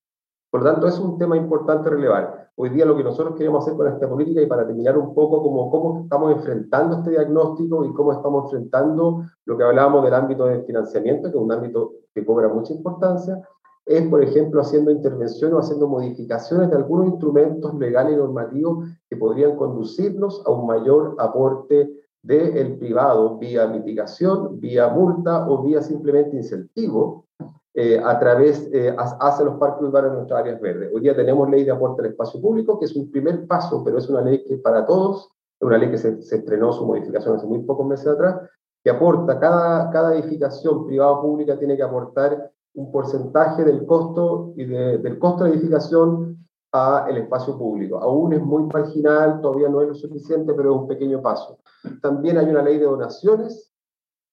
Por 0.49 0.63
lo 0.63 0.71
tanto, 0.71 0.88
es 0.88 0.97
un 0.97 1.17
tema 1.17 1.38
importante 1.38 1.89
relevar. 1.89 2.48
Hoy 2.62 2.72
día 2.72 2.84
lo 2.84 2.98
que 2.98 3.06
nosotros 3.06 3.38
queremos 3.38 3.63
hacer 3.63 3.78
con 3.78 3.88
esta 3.88 4.10
política 4.10 4.41
y 4.41 4.45
para 4.45 4.67
terminar 4.67 4.98
un 4.98 5.13
poco 5.13 5.41
cómo 5.41 6.02
estamos 6.02 6.34
enfrentando 6.34 6.98
este 6.98 7.12
diagnóstico 7.12 7.86
y 7.86 7.93
cómo 7.93 8.12
estamos 8.12 8.43
enfrentando 8.43 9.24
lo 9.45 9.58
que 9.58 9.63
hablábamos 9.63 10.04
del 10.04 10.13
ámbito 10.13 10.45
de 10.45 10.63
financiamiento, 10.63 11.32
que 11.32 11.38
es 11.38 11.41
un 11.41 11.54
ámbito 11.54 11.93
que 12.13 12.26
cobra 12.26 12.50
mucha 12.50 12.74
importancia, 12.74 13.41
es, 13.86 14.06
por 14.10 14.22
ejemplo, 14.22 14.60
haciendo 14.60 14.91
intervenciones 14.91 15.56
o 15.56 15.60
haciendo 15.60 15.88
modificaciones 15.88 16.69
de 16.69 16.76
algunos 16.76 17.08
instrumentos 17.08 17.74
legales 17.76 18.15
y 18.15 18.17
normativos 18.17 18.89
que 19.10 19.15
podrían 19.15 19.56
conducirnos 19.56 20.43
a 20.45 20.52
un 20.52 20.67
mayor 20.67 21.15
aporte 21.17 21.89
del 22.22 22.78
privado 22.78 23.38
vía 23.38 23.67
mitigación, 23.67 24.60
vía 24.60 24.89
multa 24.89 25.50
o 25.50 25.63
vía 25.63 25.82
simplemente 25.82 26.36
incentivo 26.36 27.24
eh, 27.73 28.01
a 28.03 28.17
través, 28.19 28.67
eh, 28.73 28.95
los 28.95 29.55
parques 29.55 29.84
urbanos 29.84 30.10
en 30.10 30.15
nuestras 30.15 30.41
áreas 30.41 30.60
verdes. 30.60 30.91
Hoy 30.93 31.01
día 31.01 31.15
tenemos 31.15 31.49
ley 31.49 31.63
de 31.63 31.71
aporte 31.71 32.01
al 32.01 32.10
espacio 32.10 32.41
público, 32.41 32.79
que 32.79 32.86
es 32.86 32.95
un 32.95 33.12
primer 33.12 33.45
paso, 33.45 33.84
pero 33.84 33.99
es 33.99 34.10
una 34.10 34.21
ley 34.21 34.43
que 34.43 34.58
para 34.58 34.86
todos, 34.86 35.29
es 35.60 35.65
una 35.65 35.77
ley 35.77 35.91
que 35.91 35.97
se, 35.97 36.17
estrenó 36.19 36.73
su 36.73 36.86
modificación 36.86 37.36
hace 37.36 37.45
muy 37.45 37.60
pocos 37.60 37.86
meses 37.86 38.08
atrás, 38.08 38.41
que 38.84 38.89
aporta, 38.89 39.39
cada, 39.39 39.91
cada 39.91 40.15
edificación 40.15 40.88
privada 40.88 41.12
o 41.12 41.21
pública 41.21 41.60
tiene 41.60 41.75
que 41.75 41.84
aportar 41.84 42.51
un 42.73 42.91
porcentaje 42.91 43.63
del 43.63 43.86
costo 43.86 44.53
y 44.55 44.65
del 44.65 45.19
costo 45.19 45.43
de 45.43 45.51
edificación 45.51 46.38
a 46.71 47.08
el 47.10 47.17
espacio 47.17 47.58
público. 47.58 47.97
Aún 47.97 48.34
es 48.34 48.41
muy 48.41 48.63
marginal, 48.63 49.41
todavía 49.41 49.69
no 49.69 49.82
es 49.82 49.89
lo 49.89 49.95
suficiente, 49.95 50.53
pero 50.53 50.73
es 50.73 50.82
un 50.82 50.88
pequeño 50.88 51.21
paso. 51.21 51.60
También 52.01 52.38
hay 52.38 52.45
una 52.45 52.62
ley 52.62 52.77
de 52.77 52.86
donaciones 52.86 53.68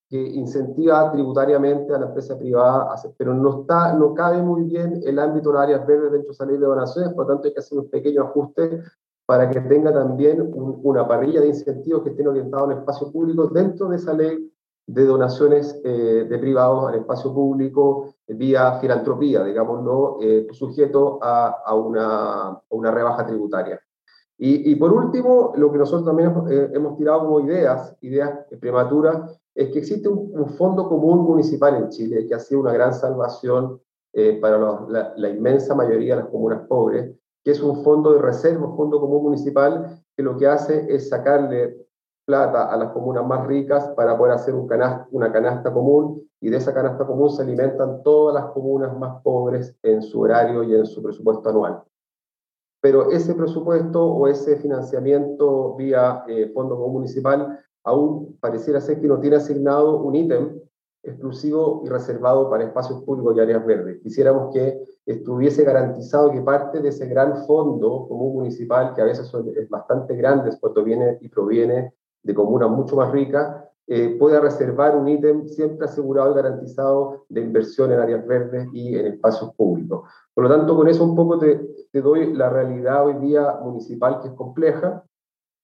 que 0.08 0.20
incentiva 0.20 1.10
tributariamente 1.10 1.92
a 1.92 1.98
la 1.98 2.06
empresa 2.06 2.38
privada, 2.38 2.94
pero 3.16 3.34
no, 3.34 3.60
está, 3.60 3.92
no 3.94 4.14
cabe 4.14 4.40
muy 4.40 4.62
bien 4.62 5.00
el 5.04 5.18
ámbito 5.18 5.52
de 5.52 5.58
áreas 5.58 5.86
verdes 5.86 6.12
dentro 6.12 6.28
de 6.28 6.32
esa 6.32 6.46
ley 6.46 6.58
de 6.58 6.66
donaciones, 6.66 7.12
por 7.12 7.26
lo 7.26 7.32
tanto 7.32 7.48
hay 7.48 7.54
que 7.54 7.60
hacer 7.60 7.78
un 7.78 7.90
pequeño 7.90 8.22
ajuste 8.22 8.82
para 9.26 9.50
que 9.50 9.60
tenga 9.62 9.92
también 9.92 10.52
una 10.54 11.06
parrilla 11.06 11.40
de 11.40 11.48
incentivos 11.48 12.02
que 12.02 12.10
estén 12.10 12.28
orientados 12.28 12.70
al 12.70 12.78
espacio 12.78 13.10
público 13.10 13.48
dentro 13.48 13.88
de 13.88 13.96
esa 13.96 14.12
ley 14.12 14.52
de 14.86 15.04
donaciones 15.04 15.80
eh, 15.84 16.26
de 16.28 16.38
privados 16.38 16.88
al 16.88 16.94
espacio 16.94 17.34
público 17.34 18.14
vía 18.28 18.78
filantropía, 18.78 19.42
digámoslo, 19.42 20.18
eh, 20.22 20.46
sujeto 20.52 21.18
a, 21.20 21.74
una, 21.74 22.56
una, 22.68 22.90
rebaja 22.92 23.26
tributaria. 23.26 23.80
Y, 24.38 24.76
por 24.76 24.92
último, 24.92 25.54
lo 25.56 25.72
que 25.72 25.78
nosotros 25.78 26.04
también 26.04 26.30
eh, 26.50 26.70
hemos 26.74 26.98
tirado 26.98 27.20
como 27.20 27.40
ideas, 27.40 27.96
ideas 28.02 28.46
prematuras, 28.60 29.40
es 29.56 29.70
que 29.70 29.78
existe 29.78 30.08
un, 30.08 30.48
fondo 30.50 30.88
común 30.88 31.20
municipal 31.20 31.76
en 31.76 31.88
Chile 31.88 32.26
que 32.26 32.34
ha 32.34 32.38
sido 32.38 32.60
una 32.60 32.72
gran 32.72 32.92
salvación 32.92 33.80
para 34.40 34.58
la, 35.16 35.28
inmensa 35.28 35.74
mayoría 35.74 36.16
de 36.16 36.22
las 36.22 36.30
comunas 36.30 36.66
pobres, 36.68 37.14
que 37.42 37.50
es 37.50 37.62
un 37.62 37.82
fondo 37.82 38.12
de 38.12 38.20
reserva, 38.20 38.74
fondo 38.76 39.00
común 39.00 39.24
municipal, 39.24 40.02
que 40.16 40.22
lo 40.22 40.36
que 40.36 40.46
hace 40.46 40.86
es 40.94 41.08
sacarle 41.08 41.76
plata 42.26 42.70
a 42.70 42.76
las 42.76 42.92
comunas 42.92 43.26
más 43.26 43.46
ricas 43.46 43.88
para 43.96 44.16
poder 44.16 44.34
hacer 44.34 44.54
un 44.54 44.68
una 45.12 45.32
canasta 45.32 45.72
común 45.72 46.28
y 46.40 46.50
de 46.50 46.58
esa 46.58 46.74
canasta 46.74 47.06
común 47.06 47.30
se 47.30 47.42
alimentan 47.42 48.02
todas 48.02 48.34
las 48.34 48.52
comunas 48.52 48.96
más 48.98 49.22
pobres 49.22 49.76
en 49.82 50.02
su 50.02 50.20
horario 50.20 50.62
y 50.64 50.74
en 50.74 50.86
su 50.86 51.02
presupuesto 51.02 51.48
anual. 51.48 51.82
Pero 52.80 53.10
ese 53.10 53.34
presupuesto 53.34 54.04
o 54.04 54.28
ese 54.28 54.56
financiamiento 54.56 55.74
vía 55.76 56.24
eh, 56.28 56.50
fondo 56.52 56.76
común 56.76 56.94
municipal 56.94 57.58
aún 57.86 58.36
pareciera 58.40 58.80
ser 58.80 59.00
que 59.00 59.06
no 59.06 59.20
tiene 59.20 59.36
asignado 59.36 60.02
un 60.02 60.14
ítem 60.14 60.60
exclusivo 61.02 61.82
y 61.84 61.88
reservado 61.88 62.50
para 62.50 62.64
espacios 62.64 63.02
públicos 63.04 63.36
y 63.36 63.40
áreas 63.40 63.64
verdes. 63.64 64.00
Quisiéramos 64.02 64.52
que 64.52 64.82
estuviese 65.06 65.62
garantizado 65.62 66.32
que 66.32 66.40
parte 66.40 66.80
de 66.80 66.88
ese 66.88 67.06
gran 67.06 67.46
fondo 67.46 68.08
común 68.08 68.34
municipal, 68.34 68.92
que 68.92 69.02
a 69.02 69.04
veces 69.04 69.32
es 69.56 69.68
bastante 69.70 70.16
grande 70.16 70.50
cuando 70.60 70.82
viene 70.82 71.16
y 71.20 71.28
proviene 71.28 71.94
de 72.24 72.34
comunas 72.34 72.70
mucho 72.70 72.96
más 72.96 73.12
ricas, 73.12 73.64
eh, 73.86 74.16
pueda 74.18 74.40
reservar 74.40 74.96
un 74.96 75.06
ítem 75.06 75.46
siempre 75.46 75.86
asegurado 75.86 76.32
y 76.32 76.34
garantizado 76.34 77.24
de 77.28 77.40
inversión 77.40 77.92
en 77.92 78.00
áreas 78.00 78.26
verdes 78.26 78.68
y 78.72 78.96
en 78.96 79.06
espacios 79.06 79.54
públicos. 79.54 80.10
Por 80.34 80.42
lo 80.42 80.50
tanto, 80.50 80.76
con 80.76 80.88
eso 80.88 81.04
un 81.04 81.14
poco 81.14 81.38
te, 81.38 81.60
te 81.92 82.02
doy 82.02 82.34
la 82.34 82.50
realidad 82.50 83.06
hoy 83.06 83.14
día 83.20 83.60
municipal 83.62 84.20
que 84.20 84.28
es 84.28 84.34
compleja. 84.34 85.04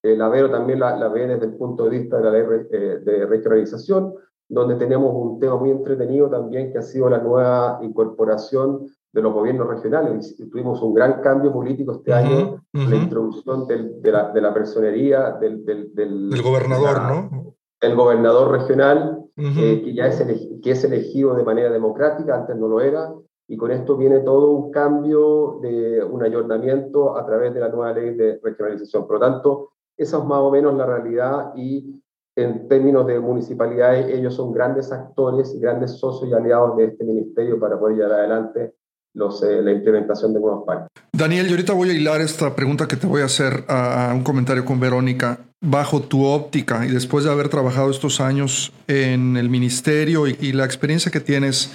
Eh, 0.02 0.16
la 0.16 0.28
veo 0.28 0.50
también 0.50 0.80
la, 0.80 0.96
la, 0.96 1.08
ve 1.08 1.26
desde 1.26 1.46
el 1.46 1.54
punto 1.54 1.84
de 1.84 1.90
vista 1.90 2.18
de 2.18 2.24
la 2.24 2.30
ley 2.30 2.66
eh, 2.72 2.98
de 3.04 3.26
regionalización, 3.26 4.14
donde 4.48 4.74
tenemos 4.74 5.14
un 5.14 5.38
tema 5.38 5.56
muy 5.56 5.70
entretenido 5.70 6.28
también 6.28 6.72
que 6.72 6.78
ha 6.78 6.82
sido 6.82 7.08
la 7.08 7.18
nueva 7.18 7.78
incorporación 7.82 8.86
de 9.12 9.22
los 9.22 9.32
gobiernos 9.32 9.68
regionales. 9.68 10.36
Tuvimos 10.50 10.82
un 10.82 10.94
gran 10.94 11.20
cambio 11.20 11.52
político 11.52 11.92
este 11.92 12.12
año, 12.12 12.62
la 12.72 12.96
introducción 12.96 13.66
de, 13.66 14.10
la, 14.10 14.30
de, 14.30 14.40
la, 14.40 14.52
personería 14.52 15.32
del, 15.32 15.64
del, 15.64 15.94
del 15.94 16.42
gobernador, 16.42 17.02
¿no? 17.02 17.54
El 17.80 17.96
gobernador 17.96 18.50
regional, 18.50 19.24
eh, 19.36 19.82
que 19.84 19.94
ya 19.94 20.06
es, 20.06 20.24
que 20.62 20.70
es 20.70 20.84
elegido 20.84 21.34
de 21.34 21.44
manera 21.44 21.70
democrática, 21.70 22.36
antes 22.36 22.56
no 22.56 22.68
lo 22.68 22.80
era, 22.80 23.12
y 23.48 23.56
con 23.56 23.70
esto 23.70 23.96
viene 23.96 24.20
todo 24.20 24.50
un 24.50 24.70
cambio, 24.70 25.58
de 25.60 26.02
un 26.02 26.22
ayornamiento 26.22 27.16
a 27.16 27.26
través 27.26 27.52
de 27.52 27.60
la 27.60 27.68
nueva 27.68 27.92
ley 27.92 28.14
de 28.14 28.40
regionalización. 28.42 29.06
Por 29.06 29.14
lo 29.16 29.20
tanto, 29.20 29.70
esa 30.02 30.18
es 30.18 30.24
más 30.24 30.38
o 30.38 30.50
menos 30.50 30.74
la 30.74 30.86
realidad 30.86 31.52
y 31.56 32.02
en 32.36 32.66
términos 32.68 33.06
de 33.06 33.20
municipalidades, 33.20 34.06
ellos 34.08 34.34
son 34.34 34.52
grandes 34.52 34.90
actores 34.90 35.54
y 35.54 35.60
grandes 35.60 35.98
socios 35.98 36.30
y 36.30 36.32
aliados 36.32 36.76
de 36.76 36.86
este 36.86 37.04
ministerio 37.04 37.60
para 37.60 37.78
poder 37.78 37.96
llevar 37.96 38.12
adelante 38.12 38.74
eh, 39.14 39.62
la 39.62 39.72
implementación 39.72 40.32
de 40.32 40.40
nuevos 40.40 40.64
parques. 40.66 40.88
Daniel, 41.12 41.46
yo 41.46 41.52
ahorita 41.52 41.74
voy 41.74 41.90
a 41.90 41.92
hilar 41.92 42.22
esta 42.22 42.54
pregunta 42.56 42.88
que 42.88 42.96
te 42.96 43.06
voy 43.06 43.20
a 43.20 43.26
hacer 43.26 43.64
a, 43.68 44.12
un 44.14 44.22
comentario 44.22 44.64
con 44.64 44.80
Verónica. 44.80 45.40
Bajo 45.60 46.00
tu 46.00 46.24
óptica 46.24 46.86
y 46.86 46.90
después 46.90 47.24
de 47.24 47.30
haber 47.30 47.48
trabajado 47.48 47.90
estos 47.90 48.20
años 48.20 48.72
en 48.88 49.36
el 49.36 49.48
ministerio 49.48 50.26
y 50.26 50.52
la 50.52 50.64
experiencia 50.64 51.12
que 51.12 51.20
tienes 51.20 51.70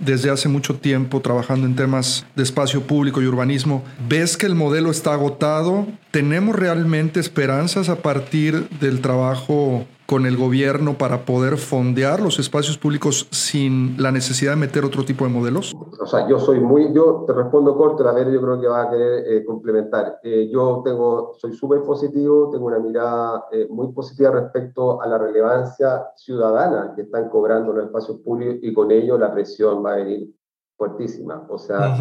desde 0.00 0.30
hace 0.30 0.48
mucho 0.48 0.76
tiempo 0.76 1.20
trabajando 1.20 1.66
en 1.66 1.76
temas 1.76 2.26
de 2.36 2.42
espacio 2.42 2.82
público 2.82 3.22
y 3.22 3.26
urbanismo, 3.26 3.84
¿ves 4.08 4.36
que 4.36 4.46
el 4.46 4.54
modelo 4.54 4.90
está 4.90 5.12
agotado? 5.12 5.86
¿Tenemos 6.10 6.56
realmente 6.56 7.20
esperanzas 7.20 7.88
a 7.88 7.96
partir 7.96 8.68
del 8.80 9.00
trabajo 9.00 9.86
con 10.08 10.24
el 10.24 10.38
gobierno 10.38 10.96
para 10.96 11.26
poder 11.26 11.58
fondear 11.58 12.20
los 12.20 12.38
espacios 12.38 12.78
públicos 12.78 13.28
sin 13.30 14.02
la 14.02 14.10
necesidad 14.10 14.52
de 14.52 14.56
meter 14.56 14.86
otro 14.86 15.04
tipo 15.04 15.26
de 15.26 15.30
modelos? 15.30 15.76
O 16.00 16.06
sea, 16.06 16.26
yo 16.26 16.38
soy 16.38 16.60
muy, 16.60 16.94
yo 16.94 17.24
te 17.26 17.34
respondo 17.34 17.76
corto, 17.76 18.02
la 18.02 18.12
ver 18.12 18.32
yo 18.32 18.40
creo 18.40 18.58
que 18.58 18.68
va 18.68 18.84
a 18.84 18.90
querer 18.90 19.24
eh, 19.30 19.44
complementar. 19.44 20.18
Eh, 20.22 20.48
yo 20.50 20.80
tengo, 20.82 21.34
soy 21.34 21.52
súper 21.52 21.82
positivo, 21.82 22.48
tengo 22.50 22.68
una 22.68 22.78
mirada 22.78 23.48
eh, 23.52 23.66
muy 23.68 23.92
positiva 23.92 24.30
respecto 24.30 25.02
a 25.02 25.06
la 25.06 25.18
relevancia 25.18 26.06
ciudadana 26.16 26.94
que 26.96 27.02
están 27.02 27.28
cobrando 27.28 27.74
los 27.74 27.84
espacios 27.84 28.16
públicos 28.20 28.60
y 28.62 28.72
con 28.72 28.90
ello 28.90 29.18
la 29.18 29.30
presión 29.30 29.84
va 29.84 29.92
a 29.92 29.96
venir 29.96 30.34
fuertísima. 30.78 31.46
O 31.50 31.58
sea, 31.58 31.98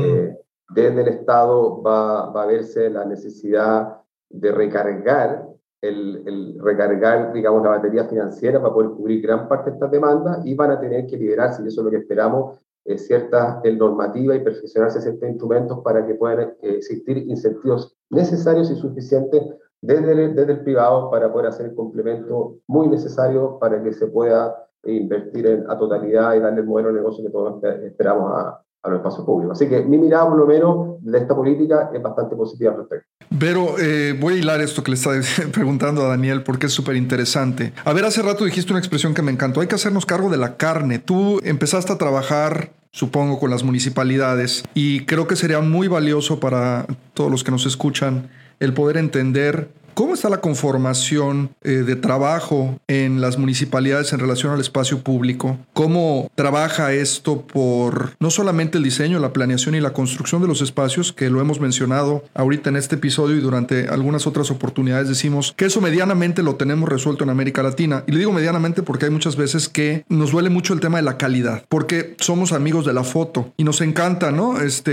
desde 0.69 1.01
el 1.01 1.07
Estado 1.09 1.81
va, 1.81 2.29
va 2.29 2.43
a 2.43 2.45
verse 2.45 2.89
la 2.89 3.03
necesidad 3.03 3.97
de 4.29 4.51
recargar 4.53 5.46
el, 5.81 6.57
recargar, 6.59 7.33
digamos, 7.33 7.63
la 7.63 7.69
batería 7.69 8.05
financiera 8.05 8.61
para 8.61 8.73
poder 8.73 8.91
cubrir 8.91 9.21
gran 9.21 9.47
parte 9.47 9.69
de 9.69 9.75
estas 9.75 9.91
demandas 9.91 10.45
y 10.45 10.55
van 10.55 10.71
a 10.71 10.79
tener 10.79 11.05
que 11.07 11.17
liberarse, 11.17 11.61
y 11.63 11.67
eso 11.67 11.81
es 11.81 11.85
lo 11.85 11.91
que 11.91 11.97
esperamos, 11.97 12.59
eh, 12.85 12.97
cierta 12.97 13.59
el 13.63 13.77
normativa 13.77 14.35
y 14.35 14.43
perfeccionarse 14.43 15.01
ciertos 15.01 15.29
instrumentos 15.29 15.79
para 15.83 16.05
que 16.05 16.15
puedan 16.15 16.39
eh, 16.61 16.77
existir 16.77 17.17
incentivos 17.17 17.97
necesarios 18.09 18.71
y 18.71 18.75
suficientes 18.75 19.43
desde 19.81 20.11
el, 20.11 20.35
desde 20.35 20.53
el 20.53 20.63
privado 20.63 21.11
para 21.11 21.31
poder 21.31 21.47
hacer 21.47 21.67
el 21.67 21.75
complemento 21.75 22.57
muy 22.67 22.87
necesario 22.87 23.59
para 23.59 23.83
que 23.83 23.93
se 23.93 24.07
pueda 24.07 24.67
invertir 24.83 25.45
en, 25.47 25.69
a 25.69 25.77
totalidad 25.77 26.33
y 26.35 26.39
darle 26.39 26.61
el 26.61 26.67
modelo 26.67 26.89
de 26.89 26.95
negocio 26.95 27.23
que 27.23 27.29
todos 27.29 27.61
esperamos 27.83 28.31
a, 28.33 28.63
a 28.87 28.91
los 28.91 28.99
espacios 28.99 29.25
públicos. 29.25 29.57
Así 29.59 29.69
que 29.69 29.81
mi 29.83 29.97
mirada, 29.97 30.29
por 30.29 30.37
lo 30.37 30.45
menos, 30.45 30.97
de 31.01 31.17
esta 31.17 31.35
política 31.35 31.89
es 31.93 32.01
bastante 32.01 32.35
positiva 32.35 32.71
al 32.71 32.77
respecto. 32.77 33.07
Pero 33.39 33.77
eh, 33.79 34.17
voy 34.19 34.35
a 34.35 34.37
hilar 34.37 34.61
esto 34.61 34.83
que 34.83 34.91
le 34.91 34.95
estaba 34.95 35.15
preguntando 35.53 36.03
a 36.03 36.09
Daniel 36.09 36.43
porque 36.43 36.67
es 36.67 36.73
súper 36.73 36.95
interesante. 36.95 37.73
A 37.85 37.93
ver, 37.93 38.05
hace 38.05 38.21
rato 38.21 38.45
dijiste 38.45 38.71
una 38.71 38.79
expresión 38.79 39.13
que 39.13 39.21
me 39.21 39.31
encantó. 39.31 39.61
Hay 39.61 39.67
que 39.67 39.75
hacernos 39.75 40.05
cargo 40.05 40.29
de 40.29 40.37
la 40.37 40.57
carne. 40.57 40.99
Tú 40.99 41.39
empezaste 41.43 41.93
a 41.93 41.97
trabajar 41.97 42.71
supongo, 42.91 43.39
con 43.39 43.51
las 43.51 43.63
municipalidades. 43.63 44.63
Y 44.73 45.05
creo 45.05 45.27
que 45.27 45.35
sería 45.35 45.59
muy 45.59 45.87
valioso 45.87 46.39
para 46.39 46.87
todos 47.13 47.29
los 47.29 47.43
que 47.43 47.51
nos 47.51 47.65
escuchan 47.65 48.29
el 48.59 48.73
poder 48.73 48.97
entender 48.97 49.69
¿Cómo 49.97 50.13
está 50.13 50.29
la 50.29 50.41
conformación 50.41 51.49
eh, 51.63 51.71
de 51.71 51.95
trabajo 51.95 52.79
en 52.87 53.19
las 53.19 53.39
municipalidades 53.39 54.13
en 54.13 54.19
relación 54.19 54.53
al 54.53 54.61
espacio 54.61 55.01
público? 55.01 55.57
¿Cómo 55.73 56.29
trabaja 56.35 56.93
esto 56.93 57.41
por 57.41 58.11
no 58.19 58.29
solamente 58.29 58.77
el 58.77 58.83
diseño, 58.83 59.17
la 59.17 59.33
planeación 59.33 59.73
y 59.73 59.81
la 59.81 59.93
construcción 59.93 60.43
de 60.43 60.47
los 60.47 60.61
espacios, 60.61 61.13
que 61.13 61.31
lo 61.31 61.41
hemos 61.41 61.59
mencionado 61.59 62.23
ahorita 62.35 62.69
en 62.69 62.75
este 62.75 62.97
episodio 62.97 63.37
y 63.37 63.39
durante 63.39 63.87
algunas 63.87 64.27
otras 64.27 64.51
oportunidades 64.51 65.09
decimos 65.09 65.55
que 65.57 65.65
eso 65.65 65.81
medianamente 65.81 66.43
lo 66.43 66.57
tenemos 66.57 66.87
resuelto 66.87 67.23
en 67.23 67.31
América 67.31 67.63
Latina? 67.63 68.03
Y 68.05 68.11
le 68.11 68.19
digo 68.19 68.33
medianamente 68.33 68.83
porque 68.83 69.05
hay 69.05 69.11
muchas 69.11 69.35
veces 69.35 69.67
que 69.67 70.05
nos 70.09 70.29
duele 70.29 70.51
mucho 70.51 70.75
el 70.75 70.79
tema 70.79 70.97
de 70.97 71.05
la 71.05 71.17
calidad, 71.17 71.63
porque 71.69 72.15
somos 72.19 72.51
amigos 72.51 72.85
de 72.85 72.93
la 72.93 73.03
foto 73.03 73.51
y 73.57 73.63
nos 73.63 73.81
encanta, 73.81 74.29
¿no? 74.29 74.61
Este, 74.61 74.91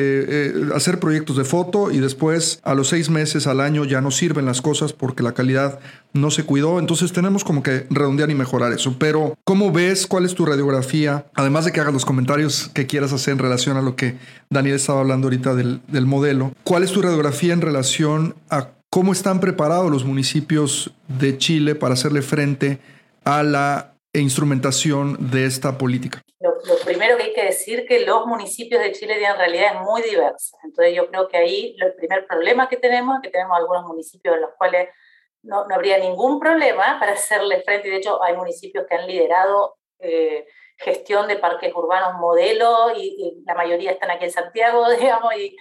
eh, 0.48 0.55
hacer 0.74 0.98
proyectos 0.98 1.36
de 1.36 1.44
foto 1.44 1.90
y 1.90 1.98
después 1.98 2.61
a 2.62 2.72
los 2.72 2.88
seis 2.88 3.11
meses 3.11 3.46
al 3.46 3.61
año 3.61 3.84
ya 3.84 4.00
no 4.00 4.11
sirven 4.11 4.46
las 4.46 4.62
cosas 4.62 4.93
porque 4.95 5.22
la 5.22 5.32
calidad 5.32 5.78
no 6.12 6.30
se 6.30 6.45
cuidó. 6.45 6.78
Entonces 6.78 7.12
tenemos 7.12 7.45
como 7.45 7.62
que 7.62 7.86
redondear 7.90 8.30
y 8.30 8.34
mejorar 8.34 8.72
eso. 8.72 8.97
Pero, 8.99 9.36
¿cómo 9.45 9.72
ves? 9.72 10.07
¿Cuál 10.07 10.24
es 10.24 10.34
tu 10.34 10.47
radiografía? 10.47 11.26
Además 11.34 11.64
de 11.64 11.72
que 11.72 11.80
hagas 11.80 11.92
los 11.92 12.05
comentarios 12.05 12.70
que 12.72 12.86
quieras 12.86 13.12
hacer 13.12 13.32
en 13.32 13.38
relación 13.38 13.76
a 13.76 13.82
lo 13.82 13.97
que 13.97 14.16
Daniel 14.51 14.76
estaba 14.76 15.01
hablando 15.01 15.26
ahorita 15.26 15.55
del, 15.55 15.80
del 15.88 16.07
modelo, 16.07 16.53
¿cuál 16.64 16.82
es 16.82 16.92
tu 16.92 17.03
radiografía 17.03 17.53
en 17.53 17.61
relación 17.61 18.34
a 18.51 18.68
cómo 18.90 19.12
están 19.12 19.40
preparados 19.40 19.90
los 19.90 20.05
municipios 20.05 20.92
de 21.09 21.36
Chile 21.36 21.74
para 21.74 21.95
hacerle 21.95 22.22
frente 22.22 22.78
a 23.24 23.42
la 23.42 23.93
instrumentación 24.20 25.30
de 25.30 25.46
esta 25.46 25.78
política? 25.78 26.22
Lo, 26.40 26.54
primero 26.84 27.16
que 27.16 27.24
hay 27.24 27.32
que 27.32 27.44
decir 27.44 27.86
que 27.86 28.04
los 28.04 28.26
municipios 28.26 28.82
de 28.82 28.92
Chile 28.92 29.16
tienen 29.16 29.36
realidades 29.36 29.80
muy 29.80 30.02
diversas. 30.02 30.58
Entonces 30.64 30.94
yo 30.94 31.08
creo 31.08 31.28
que 31.28 31.36
ahí 31.36 31.76
el 31.80 31.94
primer 31.94 32.26
problema 32.26 32.68
que 32.68 32.76
tenemos 32.76 33.16
es 33.16 33.22
que 33.22 33.30
tenemos 33.30 33.56
algunos 33.56 33.84
municipios 33.84 34.34
en 34.34 34.42
los 34.42 34.50
cuales 34.56 34.88
no, 35.42 35.66
no 35.66 35.74
habría 35.74 35.98
ningún 35.98 36.40
problema 36.40 36.98
para 36.98 37.12
hacerle 37.12 37.62
frente. 37.62 37.88
De 37.88 37.96
hecho, 37.96 38.22
hay 38.22 38.36
municipios 38.36 38.86
que 38.88 38.94
han 38.94 39.06
liderado 39.06 39.76
eh, 39.98 40.46
gestión 40.78 41.28
de 41.28 41.36
parques 41.36 41.72
urbanos 41.74 42.20
modelo 42.20 42.92
y, 42.96 43.16
y, 43.18 43.44
la 43.46 43.54
mayoría 43.54 43.92
están 43.92 44.10
aquí 44.10 44.24
en 44.24 44.32
Santiago, 44.32 44.88
digamos, 44.98 45.34
y 45.36 45.56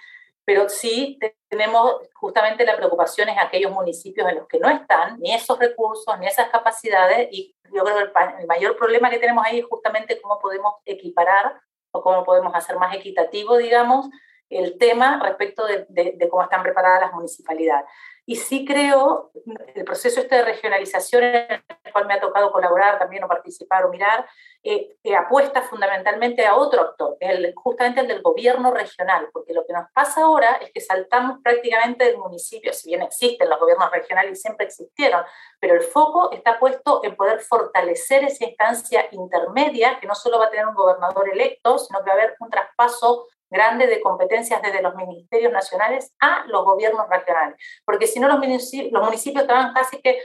pero 0.46 0.68
sí 0.68 1.20
tenemos 1.48 2.02
justamente 2.14 2.66
la 2.66 2.76
preocupación 2.76 3.30
en 3.30 3.40
aquellos 3.40 3.72
municipios 3.72 4.28
en 4.28 4.36
los 4.36 4.48
que 4.48 4.60
no 4.60 4.70
están 4.70 5.18
ni 5.20 5.34
esos 5.34 5.58
recursos, 5.58 6.20
ni 6.20 6.28
esas 6.28 6.50
capacidades, 6.50 7.30
y 7.32 7.56
yo 7.72 7.84
creo 7.84 7.96
que 7.98 8.42
el, 8.42 8.48
mayor 8.48 8.76
problema 8.78 9.10
que 9.10 9.20
tenemos 9.20 9.46
ahí 9.46 9.60
es 9.60 9.66
justamente 9.66 10.20
cómo 10.22 10.40
podemos 10.40 10.76
equiparar 10.86 11.60
o 11.92 12.02
cómo 12.02 12.24
podemos 12.24 12.54
hacer 12.56 12.78
más 12.78 12.96
equitativo, 12.96 13.58
digamos, 13.58 14.10
el 14.50 14.78
tema 14.78 15.20
respecto 15.24 15.66
de, 15.66 15.86
de, 15.90 16.30
cómo 16.30 16.44
están 16.44 16.64
preparadas 16.64 17.02
las 17.02 17.14
municipalidades. 17.14 17.86
Y 18.26 18.38
sí 18.38 18.64
creo, 18.66 19.32
el 19.76 19.84
proceso 19.84 20.22
este 20.22 20.36
de 20.36 20.46
regionalización 20.46 21.24
en 21.24 21.64
el 21.84 21.92
cual 21.92 22.06
me 22.06 22.14
ha 22.14 22.22
tocado 22.22 22.54
colaborar 22.54 22.98
también 22.98 23.24
o 23.26 23.28
participar 23.28 23.86
o 23.86 23.90
mirar, 23.90 24.26
eh, 24.64 24.96
eh, 25.04 25.14
apuesta 25.14 25.62
fundamentalmente 25.62 26.46
a 26.46 26.56
otro 26.56 26.82
actor, 26.82 27.18
el, 27.20 27.54
justamente 27.54 28.00
el 28.00 28.08
del 28.08 28.22
gobierno 28.22 28.72
regional, 28.72 29.28
porque 29.34 29.54
lo 29.54 29.66
que 29.66 29.74
nos 29.74 29.92
pasa 29.92 30.22
ahora 30.22 30.54
es 30.62 30.72
que 30.72 30.80
saltamos 30.80 31.40
prácticamente 31.44 32.06
del 32.06 32.18
municipio, 32.18 32.72
si 32.72 32.90
bien 32.90 33.02
existen 33.02 33.50
los 33.50 33.60
gobiernos 33.60 33.92
regionales 33.92 34.40
y 34.40 34.42
siempre 34.42 34.68
existieron, 34.68 35.26
pero 35.60 35.74
el 35.74 35.82
foco 35.82 36.32
está 36.32 36.60
puesto 36.60 37.02
en 37.04 37.18
poder 37.18 37.42
fortalecer 37.42 38.24
esa 38.24 38.46
instancia 38.46 39.06
intermedia, 39.12 40.00
que 40.00 40.08
no 40.08 40.16
solo 40.16 40.40
va 40.40 40.46
a 40.46 40.50
tener 40.50 40.66
un 40.66 40.76
gobernador 40.76 41.28
electo, 41.30 41.78
sino 41.78 42.00
que 42.00 42.10
va 42.10 42.12
a 42.12 42.20
haber 42.20 42.38
un 42.40 42.50
traspaso 42.50 43.28
grande 43.54 43.88
de 43.88 44.02
competencias 44.02 44.62
desde 44.62 44.82
los 44.82 44.96
ministerios 44.96 45.54
nacionales 45.54 46.14
a 46.20 46.44
los 46.48 46.66
gobiernos 46.66 47.08
regionales, 47.10 47.56
porque 47.86 48.08
si 48.08 48.20
no 48.20 48.28
los 48.28 48.40
municipios, 48.40 48.92
los 48.92 49.26
estaban 49.26 49.74
casi 49.74 50.02
que, 50.02 50.20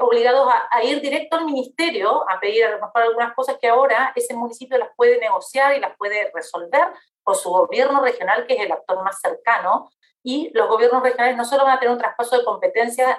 obligados 0.00 0.48
a, 0.70 0.84
ir 0.84 1.00
directo 1.00 1.36
al 1.36 1.44
ministerio 1.44 2.24
a 2.30 2.38
pedir 2.38 2.64
a 2.64 2.70
lo 2.70 2.76
mejor 2.76 3.02
algunas 3.02 3.34
cosas 3.34 3.56
que 3.60 3.68
ahora 3.68 4.12
ese 4.14 4.32
municipio 4.32 4.78
las 4.78 4.90
puede 4.96 5.18
negociar 5.18 5.76
y 5.76 5.80
las 5.80 5.96
puede 5.96 6.30
resolver 6.32 6.86
con 7.24 7.34
su 7.34 7.50
gobierno 7.50 8.00
regional, 8.00 8.46
que 8.46 8.54
es 8.54 8.60
el 8.60 8.70
actor 8.70 9.02
más 9.02 9.20
cercano, 9.20 9.90
y 10.22 10.52
los 10.54 10.68
gobiernos 10.68 11.02
regionales 11.02 11.36
no 11.36 11.44
solo 11.44 11.64
van 11.64 11.76
a 11.76 11.80
tener 11.80 11.92
un 11.92 12.00
traspaso 12.00 12.38
de 12.38 12.44
competencias 12.44 13.18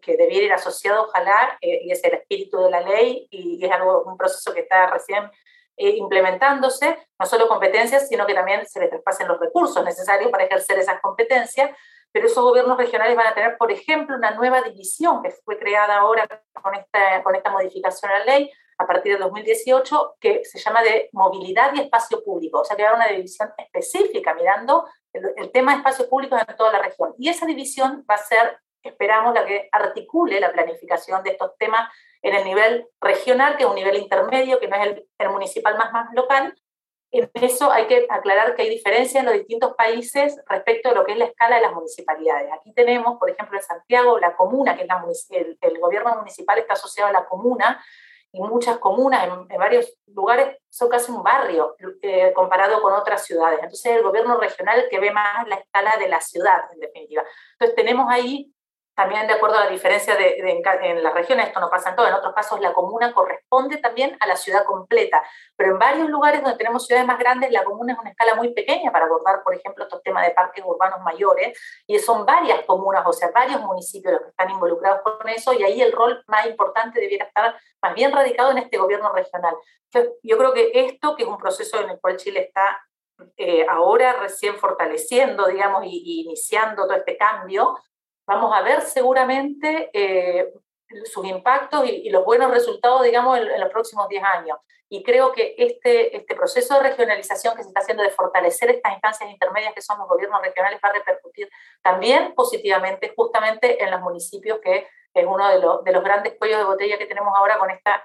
que 0.00 0.16
debiera 0.16 0.46
ir 0.46 0.52
asociado, 0.52 1.02
ojalá, 1.02 1.58
eh, 1.60 1.80
y 1.82 1.90
es 1.90 2.02
el 2.04 2.14
espíritu 2.14 2.58
de 2.62 2.70
la 2.70 2.80
ley, 2.80 3.26
y, 3.28 3.58
y 3.60 3.64
es 3.64 3.72
algo, 3.72 4.04
un 4.04 4.16
proceso 4.16 4.54
que 4.54 4.60
está 4.60 4.86
recién 4.86 5.28
eh, 5.76 5.90
implementándose, 5.96 6.98
no 7.18 7.26
solo 7.26 7.48
competencias, 7.48 8.08
sino 8.08 8.26
que 8.26 8.34
también 8.34 8.64
se 8.66 8.80
les 8.80 8.90
traspasen 8.90 9.26
los 9.26 9.40
recursos 9.40 9.84
necesarios 9.84 10.30
para 10.30 10.44
ejercer 10.44 10.78
esas 10.78 11.00
competencias, 11.00 11.70
pero 12.12 12.26
esos 12.26 12.44
gobiernos 12.44 12.78
regionales 12.78 13.16
van 13.16 13.26
a 13.26 13.34
tener, 13.34 13.56
por 13.58 13.72
ejemplo, 13.72 14.16
una 14.16 14.30
nueva 14.30 14.62
división 14.62 15.20
que 15.20 15.30
fue 15.30 15.58
creada 15.58 15.96
ahora 15.96 16.28
con 16.62 16.74
esta, 16.74 17.24
con 17.24 17.34
esta 17.34 17.50
modificación 17.50 18.12
a 18.12 18.20
la 18.20 18.24
ley 18.24 18.52
a 18.78 18.86
partir 18.86 19.14
de 19.14 19.18
2018, 19.18 20.16
que 20.20 20.44
se 20.44 20.60
llama 20.60 20.82
de 20.82 21.08
movilidad 21.12 21.74
y 21.74 21.80
espacio 21.80 22.22
público, 22.22 22.60
o 22.60 22.64
sea, 22.64 22.76
a 22.88 22.94
una 22.94 23.08
división 23.08 23.50
específica 23.58 24.32
mirando 24.34 24.88
el, 25.12 25.24
el 25.36 25.50
tema 25.50 25.72
de 25.72 25.78
espacio 25.78 26.08
público 26.08 26.36
en 26.36 26.56
toda 26.56 26.72
la 26.72 26.82
región. 26.82 27.14
Y 27.18 27.28
esa 27.28 27.46
división 27.46 28.04
va 28.08 28.14
a 28.14 28.18
ser, 28.18 28.60
esperamos, 28.80 29.34
la 29.34 29.44
que 29.44 29.68
articule 29.72 30.38
la 30.38 30.52
planificación 30.52 31.20
de 31.24 31.30
estos 31.30 31.56
temas 31.58 31.90
en 32.24 32.34
el 32.34 32.44
nivel 32.44 32.88
regional, 33.02 33.56
que 33.56 33.64
es 33.64 33.68
un 33.68 33.74
nivel 33.74 33.96
intermedio, 33.96 34.58
que 34.58 34.66
no 34.66 34.76
es 34.76 34.96
el, 35.18 35.28
municipal 35.28 35.76
más, 35.76 35.92
más 35.92 36.12
local. 36.14 36.54
En 37.12 37.30
eso 37.34 37.70
hay 37.70 37.86
que 37.86 38.06
aclarar 38.08 38.54
que 38.54 38.62
hay 38.62 38.70
diferencias 38.70 39.22
en 39.22 39.26
los 39.26 39.34
distintos 39.34 39.74
países 39.74 40.40
respecto 40.48 40.88
a 40.88 40.94
lo 40.94 41.04
que 41.04 41.12
es 41.12 41.18
la 41.18 41.26
escala 41.26 41.56
de 41.56 41.62
las 41.62 41.74
municipalidades. 41.74 42.50
Aquí 42.50 42.72
tenemos, 42.72 43.18
por 43.18 43.28
ejemplo, 43.28 43.58
en 43.58 43.62
Santiago, 43.62 44.18
la 44.18 44.34
comuna, 44.36 44.74
que 44.74 44.84
es 45.10 45.28
el, 45.30 45.78
gobierno 45.78 46.16
municipal 46.16 46.58
está 46.58 46.72
asociado 46.72 47.10
a 47.10 47.12
la 47.12 47.26
comuna, 47.26 47.84
y 48.32 48.40
muchas 48.40 48.78
comunas 48.78 49.28
en, 49.28 49.58
varios 49.58 49.96
lugares 50.06 50.56
son 50.68 50.88
casi 50.88 51.12
un 51.12 51.22
barrio 51.22 51.76
eh, 52.02 52.32
comparado 52.34 52.80
con 52.80 52.94
otras 52.94 53.24
ciudades. 53.24 53.60
Entonces, 53.62 53.96
el 53.96 54.02
gobierno 54.02 54.38
regional 54.38 54.86
que 54.90 54.98
ve 54.98 55.10
más 55.10 55.46
la 55.46 55.56
escala 55.56 55.96
de 55.98 56.08
la 56.08 56.22
ciudad, 56.22 56.64
en 56.72 56.80
definitiva. 56.80 57.22
Entonces, 57.52 57.76
tenemos 57.76 58.06
ahí 58.08 58.53
también 58.94 59.26
de 59.26 59.34
acuerdo 59.34 59.56
a 59.56 59.64
la 59.64 59.70
diferencia 59.70 60.14
de, 60.16 60.36
en 60.38 61.02
las 61.02 61.14
regiones, 61.14 61.48
esto 61.48 61.60
no 61.60 61.70
pasa 61.70 61.90
en 61.90 61.96
todo, 61.96 62.06
en 62.06 62.14
otros 62.14 62.34
casos 62.34 62.60
la 62.60 62.72
comuna 62.72 63.12
corresponde 63.12 63.78
también 63.78 64.16
a 64.20 64.26
la 64.26 64.36
ciudad 64.36 64.64
completa, 64.64 65.22
pero 65.56 65.72
en 65.72 65.78
varios 65.78 66.08
lugares 66.08 66.42
donde 66.42 66.56
tenemos 66.56 66.86
ciudades 66.86 67.06
más 67.06 67.18
grandes, 67.18 67.50
la 67.50 67.64
comuna 67.64 67.94
es 67.94 67.98
una 67.98 68.10
escala 68.10 68.34
muy 68.34 68.54
pequeña 68.54 68.92
para 68.92 69.06
abordar, 69.06 69.42
por 69.42 69.54
ejemplo, 69.54 69.84
estos 69.84 70.02
temas 70.02 70.26
de 70.26 70.32
parques 70.32 70.64
urbanos 70.64 71.00
mayores, 71.00 71.58
y 71.86 71.98
son 71.98 72.24
varias 72.24 72.64
comunas, 72.66 73.04
o 73.06 73.12
sea, 73.12 73.30
varios 73.32 73.60
municipios 73.60 74.12
los 74.12 74.22
que 74.22 74.28
están 74.30 74.50
involucrados 74.50 75.00
con 75.02 75.28
eso, 75.28 75.52
y 75.52 75.64
ahí 75.64 75.82
el 75.82 75.92
rol 75.92 76.22
más 76.26 76.46
importante 76.46 77.00
debiera 77.00 77.26
estar 77.26 77.56
más 77.82 77.94
bien 77.94 78.12
radicado 78.12 78.50
en 78.52 78.58
este 78.58 78.78
gobierno 78.78 79.12
regional. 79.12 79.56
Yo 80.22 80.38
creo 80.38 80.52
que 80.52 80.70
esto, 80.72 81.14
que 81.16 81.22
es 81.22 81.28
un 81.28 81.38
proceso 81.38 81.80
en 81.80 81.90
el 81.90 82.00
cual 82.00 82.16
Chile 82.16 82.40
está 82.40 82.80
eh, 83.36 83.64
ahora 83.68 84.14
recién 84.14 84.56
fortaleciendo, 84.56 85.46
digamos, 85.46 85.84
y, 85.84 86.22
iniciando 86.22 86.86
todo 86.86 86.96
este 86.96 87.16
cambio, 87.16 87.76
vamos 88.26 88.52
a 88.54 88.62
ver 88.62 88.80
seguramente 88.82 89.90
eh, 89.92 90.52
sus 91.04 91.24
impactos 91.26 91.88
y, 91.88 92.10
los 92.10 92.24
buenos 92.24 92.50
resultados, 92.50 93.02
digamos, 93.02 93.38
en, 93.38 93.60
los 93.60 93.70
próximos 93.70 94.08
10 94.08 94.22
años. 94.24 94.58
Y 94.88 95.02
creo 95.02 95.32
que 95.32 95.54
este, 95.58 96.16
este 96.16 96.34
proceso 96.34 96.74
de 96.74 96.90
regionalización 96.90 97.56
que 97.56 97.62
se 97.62 97.68
está 97.68 97.80
haciendo 97.80 98.02
de 98.02 98.10
fortalecer 98.10 98.70
estas 98.70 98.92
instancias 98.92 99.30
intermedias 99.30 99.74
que 99.74 99.82
son 99.82 99.98
los 99.98 100.08
gobiernos 100.08 100.42
regionales 100.42 100.78
va 100.84 100.90
a 100.90 100.92
repercutir 100.92 101.48
también 101.82 102.34
positivamente 102.34 103.12
justamente 103.16 103.82
en 103.82 103.90
los 103.90 104.00
municipios, 104.02 104.60
que 104.60 104.86
es 105.14 105.26
uno 105.26 105.48
de, 105.48 105.58
los, 105.58 105.82
de 105.84 105.92
los 105.92 106.04
grandes 106.04 106.34
cuellos 106.38 106.58
de 106.58 106.64
botella 106.64 106.98
que 106.98 107.06
tenemos 107.06 107.32
ahora 107.36 107.58
con 107.58 107.70
esta 107.70 108.04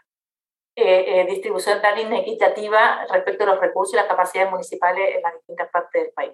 eh, 0.76 1.20
eh, 1.20 1.26
distribución 1.26 1.82
tan 1.82 2.00
inequitativa 2.00 3.06
respecto 3.12 3.44
a 3.44 3.48
los 3.48 3.60
recursos 3.60 3.94
y 3.94 3.98
las 3.98 4.06
capacidades 4.06 4.50
municipales 4.50 5.18
en 5.18 5.22
las 5.22 5.34
distintas 5.34 5.70
partes 5.70 6.04
del 6.04 6.14
país. 6.14 6.32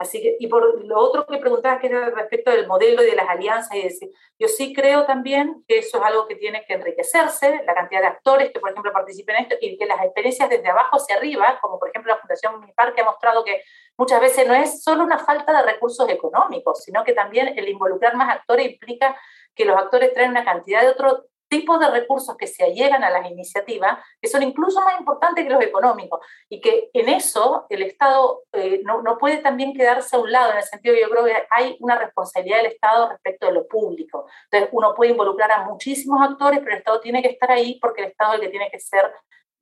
Así 0.00 0.22
que, 0.22 0.36
y 0.40 0.46
por 0.46 0.82
lo 0.82 0.98
otro 0.98 1.26
que 1.26 1.36
preguntabas, 1.36 1.78
que 1.78 1.88
era 1.88 2.08
respecto 2.08 2.50
del 2.50 2.66
modelo 2.66 3.02
y 3.02 3.06
de 3.06 3.14
las 3.14 3.28
alianzas, 3.28 3.76
y 3.76 3.82
decir, 3.82 4.08
yo 4.38 4.48
sí 4.48 4.72
creo 4.72 5.04
también 5.04 5.62
que 5.68 5.80
eso 5.80 5.98
es 5.98 6.04
algo 6.04 6.26
que 6.26 6.36
tiene 6.36 6.64
que 6.64 6.72
enriquecerse, 6.72 7.62
la 7.66 7.74
cantidad 7.74 8.00
de 8.00 8.06
actores 8.06 8.50
que, 8.50 8.60
por 8.60 8.70
ejemplo, 8.70 8.94
participen 8.94 9.36
en 9.36 9.42
esto, 9.42 9.56
y 9.60 9.76
que 9.76 9.84
las 9.84 10.02
experiencias 10.02 10.48
desde 10.48 10.70
abajo 10.70 10.96
hacia 10.96 11.16
arriba, 11.16 11.58
como 11.60 11.78
por 11.78 11.90
ejemplo 11.90 12.14
la 12.14 12.18
Fundación 12.18 12.54
Unipar, 12.54 12.94
que 12.94 13.02
ha 13.02 13.04
mostrado 13.04 13.44
que 13.44 13.60
muchas 13.98 14.22
veces 14.22 14.48
no 14.48 14.54
es 14.54 14.82
solo 14.82 15.04
una 15.04 15.18
falta 15.18 15.52
de 15.52 15.70
recursos 15.70 16.08
económicos, 16.08 16.82
sino 16.82 17.04
que 17.04 17.12
también 17.12 17.52
el 17.58 17.68
involucrar 17.68 18.16
más 18.16 18.34
actores 18.34 18.70
implica 18.70 19.14
que 19.54 19.66
los 19.66 19.76
actores 19.76 20.14
traen 20.14 20.30
una 20.30 20.46
cantidad 20.46 20.80
de 20.80 20.88
otro 20.88 21.26
tipos 21.50 21.80
de 21.80 21.90
recursos 21.90 22.36
que 22.36 22.46
se 22.46 22.64
allegan 22.64 23.02
a 23.02 23.10
las 23.10 23.28
iniciativas, 23.28 23.98
que 24.20 24.28
son 24.28 24.42
incluso 24.42 24.80
más 24.80 24.98
importantes 24.98 25.44
que 25.44 25.50
los 25.50 25.62
económicos, 25.62 26.20
y 26.48 26.60
que 26.60 26.90
en 26.94 27.08
eso 27.08 27.66
el 27.68 27.82
Estado 27.82 28.44
eh, 28.52 28.80
no, 28.84 29.02
no, 29.02 29.18
puede 29.18 29.38
también 29.38 29.74
quedarse 29.74 30.16
a 30.16 30.20
un 30.20 30.30
lado, 30.30 30.52
en 30.52 30.58
el 30.58 30.62
sentido 30.62 30.94
que 30.94 31.02
yo 31.02 31.10
creo 31.10 31.24
que 31.24 31.34
hay 31.50 31.76
una 31.80 31.98
responsabilidad 31.98 32.58
del 32.58 32.72
Estado 32.72 33.10
respecto 33.10 33.46
de 33.46 33.52
lo 33.52 33.66
público. 33.66 34.26
Entonces, 34.44 34.70
uno 34.72 34.94
puede 34.94 35.10
involucrar 35.10 35.50
a 35.50 35.64
muchísimos 35.64 36.22
actores, 36.22 36.60
pero 36.60 36.72
el 36.72 36.78
Estado 36.78 37.00
tiene 37.00 37.20
que 37.20 37.30
estar 37.30 37.50
ahí 37.50 37.78
porque 37.80 38.02
el 38.02 38.08
Estado 38.10 38.34
es 38.34 38.38
el 38.38 38.46
que 38.46 38.50
tiene 38.50 38.70
que 38.70 38.78
ser, 38.78 39.12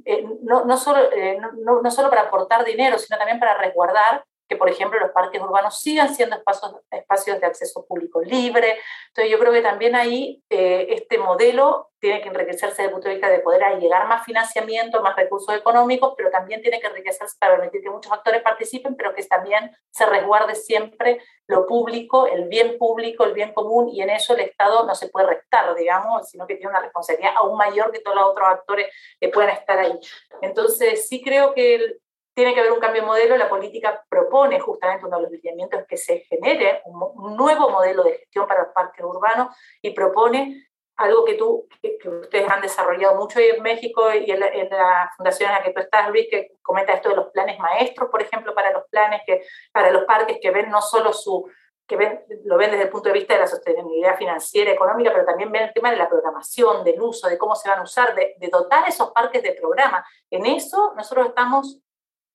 eh, 0.04 0.26
no, 0.42 0.66
no, 0.66 0.76
solo, 0.76 1.10
eh, 1.10 1.38
no, 1.40 1.80
no 1.80 1.90
solo 1.90 2.10
para 2.10 2.22
aportar 2.22 2.64
dinero, 2.64 2.98
sino 2.98 3.16
también 3.16 3.40
para 3.40 3.56
resguardar 3.56 4.22
que, 4.48 4.56
por 4.56 4.68
ejemplo, 4.68 4.98
los 4.98 5.10
parques 5.10 5.40
urbanos 5.40 5.80
sigan 5.80 6.14
siendo 6.14 6.36
espacios, 6.36 6.74
espacios 6.90 7.40
de 7.40 7.46
acceso 7.46 7.84
público 7.86 8.22
libre. 8.22 8.78
Entonces, 9.08 9.30
yo 9.30 9.38
creo 9.38 9.52
que 9.52 9.60
también 9.60 9.94
ahí 9.94 10.42
eh, 10.48 10.86
este 10.90 11.18
modelo 11.18 11.90
tiene 12.00 12.22
que 12.22 12.28
enriquecerse 12.28 12.76
desde 12.76 12.84
el 12.84 12.90
punto 12.92 13.08
de 13.08 13.14
vista 13.14 13.28
de 13.28 13.40
poder 13.40 13.78
llegar 13.78 14.06
más 14.06 14.24
financiamiento, 14.24 15.02
más 15.02 15.16
recursos 15.16 15.54
económicos, 15.54 16.14
pero 16.16 16.30
también 16.30 16.62
tiene 16.62 16.80
que 16.80 16.86
enriquecerse 16.86 17.36
para 17.38 17.56
permitir 17.56 17.82
que 17.82 17.90
muchos 17.90 18.12
actores 18.12 18.40
participen, 18.40 18.94
pero 18.94 19.14
que 19.14 19.22
también 19.24 19.76
se 19.90 20.06
resguarde 20.06 20.54
siempre 20.54 21.20
lo 21.46 21.66
público, 21.66 22.26
el 22.26 22.48
bien 22.48 22.78
público, 22.78 23.24
el 23.24 23.32
bien 23.32 23.52
común, 23.52 23.88
y 23.88 24.00
en 24.00 24.10
eso 24.10 24.34
el 24.34 24.40
Estado 24.40 24.86
no 24.86 24.94
se 24.94 25.08
puede 25.08 25.26
restar, 25.26 25.74
digamos, 25.74 26.28
sino 26.28 26.46
que 26.46 26.54
tiene 26.54 26.70
una 26.70 26.80
responsabilidad 26.80 27.32
aún 27.36 27.56
mayor 27.56 27.90
que 27.90 28.00
todos 28.00 28.16
los 28.16 28.26
otros 28.26 28.48
actores 28.48 28.86
que 29.20 29.28
puedan 29.28 29.50
estar 29.50 29.78
ahí. 29.78 29.98
Entonces, 30.40 31.08
sí 31.08 31.22
creo 31.22 31.52
que 31.52 31.98
tiene 32.38 32.54
que 32.54 32.60
haber 32.60 32.70
un 32.70 32.78
cambio 32.78 33.02
de 33.02 33.08
modelo. 33.08 33.36
La 33.36 33.48
política 33.48 34.00
propone 34.08 34.60
justamente 34.60 35.04
uno 35.04 35.16
de 35.16 35.22
los 35.24 35.32
lineamientos 35.32 35.82
que 35.88 35.96
se 35.96 36.20
genere 36.20 36.82
un, 36.84 37.36
nuevo 37.36 37.68
modelo 37.68 38.04
de 38.04 38.12
gestión 38.12 38.46
para 38.46 38.62
los 38.62 38.72
parques 38.72 39.04
urbanos 39.04 39.56
y 39.82 39.90
propone 39.90 40.68
algo 40.98 41.24
que 41.24 41.34
tú, 41.34 41.66
que, 41.82 41.98
ustedes 42.08 42.48
han 42.48 42.60
desarrollado 42.60 43.16
mucho 43.16 43.40
en 43.40 43.60
México 43.60 44.14
y 44.14 44.30
en 44.30 44.38
la, 44.38 45.10
fundación 45.16 45.50
en 45.50 45.56
la 45.56 45.62
que 45.64 45.72
tú 45.72 45.80
estás, 45.80 46.10
Luis, 46.10 46.28
que 46.30 46.52
comenta 46.62 46.92
esto 46.92 47.08
de 47.08 47.16
los 47.16 47.26
planes 47.32 47.58
maestros, 47.58 48.08
por 48.08 48.22
ejemplo, 48.22 48.54
para 48.54 48.72
los 48.72 48.84
planes, 48.88 49.22
que, 49.26 49.42
para 49.72 49.90
los 49.90 50.04
parques 50.04 50.38
que 50.40 50.52
ven 50.52 50.70
no 50.70 50.80
solo 50.80 51.12
su, 51.12 51.50
que 51.88 51.96
ven, 51.96 52.24
lo 52.44 52.56
ven 52.56 52.70
desde 52.70 52.84
el 52.84 52.90
punto 52.90 53.08
de 53.08 53.14
vista 53.14 53.34
de 53.34 53.40
la 53.40 53.48
sostenibilidad 53.48 54.16
financiera, 54.16 54.70
económica, 54.70 55.10
pero 55.12 55.24
también 55.24 55.50
ven 55.50 55.64
el 55.64 55.72
tema 55.72 55.90
de 55.90 55.96
la 55.96 56.08
programación, 56.08 56.84
del 56.84 57.02
uso, 57.02 57.26
de 57.26 57.36
cómo 57.36 57.56
se 57.56 57.68
van 57.68 57.80
a 57.80 57.82
usar, 57.82 58.14
de, 58.14 58.36
de 58.38 58.46
dotar 58.46 58.88
esos 58.88 59.10
parques 59.10 59.42
de 59.42 59.54
programa. 59.54 60.06
En 60.30 60.46
eso 60.46 60.94
nosotros 60.96 61.26
estamos 61.26 61.80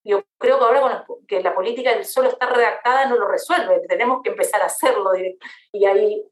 yo 0.03 0.23
creo 0.37 0.59
que 0.59 0.65
ahora 0.65 1.03
con 1.05 1.25
que 1.27 1.41
la 1.41 1.55
política 1.55 2.03
solo 2.03 2.29
está 2.29 2.47
redactada 2.47 3.05
no 3.05 3.15
lo 3.15 3.27
resuelve, 3.27 3.81
tenemos 3.87 4.21
que 4.21 4.31
empezar 4.31 4.61
a 4.61 4.65
hacerlo. 4.65 5.11
Y 5.71 5.85
ahí 5.85 6.23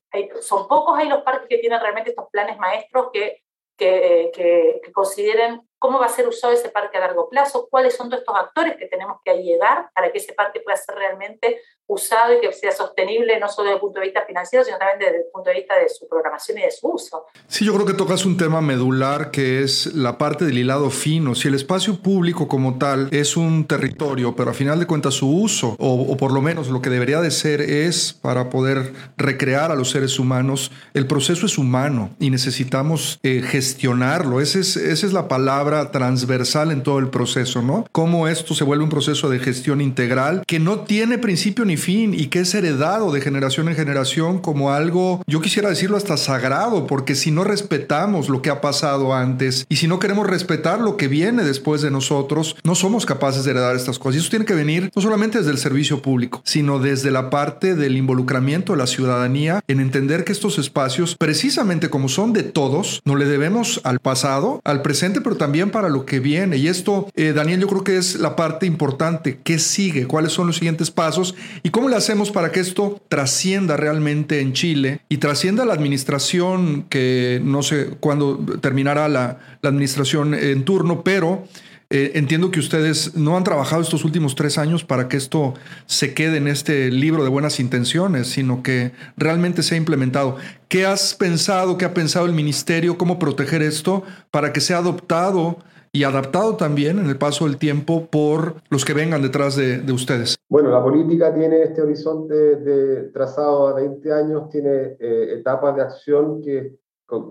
son 0.41 0.67
pocos 0.67 0.97
ahí 0.97 1.07
los 1.07 1.23
parques 1.23 1.47
que 1.47 1.59
tienen 1.59 1.79
realmente 1.79 2.09
estos 2.09 2.29
planes 2.31 2.57
maestros 2.57 3.09
que, 3.13 3.43
que, 3.77 4.31
que 4.33 4.91
consideren 4.91 5.61
cómo 5.81 5.97
va 5.97 6.05
a 6.05 6.09
ser 6.09 6.27
usado 6.27 6.53
ese 6.53 6.69
parque 6.69 6.97
a 6.97 7.01
largo 7.01 7.27
plazo, 7.27 7.67
cuáles 7.67 7.95
son 7.97 8.07
todos 8.07 8.21
estos 8.21 8.35
actores 8.35 8.77
que 8.77 8.85
tenemos 8.85 9.17
que 9.25 9.33
llegar 9.41 9.89
para 9.95 10.11
que 10.11 10.19
ese 10.19 10.33
parque 10.33 10.59
pueda 10.59 10.77
ser 10.77 10.93
realmente 10.93 11.59
usado 11.87 12.33
y 12.33 12.39
que 12.39 12.53
sea 12.53 12.71
sostenible 12.71 13.37
no 13.39 13.49
solo 13.49 13.65
desde 13.65 13.75
el 13.75 13.81
punto 13.81 13.99
de 13.99 14.05
vista 14.05 14.23
financiero, 14.25 14.63
sino 14.63 14.77
también 14.77 14.99
desde 14.99 15.17
el 15.17 15.31
punto 15.33 15.49
de 15.49 15.55
vista 15.57 15.77
de 15.77 15.89
su 15.89 16.07
programación 16.07 16.59
y 16.59 16.61
de 16.61 16.71
su 16.71 16.87
uso. 16.87 17.25
Sí, 17.47 17.65
yo 17.65 17.73
creo 17.73 17.85
que 17.85 17.93
tocas 17.93 18.25
un 18.25 18.37
tema 18.37 18.61
medular 18.61 19.31
que 19.31 19.63
es 19.63 19.87
la 19.87 20.17
parte 20.17 20.45
del 20.45 20.57
hilado 20.57 20.89
fino. 20.91 21.33
Si 21.33 21.47
el 21.47 21.55
espacio 21.55 21.99
público 22.01 22.47
como 22.47 22.77
tal 22.77 23.09
es 23.11 23.35
un 23.35 23.65
territorio, 23.65 24.35
pero 24.35 24.51
a 24.51 24.53
final 24.53 24.79
de 24.79 24.85
cuentas 24.85 25.15
su 25.15 25.29
uso, 25.29 25.75
o, 25.79 26.15
por 26.15 26.31
lo 26.31 26.41
menos 26.41 26.69
lo 26.69 26.81
que 26.81 26.91
debería 26.91 27.19
de 27.21 27.31
ser 27.31 27.59
es 27.59 28.13
para 28.13 28.49
poder 28.49 28.93
recrear 29.17 29.71
a 29.71 29.75
los 29.75 29.89
seres 29.89 30.19
humanos, 30.19 30.71
el 30.93 31.07
proceso 31.07 31.47
es 31.47 31.57
humano 31.57 32.11
y 32.19 32.29
necesitamos 32.29 33.19
eh, 33.23 33.41
gestionarlo. 33.41 34.39
Esa 34.39 34.59
es, 34.59 34.77
esa 34.77 35.07
es 35.07 35.11
la 35.11 35.27
palabra 35.27 35.70
transversal 35.91 36.71
en 36.71 36.83
todo 36.83 36.99
el 36.99 37.09
proceso, 37.09 37.61
¿no? 37.61 37.85
Cómo 37.91 38.27
esto 38.27 38.53
se 38.53 38.63
vuelve 38.63 38.83
un 38.83 38.89
proceso 38.89 39.29
de 39.29 39.39
gestión 39.39 39.81
integral 39.81 40.43
que 40.45 40.59
no 40.59 40.81
tiene 40.81 41.17
principio 41.17 41.65
ni 41.65 41.77
fin 41.77 42.13
y 42.13 42.27
que 42.27 42.41
es 42.41 42.53
heredado 42.53 43.11
de 43.11 43.21
generación 43.21 43.69
en 43.69 43.75
generación 43.75 44.39
como 44.39 44.71
algo, 44.71 45.21
yo 45.27 45.41
quisiera 45.41 45.69
decirlo 45.69 45.97
hasta 45.97 46.17
sagrado, 46.17 46.87
porque 46.87 47.15
si 47.15 47.31
no 47.31 47.43
respetamos 47.43 48.29
lo 48.29 48.41
que 48.41 48.49
ha 48.49 48.61
pasado 48.61 49.13
antes 49.13 49.65
y 49.69 49.77
si 49.77 49.87
no 49.87 49.99
queremos 49.99 50.27
respetar 50.27 50.79
lo 50.79 50.97
que 50.97 51.07
viene 51.07 51.43
después 51.43 51.81
de 51.81 51.91
nosotros, 51.91 52.55
no 52.63 52.75
somos 52.75 53.05
capaces 53.05 53.43
de 53.43 53.51
heredar 53.51 53.75
estas 53.75 53.99
cosas. 53.99 54.15
Y 54.15 54.19
eso 54.19 54.29
tiene 54.29 54.45
que 54.45 54.53
venir 54.53 54.91
no 54.95 55.01
solamente 55.01 55.39
desde 55.39 55.51
el 55.51 55.57
servicio 55.57 56.01
público, 56.01 56.41
sino 56.43 56.79
desde 56.79 57.11
la 57.11 57.29
parte 57.29 57.75
del 57.75 57.95
involucramiento 57.95 58.73
de 58.73 58.79
la 58.79 58.87
ciudadanía 58.87 59.61
en 59.67 59.79
entender 59.79 60.23
que 60.23 60.31
estos 60.31 60.57
espacios, 60.57 61.15
precisamente 61.17 61.89
como 61.89 62.09
son 62.09 62.33
de 62.33 62.43
todos, 62.43 63.01
no 63.05 63.15
le 63.15 63.25
debemos 63.25 63.81
al 63.83 63.99
pasado, 63.99 64.61
al 64.63 64.81
presente, 64.81 65.21
pero 65.21 65.37
también 65.37 65.60
para 65.69 65.89
lo 65.89 66.05
que 66.05 66.19
viene. 66.19 66.57
Y 66.57 66.67
esto, 66.67 67.07
eh, 67.15 67.33
Daniel, 67.33 67.59
yo 67.61 67.67
creo 67.67 67.83
que 67.83 67.97
es 67.97 68.15
la 68.15 68.35
parte 68.35 68.65
importante. 68.65 69.39
¿Qué 69.43 69.59
sigue? 69.59 70.07
¿Cuáles 70.07 70.31
son 70.31 70.47
los 70.47 70.55
siguientes 70.55 70.89
pasos? 70.89 71.35
¿Y 71.61 71.69
cómo 71.69 71.89
le 71.89 71.95
hacemos 71.95 72.31
para 72.31 72.51
que 72.51 72.59
esto 72.59 72.99
trascienda 73.09 73.77
realmente 73.77 74.39
en 74.39 74.53
Chile 74.53 75.01
y 75.09 75.17
trascienda 75.17 75.65
la 75.65 75.73
administración, 75.73 76.85
que 76.89 77.39
no 77.43 77.61
sé 77.61 77.89
cuándo 77.99 78.39
terminará 78.61 79.07
la, 79.07 79.39
administración 79.61 80.33
en 80.33 80.63
turno, 80.63 81.03
pero... 81.03 81.47
Eh, 81.93 82.13
entiendo 82.17 82.51
que 82.51 82.61
ustedes 82.61 83.17
no 83.17 83.35
han 83.35 83.43
trabajado 83.43 83.81
estos 83.81 84.05
últimos 84.05 84.33
tres 84.35 84.57
años 84.57 84.85
para 84.85 85.09
que 85.09 85.17
esto 85.17 85.55
se 85.87 86.13
quede 86.13 86.37
en 86.37 86.47
este 86.47 86.89
libro 86.89 87.21
de 87.21 87.29
buenas 87.29 87.59
intenciones, 87.59 88.27
sino 88.27 88.63
que 88.63 88.93
realmente 89.17 89.61
se 89.61 89.75
ha 89.75 89.77
implementado. 89.77 90.37
¿Qué 90.69 90.85
has 90.85 91.13
pensado, 91.13 91.77
qué 91.77 91.83
ha 91.83 91.93
pensado 91.93 92.25
el 92.27 92.31
ministerio, 92.31 92.97
cómo 92.97 93.19
proteger 93.19 93.61
esto 93.61 94.03
para 94.31 94.53
que 94.53 94.61
sea 94.61 94.77
adoptado 94.77 95.57
y 95.91 96.05
adaptado 96.05 96.55
también 96.55 96.97
en 96.97 97.07
el 97.07 97.17
paso 97.17 97.43
del 97.43 97.57
tiempo 97.57 98.05
por 98.05 98.55
los 98.69 98.85
que 98.85 98.93
vengan 98.93 99.21
detrás 99.21 99.57
de, 99.57 99.83
ustedes? 99.91 100.37
Bueno, 100.47 100.71
la 100.71 100.81
política 100.81 101.33
tiene 101.33 101.61
este 101.63 101.81
horizonte 101.81 102.55
de 102.55 103.09
trazado 103.09 103.67
a 103.67 103.73
20 103.73 104.13
años, 104.13 104.49
tiene 104.49 104.95
eh, 104.97 105.33
etapas 105.39 105.75
de 105.75 105.81
acción 105.81 106.41
que, 106.41 106.77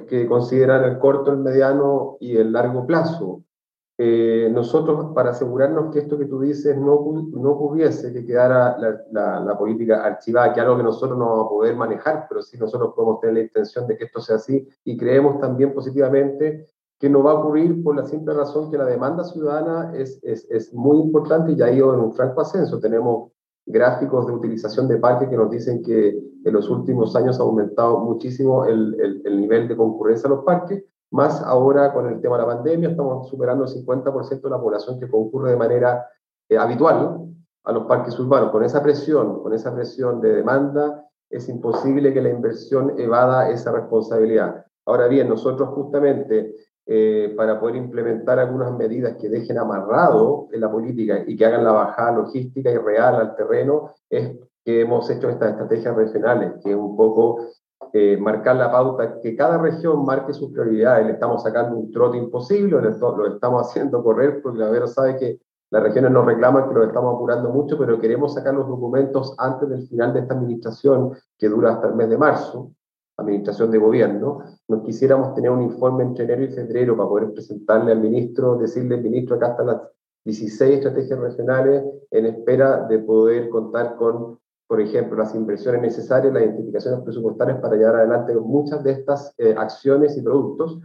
que 0.07 0.27
consideran 0.27 0.85
el 0.85 0.99
corto, 0.99 1.33
el 1.33 1.39
mediano 1.39 2.19
y 2.21 2.37
el 2.37 2.53
largo 2.53 2.87
plazo. 2.87 3.43
Eh, 4.03 4.49
nosotros, 4.51 5.13
para 5.15 5.33
asegurarnos 5.33 5.93
que 5.93 5.99
esto 5.99 6.17
que 6.17 6.25
tú 6.25 6.41
dices 6.41 6.75
no, 6.75 7.05
no 7.33 7.73
que 7.75 8.25
quedara 8.25 8.75
la, 9.13 9.59
política 9.59 10.03
archivada, 10.03 10.55
que 10.55 10.61
algo 10.63 10.79
que 10.79 10.85
nosotros 10.85 11.19
no 11.19 11.27
vamos 11.27 11.45
a 11.45 11.49
poder 11.51 11.77
manejar, 11.77 12.25
pero 12.27 12.41
sí 12.41 12.57
nosotros 12.57 12.95
podemos 12.97 13.21
tener 13.21 13.35
la 13.35 13.43
intención 13.43 13.87
de 13.87 13.99
que 13.99 14.05
esto 14.05 14.23
sea 14.23 14.37
así 14.37 14.67
y 14.85 14.97
creemos 14.97 15.39
también 15.39 15.75
positivamente 15.75 16.67
que 16.99 17.11
no 17.11 17.23
va 17.23 17.33
a 17.33 17.35
ocurrir 17.41 17.85
por 17.85 17.95
la 17.95 18.07
simple 18.07 18.33
razón 18.33 18.71
que 18.71 18.79
la 18.79 18.87
demanda 18.87 19.23
ciudadana 19.23 19.93
es, 19.95 20.19
es, 20.23 20.47
es 20.51 20.73
muy 20.73 20.97
importante 20.97 21.53
y 21.53 21.61
ha 21.61 21.71
ido 21.71 21.93
en 21.93 22.01
un 22.01 22.15
franco 22.15 22.41
ascenso. 22.41 22.81
Tenemos 22.81 23.33
gráficos 23.67 24.27
de 24.27 24.33
utilización 24.33 24.89
de 24.89 24.97
parques 24.97 25.29
que 25.29 25.37
nos 25.37 25.51
dicen 25.51 25.83
que 25.83 26.09
en 26.43 26.53
los 26.55 26.71
últimos 26.71 27.15
años 27.17 27.39
ha 27.39 27.43
aumentado 27.43 27.99
muchísimo 28.01 28.65
el, 28.65 29.23
el, 29.27 29.41
nivel 29.43 29.69
de 29.69 29.77
concurrencia 29.77 30.27
a 30.27 30.31
los 30.31 30.45
parques, 30.45 30.85
más 31.11 31.43
ahora 31.43 31.93
con 31.93 32.07
el 32.07 32.21
tema 32.21 32.37
de 32.37 32.43
la 32.43 32.49
pandemia, 32.49 32.91
estamos 32.91 33.29
superando 33.29 33.65
el 33.65 33.71
50% 33.71 34.41
de 34.41 34.51
la 34.51 34.61
población 34.61 35.01
que 35.01 35.09
concurre 35.11 35.51
de 35.51 35.57
manera 35.57 36.07
eh, 36.49 36.57
habitual 36.57 37.19
a 37.65 37.73
los 37.73 37.87
parques 37.87 38.19
urbanos. 38.19 38.51
Con 38.51 38.65
esa 38.65 38.83
presión, 38.83 39.43
con 39.43 39.53
esa 39.53 39.75
presión 39.75 40.21
de 40.21 40.35
demanda, 40.35 41.05
es 41.29 41.49
imposible 41.49 42.13
que 42.13 42.23
la 42.23 42.31
inversión 42.31 42.99
evada 42.99 43.51
esa 43.51 43.73
responsabilidad. 43.73 44.65
Ahora 44.87 45.09
bien, 45.09 45.29
nosotros 45.29 45.69
justamente 45.71 46.55
eh, 46.87 47.35
para 47.37 47.61
poder 47.61 47.77
implementar 47.77 48.39
algunas 48.39 48.73
medidas 48.77 49.17
que 49.17 49.29
dejen 49.29 49.59
amarrado 49.59 50.49
en 50.51 50.61
la 50.61 50.71
política 50.71 51.23
y 51.25 51.37
que 51.37 51.47
hagan 51.47 51.63
la 51.63 51.73
bajada 51.73 52.13
logística 52.13 52.71
y 52.71 52.79
real 52.79 53.15
al 53.17 53.37
terreno, 53.37 53.95
es 54.09 54.37
que 54.65 54.81
hemos 54.81 55.09
hecho 55.09 55.29
estas 55.29 55.53
estrategias 55.53 55.95
regionales, 55.95 56.55
que 56.63 56.71
es 56.71 56.77
un 56.77 56.97
poco 56.97 57.47
eh, 57.93 58.17
marcar 58.17 58.57
la 58.57 58.71
pauta, 58.71 59.21
que 59.21 59.35
cada 59.35 59.59
región 59.59 60.05
marque 60.05 60.33
sus 60.33 60.53
prioridades. 60.53 61.07
Le 61.07 61.13
estamos 61.13 61.43
sacando 61.43 61.77
un 61.77 61.91
trote 61.91 62.19
imposible, 62.19 62.81
lo 62.81 63.27
estamos 63.27 63.69
haciendo 63.69 64.03
correr, 64.03 64.41
porque 64.43 64.59
la 64.59 64.71
verdad 64.71 64.87
sabe 64.87 65.17
que 65.17 65.41
las 65.71 65.83
regiones 65.83 66.11
nos 66.11 66.27
reclaman 66.27 66.69
que 66.69 66.75
lo 66.75 66.85
estamos 66.85 67.15
apurando 67.15 67.49
mucho, 67.51 67.79
pero 67.79 68.01
queremos 68.01 68.35
sacar 68.35 68.55
los 68.55 68.67
documentos 68.67 69.35
antes 69.39 69.69
del 69.69 69.87
final 69.87 70.13
de 70.13 70.21
esta 70.21 70.35
administración, 70.35 71.13
que 71.39 71.49
dura 71.49 71.73
hasta 71.73 71.89
el 71.89 71.95
mes 71.95 72.11
de 72.11 72.19
marzo, 72.19 72.73
administración 73.17 73.71
de 73.71 73.79
gobierno, 73.79 74.41
nos 74.69 74.83
quisiéramos 74.83 75.35
tener 75.35 75.51
un 75.51 75.63
informe 75.63 76.05
entre 76.05 76.25
enero 76.25 76.45
y 76.45 76.49
febrero 76.49 76.97
para 76.97 77.09
poder 77.09 77.33
presentarle 77.33 77.93
al 77.93 78.01
ministro, 78.01 78.57
decirle, 78.57 78.97
ministro, 78.97 79.37
acá 79.37 79.51
están 79.51 79.67
las 79.67 79.83
16 80.25 80.77
estrategias 80.77 81.19
regionales 81.19 81.85
en 82.11 82.27
espera 82.27 82.87
de 82.87 82.99
poder 82.99 83.49
contar 83.49 83.97
con, 83.97 84.39
por 84.71 84.81
ejemplo, 84.81 85.19
las 85.19 85.35
inversiones 85.35 85.83
necesarias, 85.83 86.33
las 86.33 86.45
identificaciones 86.45 87.01
presupuestarias 87.01 87.59
para 87.59 87.75
llevar 87.75 87.97
adelante 87.97 88.37
muchas 88.37 88.85
de 88.85 88.93
estas 88.93 89.35
eh, 89.37 89.53
acciones 89.59 90.17
y 90.17 90.23
productos. 90.23 90.79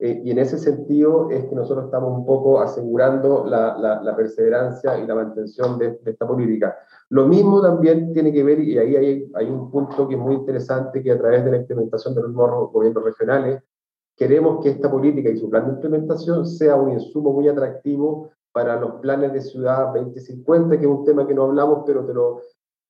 Eh, 0.00 0.22
y 0.24 0.32
en 0.32 0.40
ese 0.40 0.58
sentido 0.58 1.30
es 1.30 1.44
que 1.44 1.54
nosotros 1.54 1.84
estamos 1.84 2.18
un 2.18 2.26
poco 2.26 2.60
asegurando 2.60 3.46
la, 3.46 3.78
la, 4.02 4.16
perseverancia 4.16 4.98
y 4.98 5.06
la 5.06 5.14
mantención 5.14 5.78
de, 5.78 6.00
de 6.02 6.10
esta 6.10 6.26
política. 6.26 6.78
Lo 7.10 7.28
mismo 7.28 7.62
también 7.62 8.12
tiene 8.12 8.32
que 8.32 8.42
ver, 8.42 8.58
y 8.58 8.76
ahí 8.76 8.96
hay, 8.96 9.30
hay 9.32 9.46
un 9.48 9.70
punto 9.70 10.08
que 10.08 10.16
es 10.16 10.20
muy 10.20 10.34
interesante, 10.34 11.00
que 11.00 11.12
a 11.12 11.18
través 11.18 11.44
de 11.44 11.52
la 11.52 11.58
implementación 11.58 12.16
de 12.16 12.22
los 12.22 12.32
nuevos 12.32 12.72
gobiernos 12.72 13.04
regionales, 13.04 13.62
queremos 14.16 14.64
que 14.64 14.70
esta 14.70 14.90
política 14.90 15.30
y 15.30 15.38
su 15.38 15.48
plan 15.48 15.64
de 15.66 15.74
implementación 15.74 16.44
sea 16.44 16.74
un 16.74 16.90
insumo 16.90 17.32
muy 17.32 17.46
atractivo 17.46 18.32
para 18.50 18.80
los 18.80 18.94
planes 18.94 19.32
de 19.32 19.42
ciudad 19.42 19.94
2050, 19.94 20.76
que 20.76 20.84
es 20.84 20.90
un 20.90 21.04
tema 21.04 21.24
que 21.24 21.34
no 21.34 21.44
hablamos, 21.44 21.84
pero, 21.86 22.04
pero 22.04 22.40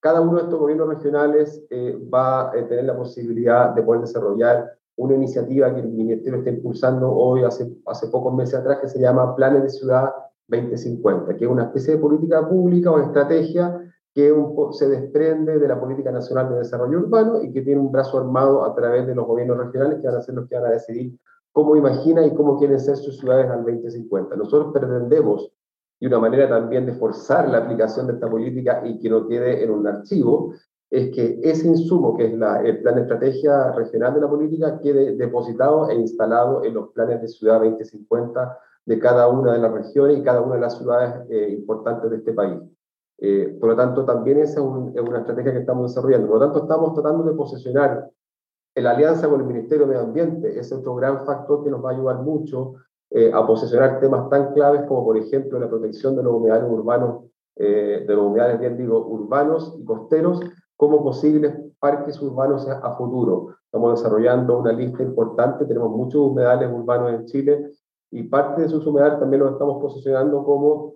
cada 0.00 0.20
uno 0.20 0.36
de 0.36 0.42
estos 0.44 0.58
gobiernos 0.58 0.88
regionales 0.88 1.64
eh, 1.70 1.98
va 2.12 2.50
a 2.50 2.52
tener 2.52 2.84
la 2.84 2.96
posibilidad 2.96 3.74
de 3.74 3.82
poder 3.82 4.02
desarrollar 4.02 4.72
una 4.96 5.14
iniciativa 5.14 5.72
que 5.74 5.80
el 5.80 5.88
Ministerio 5.88 6.38
está 6.38 6.50
impulsando 6.50 7.10
hoy, 7.10 7.44
hace, 7.44 7.70
hace 7.86 8.08
pocos 8.08 8.34
meses 8.34 8.56
atrás, 8.56 8.78
que 8.80 8.88
se 8.88 9.00
llama 9.00 9.34
Planes 9.36 9.62
de 9.62 9.70
Ciudad 9.70 10.10
2050, 10.48 11.36
que 11.36 11.44
es 11.44 11.50
una 11.50 11.64
especie 11.64 11.94
de 11.94 12.00
política 12.00 12.48
pública 12.48 12.90
o 12.90 12.98
estrategia 12.98 13.80
que 14.14 14.34
se 14.72 14.88
desprende 14.88 15.58
de 15.58 15.68
la 15.68 15.78
Política 15.78 16.10
Nacional 16.10 16.48
de 16.48 16.58
Desarrollo 16.58 16.98
Urbano 16.98 17.42
y 17.42 17.52
que 17.52 17.62
tiene 17.62 17.80
un 17.80 17.92
brazo 17.92 18.18
armado 18.18 18.64
a 18.64 18.74
través 18.74 19.06
de 19.06 19.14
los 19.14 19.26
gobiernos 19.26 19.58
regionales 19.58 20.00
que 20.00 20.08
van 20.08 20.16
a 20.16 20.22
ser 20.22 20.34
los 20.34 20.48
que 20.48 20.56
van 20.56 20.66
a 20.66 20.70
decidir 20.70 21.16
cómo 21.52 21.76
imagina 21.76 22.26
y 22.26 22.34
cómo 22.34 22.58
quieren 22.58 22.80
ser 22.80 22.96
sus 22.96 23.18
ciudades 23.18 23.48
al 23.50 23.64
2050. 23.64 24.34
Nosotros 24.36 24.72
pretendemos, 24.72 25.52
y 26.00 26.06
una 26.06 26.18
manera 26.18 26.48
también 26.48 26.86
de 26.86 26.92
forzar 26.92 27.48
la 27.48 27.58
aplicación 27.58 28.06
de 28.06 28.14
esta 28.14 28.30
política 28.30 28.82
y 28.84 28.98
que 28.98 29.10
no 29.10 29.26
quede 29.26 29.64
en 29.64 29.70
un 29.70 29.86
archivo, 29.86 30.54
es 30.90 31.14
que 31.14 31.40
ese 31.42 31.68
insumo, 31.68 32.16
que 32.16 32.26
es 32.26 32.38
la, 32.38 32.62
el 32.62 32.80
plan 32.80 32.94
de 32.94 33.02
estrategia 33.02 33.72
regional 33.72 34.14
de 34.14 34.20
la 34.20 34.28
política, 34.28 34.78
quede 34.80 35.16
depositado 35.16 35.90
e 35.90 35.94
instalado 35.94 36.64
en 36.64 36.74
los 36.74 36.90
planes 36.92 37.20
de 37.20 37.28
Ciudad 37.28 37.60
2050 37.60 38.58
de 38.86 38.98
cada 38.98 39.28
una 39.28 39.52
de 39.52 39.58
las 39.58 39.72
regiones 39.72 40.18
y 40.18 40.22
cada 40.22 40.40
una 40.40 40.54
de 40.54 40.60
las 40.62 40.78
ciudades 40.78 41.26
eh, 41.28 41.50
importantes 41.50 42.10
de 42.10 42.16
este 42.16 42.32
país. 42.32 42.58
Eh, 43.18 43.56
por 43.60 43.70
lo 43.70 43.76
tanto, 43.76 44.04
también 44.04 44.38
esa 44.38 44.60
es, 44.60 44.66
una 44.66 45.18
estrategia 45.18 45.52
que 45.52 45.58
estamos 45.58 45.90
desarrollando. 45.90 46.28
Por 46.28 46.38
lo 46.38 46.46
tanto, 46.46 46.62
estamos 46.62 46.94
tratando 46.94 47.24
de 47.24 47.34
posicionar 47.34 48.08
la 48.74 48.90
alianza 48.92 49.28
con 49.28 49.40
el 49.40 49.46
Ministerio 49.46 49.86
de 49.86 49.92
Medio 49.92 50.06
Ambiente. 50.06 50.58
Es 50.58 50.72
otro 50.72 50.94
gran 50.94 51.26
factor 51.26 51.64
que 51.64 51.70
nos 51.70 51.84
va 51.84 51.90
a 51.90 51.94
ayudar 51.94 52.22
mucho 52.22 52.76
eh, 53.10 53.30
a 53.32 53.46
posicionar 53.46 54.00
temas 54.00 54.28
tan 54.30 54.52
claves 54.52 54.82
como, 54.86 55.04
por 55.04 55.16
ejemplo, 55.16 55.58
la 55.58 55.68
protección 55.68 56.16
de 56.16 56.22
los 56.22 56.34
humedales 56.34 56.70
urbanos, 56.70 57.24
de 57.56 58.04
los 58.06 58.24
humedales, 58.24 58.60
bien 58.60 58.76
digo, 58.76 59.04
urbanos 59.04 59.74
y 59.80 59.84
costeros, 59.84 60.40
como 60.78 61.02
posibles 61.02 61.54
parques 61.80 62.20
urbanos 62.22 62.66
a, 62.68 62.96
futuro. 62.96 63.56
Estamos 63.64 64.00
desarrollando 64.00 64.58
una 64.58 64.72
lista 64.72 65.02
importante, 65.02 65.64
tenemos 65.66 65.90
muchos 65.90 66.20
humedales 66.20 66.70
urbanos 66.72 67.12
en 67.12 67.24
Chile 67.26 67.70
y 68.10 68.22
parte 68.22 68.62
de 68.62 68.68
sus 68.68 68.86
humedales 68.86 69.18
también 69.18 69.42
los 69.42 69.52
estamos 69.52 69.82
posicionando 69.82 70.42
como 70.44 70.94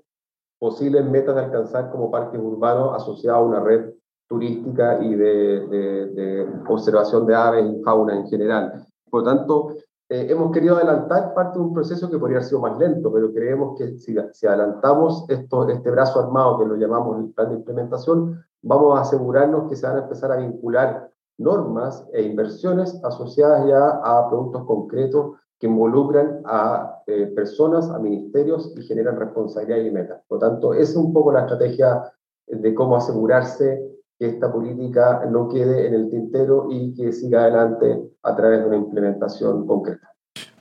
posibles 0.58 1.04
metas 1.04 1.34
de 1.34 1.42
alcanzar 1.42 1.90
como 1.90 2.10
parques 2.10 2.40
urbanos 2.40 2.94
asociados 2.94 3.40
a 3.40 3.44
una 3.44 3.60
red 3.60 3.92
turística 4.28 5.02
y 5.02 5.14
de, 5.14 5.66
de, 5.66 6.48
observación 6.68 7.26
de 7.26 7.34
aves 7.34 7.66
y 7.66 7.82
fauna 7.82 8.16
en 8.16 8.26
general. 8.28 8.86
Por 9.10 9.22
lo 9.22 9.26
tanto, 9.26 9.74
eh, 10.12 10.26
hemos 10.28 10.52
querido 10.52 10.76
adelantar 10.76 11.32
parte 11.32 11.58
de 11.58 11.64
un 11.64 11.72
proceso 11.72 12.10
que 12.10 12.18
podría 12.18 12.36
haber 12.36 12.48
sido 12.48 12.60
más 12.60 12.78
lento, 12.78 13.10
pero 13.10 13.32
creemos 13.32 13.78
que 13.78 13.96
si, 13.96 14.14
si 14.32 14.46
adelantamos 14.46 15.24
esto, 15.30 15.66
este 15.70 15.90
brazo 15.90 16.20
armado 16.20 16.58
que 16.58 16.66
lo 16.66 16.76
llamamos 16.76 17.18
el 17.18 17.30
plan 17.32 17.48
de 17.48 17.54
implementación, 17.54 18.44
vamos 18.60 18.98
a 18.98 19.00
asegurarnos 19.00 19.70
que 19.70 19.76
se 19.76 19.86
van 19.86 19.96
a 19.96 20.02
empezar 20.02 20.30
a 20.30 20.36
vincular 20.36 21.10
normas 21.38 22.06
e 22.12 22.22
inversiones 22.24 23.02
asociadas 23.02 23.66
ya 23.66 23.88
a 24.04 24.28
productos 24.28 24.64
concretos 24.66 25.36
que 25.58 25.66
involucran 25.66 26.42
a 26.44 27.02
eh, 27.06 27.32
personas, 27.34 27.88
a 27.88 27.98
ministerios 27.98 28.70
y 28.76 28.82
generan 28.82 29.18
responsabilidad 29.18 29.78
y 29.78 29.90
metas. 29.90 30.20
Por 30.28 30.42
lo 30.42 30.48
tanto, 30.50 30.74
esa 30.74 30.90
es 30.90 30.96
un 30.96 31.14
poco 31.14 31.32
la 31.32 31.40
estrategia 31.40 32.02
de 32.48 32.74
cómo 32.74 32.96
asegurarse 32.96 33.91
que 34.22 34.28
esta 34.28 34.52
política 34.52 35.26
no 35.28 35.48
quede 35.48 35.88
en 35.88 35.94
el 35.94 36.08
tintero 36.08 36.68
y 36.70 36.94
que 36.94 37.12
siga 37.12 37.42
adelante 37.42 38.08
a 38.22 38.36
través 38.36 38.60
de 38.60 38.66
una 38.66 38.76
implementación 38.76 39.66
concreta. 39.66 40.11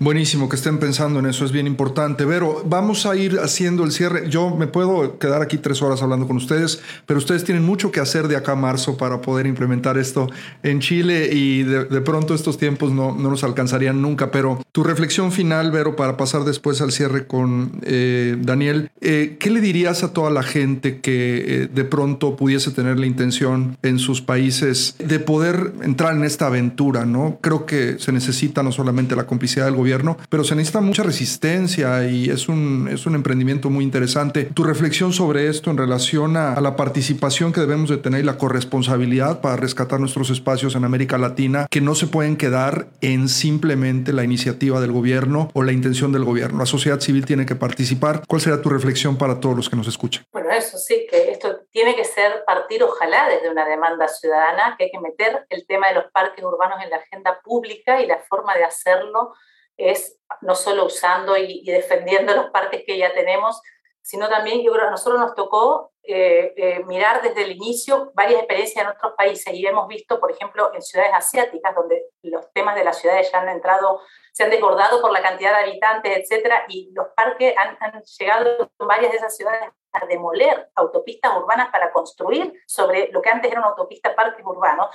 Buenísimo 0.02 0.50
que 0.50 0.56
estén 0.56 0.80
pensando 0.80 1.20
en 1.20 1.28
eso, 1.28 1.46
es 1.46 1.52
bien 1.52 1.68
importante. 1.68 2.26
Vero, 2.26 2.64
vamos 2.66 3.06
a 3.06 3.16
ir 3.16 3.38
haciendo 3.38 3.84
el 3.84 3.92
cierre. 3.92 4.32
Yo 4.32 4.50
me 4.50 4.66
puedo 4.66 5.20
quedar 5.20 5.44
aquí 5.44 5.60
tres 5.60 5.80
horas 5.84 6.02
hablando 6.02 6.26
con 6.26 6.38
ustedes, 6.38 6.82
pero 7.06 7.20
ustedes 7.20 7.44
tienen 7.44 7.64
mucho 7.64 7.92
que 7.92 8.00
hacer 8.00 8.28
de 8.28 8.36
acá 8.36 8.54
a 8.54 8.56
marzo 8.56 8.98
para 8.98 9.22
poder 9.22 9.46
implementar 9.46 10.00
esto 10.00 10.28
en 10.64 10.80
Chile 10.80 11.30
y 11.32 11.62
de, 11.62 12.02
pronto 12.02 12.34
estos 12.34 12.58
tiempos 12.58 12.92
no, 12.92 13.14
no, 13.14 13.30
nos 13.30 13.44
alcanzarían 13.44 14.02
nunca. 14.02 14.32
Pero 14.32 14.66
tu 14.72 14.84
reflexión 14.84 15.32
final, 15.32 15.70
Vero, 15.70 15.96
para 15.96 16.18
pasar 16.18 16.46
después 16.46 16.82
al 16.82 16.92
cierre 16.92 17.28
con 17.28 17.74
eh, 17.84 18.38
Daniel, 18.42 18.90
eh, 19.02 19.38
¿qué 19.40 19.52
le 19.52 19.62
dirías 19.62 20.02
a 20.02 20.14
toda 20.14 20.32
la 20.32 20.42
gente 20.42 21.00
que 21.00 21.44
eh, 21.46 21.70
de 21.72 21.84
pronto 21.84 22.36
pudiese 22.36 22.72
tener 22.72 23.00
la 23.00 23.06
intención 23.06 23.78
en 23.84 24.00
sus 24.00 24.24
países 24.24 24.96
de 24.98 25.20
poder 25.20 25.74
entrar 25.84 26.16
en 26.16 26.24
esta 26.24 26.48
aventura? 26.48 27.06
¿no? 27.06 27.38
Creo 27.40 27.68
que 27.68 28.00
se 28.00 28.12
necesita 28.12 28.64
no 28.64 28.72
solamente 28.72 29.16
la 29.16 29.28
complicidad 29.28 29.66
del 29.66 29.76
gobierno, 29.76 29.91
pero 30.30 30.44
se 30.44 30.56
necesita 30.56 30.82
mucha 30.82 31.04
resistencia 31.04 32.08
y 32.08 32.30
es 32.30 32.48
un, 32.48 32.90
es 32.92 33.06
un 33.06 33.16
emprendimiento 33.16 33.70
muy 33.70 33.84
interesante. 33.84 34.46
Tu 34.54 34.64
reflexión 34.64 35.14
sobre 35.14 35.48
esto 35.48 35.70
en 35.72 35.78
relación 35.78 36.38
a, 36.38 36.60
la 36.62 36.76
participación 36.76 37.52
que 37.52 37.60
debemos 37.60 37.90
de 37.90 37.98
tener 37.98 38.22
y 38.22 38.24
la 38.24 38.38
corresponsabilidad 38.38 39.42
para 39.42 39.56
rescatar 39.56 40.00
nuestros 40.00 40.30
espacios 40.30 40.76
en 40.76 40.84
América 40.84 41.18
Latina, 41.18 41.68
que 41.70 41.82
no 41.82 41.96
se 41.96 42.08
pueden 42.08 42.38
quedar 42.38 42.88
en 43.02 43.30
simplemente 43.30 44.14
la 44.14 44.24
iniciativa 44.24 44.80
del 44.80 44.92
gobierno 44.92 45.50
o 45.54 45.64
la 45.64 45.72
intención 45.72 46.12
del 46.12 46.24
gobierno. 46.24 46.60
La 46.60 46.66
sociedad 46.66 47.00
civil 47.00 47.26
tiene 47.26 47.46
que 47.46 47.56
participar. 47.56 48.22
¿Cuál 48.28 48.42
será 48.42 48.62
tu 48.62 48.70
reflexión 48.70 49.18
para 49.18 49.40
todos 49.40 49.56
los 49.56 49.70
que 49.70 49.76
nos 49.76 49.88
escuchan? 49.88 50.24
Bueno, 50.32 50.52
eso 50.52 50.78
sí, 50.78 51.08
que 51.10 51.32
esto 51.32 51.62
tiene 51.72 51.96
que 51.96 52.06
ser 52.06 52.44
partir 52.46 52.84
ojalá 52.84 53.28
desde 53.30 53.50
una 53.50 53.66
demanda 53.66 54.08
ciudadana, 54.08 54.76
que 54.78 54.86
hay 54.86 54.92
que 54.92 55.00
meter 55.00 55.46
el 55.50 55.66
tema 55.66 55.88
de 55.90 55.96
los 55.96 56.06
parques 56.12 56.44
urbanos 56.44 56.80
en 56.84 56.90
la 56.90 56.98
agenda 56.98 57.40
pública 57.44 58.02
y 58.02 58.08
la 58.08 58.20
forma 58.30 58.56
de 58.56 58.64
hacerlo 58.64 59.34
es 59.78 60.20
no 60.42 60.56
solo 60.56 60.86
usando 60.86 61.38
y, 61.38 61.64
defendiendo 61.66 62.36
los 62.36 62.50
parques 62.52 62.84
que 62.86 62.98
ya 62.98 63.14
tenemos, 63.14 63.62
sino 64.02 64.30
también 64.30 64.62
yo 64.64 64.72
creo 64.72 64.88
a 64.88 64.92
nosotros 64.92 65.20
nos 65.20 65.36
tocó 65.36 65.92
eh, 66.04 66.54
eh, 66.58 66.84
mirar 66.86 67.22
desde 67.22 67.44
el 67.44 67.52
inicio 67.52 68.12
varias 68.16 68.40
experiencias 68.40 68.84
en 68.84 68.92
otros 68.92 69.14
países 69.16 69.54
y 69.54 69.66
hemos 69.66 69.88
visto, 69.88 70.20
por 70.20 70.32
ejemplo, 70.32 70.72
en 70.74 70.82
ciudades 70.82 71.14
asiáticas, 71.14 71.76
donde 71.76 72.06
los 72.24 72.52
temas 72.54 72.76
de 72.76 72.84
las 72.84 73.00
ciudades 73.00 73.32
ya 73.32 73.42
han 73.42 73.50
entrado, 73.50 74.02
se 74.34 74.44
han 74.44 74.50
desbordado 74.50 75.02
por 75.02 75.12
la 75.12 75.22
cantidad 75.22 75.52
de 75.52 75.70
habitantes, 75.70 76.18
etcétera, 76.18 76.66
y 76.68 76.92
los 76.94 77.08
parques 77.16 77.54
han, 77.58 77.78
han 77.80 78.02
llegado 78.02 78.72
en 78.80 78.88
varias 78.88 79.12
de 79.12 79.18
esas 79.18 79.36
ciudades 79.38 79.70
a 79.94 80.06
demoler 80.06 80.70
autopistas 80.76 81.36
urbanas 81.36 81.70
para 81.72 81.92
construir 81.92 82.54
sobre 82.66 83.10
lo 83.12 83.22
que 83.22 83.30
antes 83.30 83.52
era 83.52 83.60
una 83.60 83.70
autopista 83.70 84.16
parques 84.16 84.46
urbanos. 84.46 84.88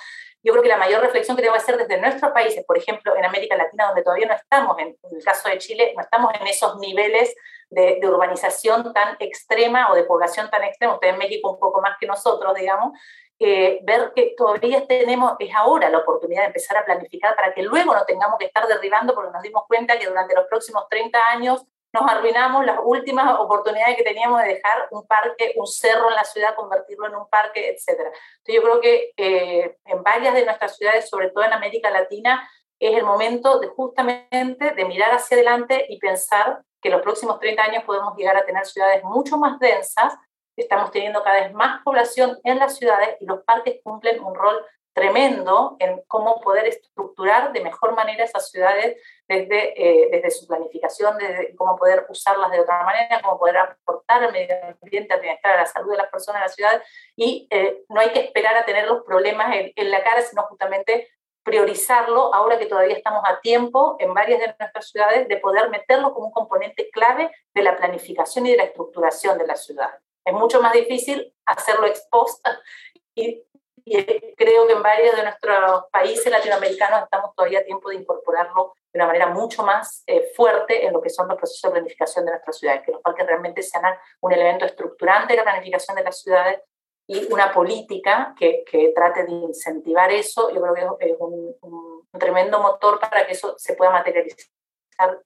Yo 0.42 0.53
creo 0.53 0.62
que 0.62 0.68
la 0.68 0.76
mayor 0.76 1.03
reflexión 1.03 1.36
que 1.36 1.42
tenemos 1.42 1.62
que 1.62 1.72
hacer 1.72 1.86
desde 1.86 2.01
nuestros 2.01 2.32
países, 2.32 2.64
por 2.64 2.78
ejemplo, 2.78 3.16
en 3.16 3.24
América 3.24 3.57
Latina, 3.57 3.86
donde 3.86 4.03
todavía 4.03 4.26
no 4.26 4.34
estamos, 4.34 4.78
en, 4.78 4.97
el 5.11 5.24
caso 5.24 5.49
de 5.49 5.59
Chile, 5.59 5.92
no 5.97 6.03
estamos 6.03 6.32
en 6.40 6.47
esos 6.47 6.76
niveles 6.78 7.34
de, 7.70 8.01
urbanización 8.03 8.92
tan 8.92 9.16
extrema 9.18 9.90
o 9.90 9.94
de 9.94 10.05
población 10.05 10.49
tan 10.51 10.62
extrema, 10.64 10.94
ustedes 10.94 11.14
en 11.14 11.18
México 11.18 11.51
un 11.51 11.59
poco 11.59 11.80
más 11.80 11.97
que 11.99 12.07
nosotros, 12.07 12.55
digamos, 12.55 12.99
eh, 13.38 13.80
ver 13.82 14.12
que 14.14 14.34
todavía 14.36 14.86
tenemos, 14.86 15.34
es 15.38 15.55
ahora 15.55 15.90
la 15.90 15.99
oportunidad 15.99 16.42
de 16.42 16.47
empezar 16.47 16.78
a 16.78 16.84
planificar 16.84 17.36
para 17.36 17.53
que 17.53 17.62
luego 17.62 17.94
no 17.94 18.05
tengamos 18.05 18.38
que 18.38 18.47
estar 18.47 18.66
derribando 18.66 19.14
porque 19.14 19.32
nos 19.32 19.42
dimos 19.42 19.64
cuenta 19.66 19.99
que 19.99 20.07
durante 20.07 20.34
los 20.34 20.47
próximos 20.47 20.88
30 20.88 21.18
años 21.32 21.66
nos 21.93 22.11
arruinamos 22.11 22.64
las 22.66 22.78
últimas 22.82 23.39
oportunidades 23.39 23.97
que 23.97 24.03
teníamos 24.03 24.43
de 24.43 24.49
dejar 24.49 24.89
un 24.91 25.07
parque, 25.07 25.55
un 25.57 25.66
cerro 25.66 26.09
en 26.09 26.16
la 26.16 26.24
ciudad, 26.24 26.55
convertirlo 26.55 27.07
en 27.07 27.14
un 27.14 27.28
parque, 27.28 27.70
etc. 27.70 27.89
Entonces 27.89 28.55
yo 28.55 28.62
creo 28.62 28.80
que 28.80 29.12
eh, 29.16 29.76
en 29.84 30.03
varias 30.03 30.34
de 30.34 30.45
nuestras 30.45 30.76
ciudades, 30.76 31.09
sobre 31.09 31.30
todo 31.30 31.45
en 31.45 31.53
América 31.53 31.91
Latina, 31.91 32.49
es 32.78 32.97
el 32.97 33.05
momento 33.05 33.59
de 33.59 33.68
justamente 33.68 34.72
de 34.72 34.84
mirar 34.84 35.12
hacia 35.12 35.37
adelante 35.37 35.87
y 35.89 35.99
pensar 35.99 36.61
que 36.82 36.91
los 36.91 37.03
próximos 37.03 37.41
30 37.41 37.62
años 37.62 37.84
podemos 37.84 38.14
llegar 38.16 38.37
a 38.37 38.45
tener 38.45 38.66
ciudades 38.66 39.03
mucho 39.03 39.39
más 39.39 39.59
densas, 39.59 40.14
estamos 40.57 40.91
teniendo 40.91 41.22
cada 41.22 41.43
vez 41.43 41.53
más 41.53 41.82
población 41.82 42.39
en 42.45 42.59
las 42.59 42.76
ciudades 42.76 43.16
y 43.20 43.26
los 43.26 43.43
parques 43.45 43.80
cumplen 43.82 44.22
un 44.22 44.34
rol 44.34 44.64
tremendo 44.97 45.76
en 45.78 46.03
cómo 46.09 46.40
poder 46.40 46.66
estructurar 46.68 47.53
de 47.53 47.61
mejor 47.61 47.94
manera 47.94 48.24
esas 48.24 48.51
ciudades 48.51 48.97
desde, 49.28 49.74
eh, 49.76 50.09
desde 50.11 50.30
su 50.30 50.47
planificación, 50.47 51.18
desde 51.18 51.55
cómo 51.55 51.76
poder 51.76 52.07
usarlas 52.09 52.51
de 52.51 52.61
otra 52.61 52.82
manera, 52.82 53.20
cómo 53.22 53.38
poder 53.38 53.59
aportar 53.59 54.24
al 54.24 54.32
medio 54.32 54.57
ambiente, 54.82 55.12
al 55.12 55.20
bienestar, 55.20 55.53
a 55.53 55.61
la 55.61 55.66
salud 55.66 55.90
de 55.90 55.99
las 55.99 56.09
personas 56.09 56.40
en 56.40 56.47
la 56.47 56.49
ciudad. 56.49 56.82
Y 57.14 57.47
eh, 57.51 57.84
no 57.90 58.01
hay 58.01 58.09
que 58.09 58.20
esperar 58.20 58.57
a 58.57 58.64
tener 58.64 58.86
los 58.86 59.05
problemas 59.05 59.55
en, 59.55 59.70
en 59.76 59.90
la 59.90 60.03
cara, 60.03 60.22
sino 60.22 60.44
justamente 60.44 61.11
priorizarlo 61.42 62.32
ahora 62.34 62.59
que 62.59 62.64
todavía 62.64 62.97
estamos 62.97 63.22
a 63.26 63.38
tiempo 63.40 63.97
en 63.99 64.14
varias 64.14 64.40
de 64.40 64.55
nuestras 64.59 64.88
ciudades 64.88 65.28
de 65.28 65.36
poder 65.36 65.68
meterlo 65.68 66.14
como 66.14 66.28
un 66.28 66.32
componente 66.32 66.88
clave 66.88 67.30
de 67.53 67.62
la 67.62 67.76
planificación 67.76 68.47
y 68.47 68.53
de 68.53 68.57
la 68.57 68.64
estructuración 68.64 69.36
de 69.36 69.47
la 69.47 69.57
ciudad. 69.57 69.90
Es 70.24 70.32
mucho 70.32 70.62
más 70.62 70.72
difícil 70.72 71.34
hacerlo 71.44 71.86
exposta 71.86 72.59
y 73.14 73.44
y 73.89 74.05
creo 74.34 74.66
que 74.66 74.72
en 74.72 74.82
varios 74.82 75.14
de 75.14 75.22
nuestros 75.22 75.84
países 75.93 76.26
latinoamericanos 76.30 77.05
estamos 77.05 77.32
todavía 77.37 77.61
a 77.61 77.64
tiempo 77.64 77.89
de 77.89 77.95
incorporarlo 77.95 78.74
de 78.93 78.99
una 78.99 79.07
manera 79.07 79.28
mucho 79.28 79.62
más 79.62 80.03
eh, 80.09 80.32
fuerte 80.34 80.84
en 80.84 80.93
lo 80.93 81.01
que 81.01 81.09
son 81.09 81.28
los 81.28 81.37
procesos 81.37 81.70
de 81.70 81.78
planificación 81.78 82.24
de 82.24 82.32
nuestras 82.32 82.59
ciudades, 82.59 82.82
que 82.84 82.91
los 82.91 83.01
parques 83.01 83.24
realmente 83.24 83.62
sean 83.62 83.84
un 84.20 84.32
elemento 84.32 84.64
estructurante 84.64 85.34
de 85.34 85.37
la 85.37 85.45
planificación 85.45 85.97
de 85.97 86.03
las 86.03 86.20
ciudades 86.20 86.61
y 87.07 87.32
una 87.32 87.53
política 87.53 88.34
que, 88.37 88.64
que 88.68 88.93
trate 88.93 89.22
de 89.22 89.30
incentivar 89.30 90.11
eso, 90.11 90.51
yo 90.51 90.61
creo 90.61 90.99
que 90.99 91.07
es 91.07 91.16
un, 91.20 91.55
un 91.62 92.18
tremendo 92.18 92.59
motor 92.59 92.99
para 92.99 93.24
que 93.24 93.34
eso 93.34 93.55
se 93.57 93.74
pueda 93.74 93.93
materializar 93.93 94.55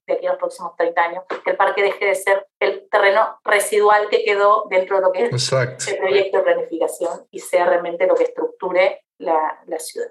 de 0.06 0.12
aquí 0.12 0.26
a 0.26 0.30
los 0.30 0.38
próximos 0.38 0.76
30 0.76 1.00
años, 1.00 1.24
que 1.44 1.50
el 1.50 1.56
parque 1.56 1.82
deje 1.82 2.04
de 2.04 2.14
ser 2.14 2.46
el 2.60 2.88
terreno 2.88 3.38
residual 3.44 4.08
que 4.08 4.24
quedó 4.24 4.66
dentro 4.68 4.96
de 4.96 5.02
lo 5.02 5.12
que 5.12 5.26
es 5.26 5.52
el 5.88 5.98
proyecto 5.98 6.38
de 6.38 6.44
planificación 6.44 7.26
y 7.30 7.40
sea 7.40 7.66
realmente 7.66 8.06
lo 8.06 8.14
que 8.14 8.24
estructure 8.24 9.04
la, 9.18 9.60
la 9.66 9.78
ciudad. 9.78 10.10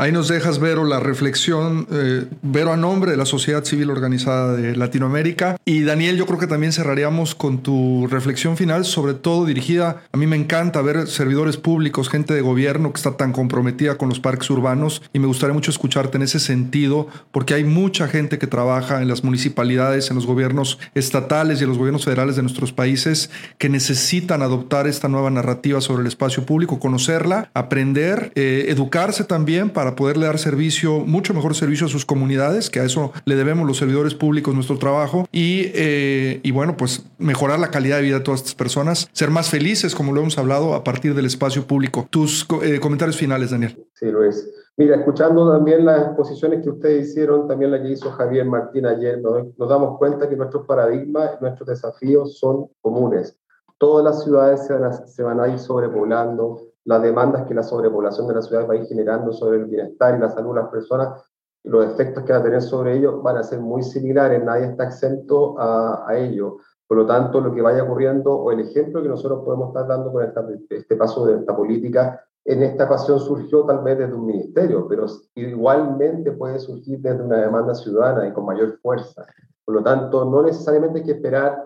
Ahí 0.00 0.12
nos 0.12 0.28
dejas, 0.28 0.60
Vero, 0.60 0.84
la 0.84 0.98
reflexión, 0.98 1.86
eh, 1.92 2.24
Vero, 2.40 2.72
a 2.72 2.76
nombre 2.78 3.10
de 3.10 3.18
la 3.18 3.26
sociedad 3.26 3.64
civil 3.64 3.90
organizada 3.90 4.56
de 4.56 4.74
Latinoamérica. 4.74 5.58
Y 5.66 5.82
Daniel, 5.82 6.16
yo 6.16 6.24
creo 6.24 6.38
que 6.38 6.46
también 6.46 6.72
cerraríamos 6.72 7.34
con 7.34 7.62
tu 7.62 8.06
reflexión 8.06 8.56
final, 8.56 8.86
sobre 8.86 9.12
todo 9.12 9.44
dirigida, 9.44 10.02
a 10.10 10.16
mí 10.16 10.26
me 10.26 10.36
encanta 10.36 10.80
ver 10.80 11.06
servidores 11.06 11.58
públicos, 11.58 12.08
gente 12.08 12.32
de 12.32 12.40
gobierno 12.40 12.94
que 12.94 12.96
está 12.96 13.18
tan 13.18 13.32
comprometida 13.32 13.98
con 13.98 14.08
los 14.08 14.20
parques 14.20 14.48
urbanos 14.48 15.02
y 15.12 15.18
me 15.18 15.26
gustaría 15.26 15.52
mucho 15.52 15.70
escucharte 15.70 16.16
en 16.16 16.22
ese 16.22 16.40
sentido, 16.40 17.08
porque 17.30 17.52
hay 17.52 17.64
mucha 17.64 18.08
gente 18.08 18.38
que 18.38 18.46
trabaja 18.46 19.02
en 19.02 19.08
las 19.08 19.22
municipalidades, 19.22 20.08
en 20.08 20.16
los 20.16 20.24
gobiernos 20.24 20.78
estatales 20.94 21.60
y 21.60 21.64
en 21.64 21.68
los 21.68 21.78
gobiernos 21.78 22.06
federales 22.06 22.36
de 22.36 22.42
nuestros 22.42 22.72
países 22.72 23.30
que 23.58 23.68
necesitan 23.68 24.40
adoptar 24.40 24.86
esta 24.86 25.08
nueva 25.08 25.28
narrativa 25.30 25.82
sobre 25.82 26.00
el 26.00 26.06
espacio 26.06 26.46
público, 26.46 26.80
conocerla, 26.80 27.50
aprender, 27.52 28.32
eh, 28.34 28.64
educarse 28.68 29.24
también 29.24 29.69
para 29.70 29.96
poderle 29.96 30.26
dar 30.26 30.38
servicio, 30.38 31.00
mucho 31.00 31.34
mejor 31.34 31.54
servicio 31.54 31.86
a 31.86 31.88
sus 31.88 32.04
comunidades, 32.04 32.70
que 32.70 32.80
a 32.80 32.84
eso 32.84 33.12
le 33.24 33.36
debemos 33.36 33.66
los 33.66 33.78
servidores 33.78 34.14
públicos 34.14 34.54
nuestro 34.54 34.78
trabajo, 34.78 35.26
y, 35.32 35.70
eh, 35.74 36.40
y 36.42 36.50
bueno, 36.50 36.76
pues 36.76 37.04
mejorar 37.18 37.58
la 37.58 37.70
calidad 37.70 37.96
de 37.96 38.02
vida 38.02 38.18
de 38.18 38.24
todas 38.24 38.40
estas 38.40 38.54
personas, 38.54 39.08
ser 39.12 39.30
más 39.30 39.50
felices, 39.50 39.94
como 39.94 40.12
lo 40.12 40.20
hemos 40.20 40.38
hablado, 40.38 40.74
a 40.74 40.84
partir 40.84 41.14
del 41.14 41.26
espacio 41.26 41.66
público. 41.66 42.06
Tus 42.10 42.46
eh, 42.62 42.80
comentarios 42.80 43.16
finales, 43.16 43.50
Daniel. 43.50 43.86
Sí, 43.94 44.06
Luis. 44.06 44.46
Mira, 44.76 44.96
escuchando 44.96 45.52
también 45.52 45.84
las 45.84 46.06
exposiciones 46.06 46.62
que 46.62 46.70
ustedes 46.70 47.08
hicieron, 47.08 47.46
también 47.46 47.70
la 47.70 47.82
que 47.82 47.90
hizo 47.90 48.10
Javier 48.12 48.46
Martín 48.46 48.86
ayer, 48.86 49.20
nos, 49.20 49.56
nos 49.58 49.68
damos 49.68 49.98
cuenta 49.98 50.28
que 50.28 50.36
nuestros 50.36 50.64
paradigmas, 50.64 51.38
nuestros 51.40 51.68
desafíos 51.68 52.38
son 52.38 52.68
comunes. 52.80 53.38
Todas 53.76 54.04
las 54.04 54.24
ciudades 54.24 54.66
se 54.66 54.72
van 54.72 54.84
a, 54.84 54.92
se 54.92 55.22
van 55.22 55.40
a 55.40 55.48
ir 55.48 55.58
sobrepoblando, 55.58 56.69
las 56.84 57.02
demandas 57.02 57.46
que 57.46 57.54
la 57.54 57.62
sobrepoblación 57.62 58.26
de 58.26 58.34
la 58.34 58.42
ciudad 58.42 58.68
va 58.68 58.74
a 58.74 58.84
generando 58.84 59.32
sobre 59.32 59.58
el 59.58 59.66
bienestar 59.66 60.16
y 60.16 60.20
la 60.20 60.30
salud 60.30 60.54
de 60.54 60.62
las 60.62 60.70
personas 60.70 61.22
y 61.62 61.68
los 61.68 61.84
efectos 61.84 62.24
que 62.24 62.32
va 62.32 62.38
a 62.38 62.42
tener 62.42 62.62
sobre 62.62 62.96
ellos 62.96 63.22
van 63.22 63.36
a 63.36 63.42
ser 63.42 63.60
muy 63.60 63.82
similares, 63.82 64.42
nadie 64.42 64.66
está 64.66 64.84
exento 64.84 65.56
a, 65.58 66.06
ello. 66.16 66.56
Por 66.86 66.96
lo 66.96 67.06
tanto, 67.06 67.40
lo 67.40 67.54
que 67.54 67.62
vaya 67.62 67.82
ocurriendo 67.82 68.34
o 68.34 68.50
el 68.50 68.60
ejemplo 68.60 69.02
que 69.02 69.08
nosotros 69.08 69.42
podemos 69.44 69.68
estar 69.68 69.86
dando 69.86 70.10
con 70.10 70.24
este 70.24 70.96
paso 70.96 71.26
de 71.26 71.36
esta 71.36 71.54
política, 71.54 72.24
en 72.44 72.62
esta 72.62 72.84
ocasión 72.84 73.20
surgió 73.20 73.64
tal 73.64 73.82
vez 73.82 73.98
desde 73.98 74.14
un 74.14 74.26
ministerio, 74.26 74.88
pero 74.88 75.06
igualmente 75.34 76.32
puede 76.32 76.58
surgir 76.58 77.00
desde 77.00 77.22
una 77.22 77.36
demanda 77.36 77.74
ciudadana 77.74 78.26
y 78.26 78.32
con 78.32 78.46
mayor 78.46 78.78
fuerza. 78.80 79.26
Por 79.64 79.74
lo 79.74 79.82
tanto, 79.82 80.24
no 80.24 80.42
necesariamente 80.42 81.00
hay 81.00 81.04
que 81.04 81.12
esperar 81.12 81.62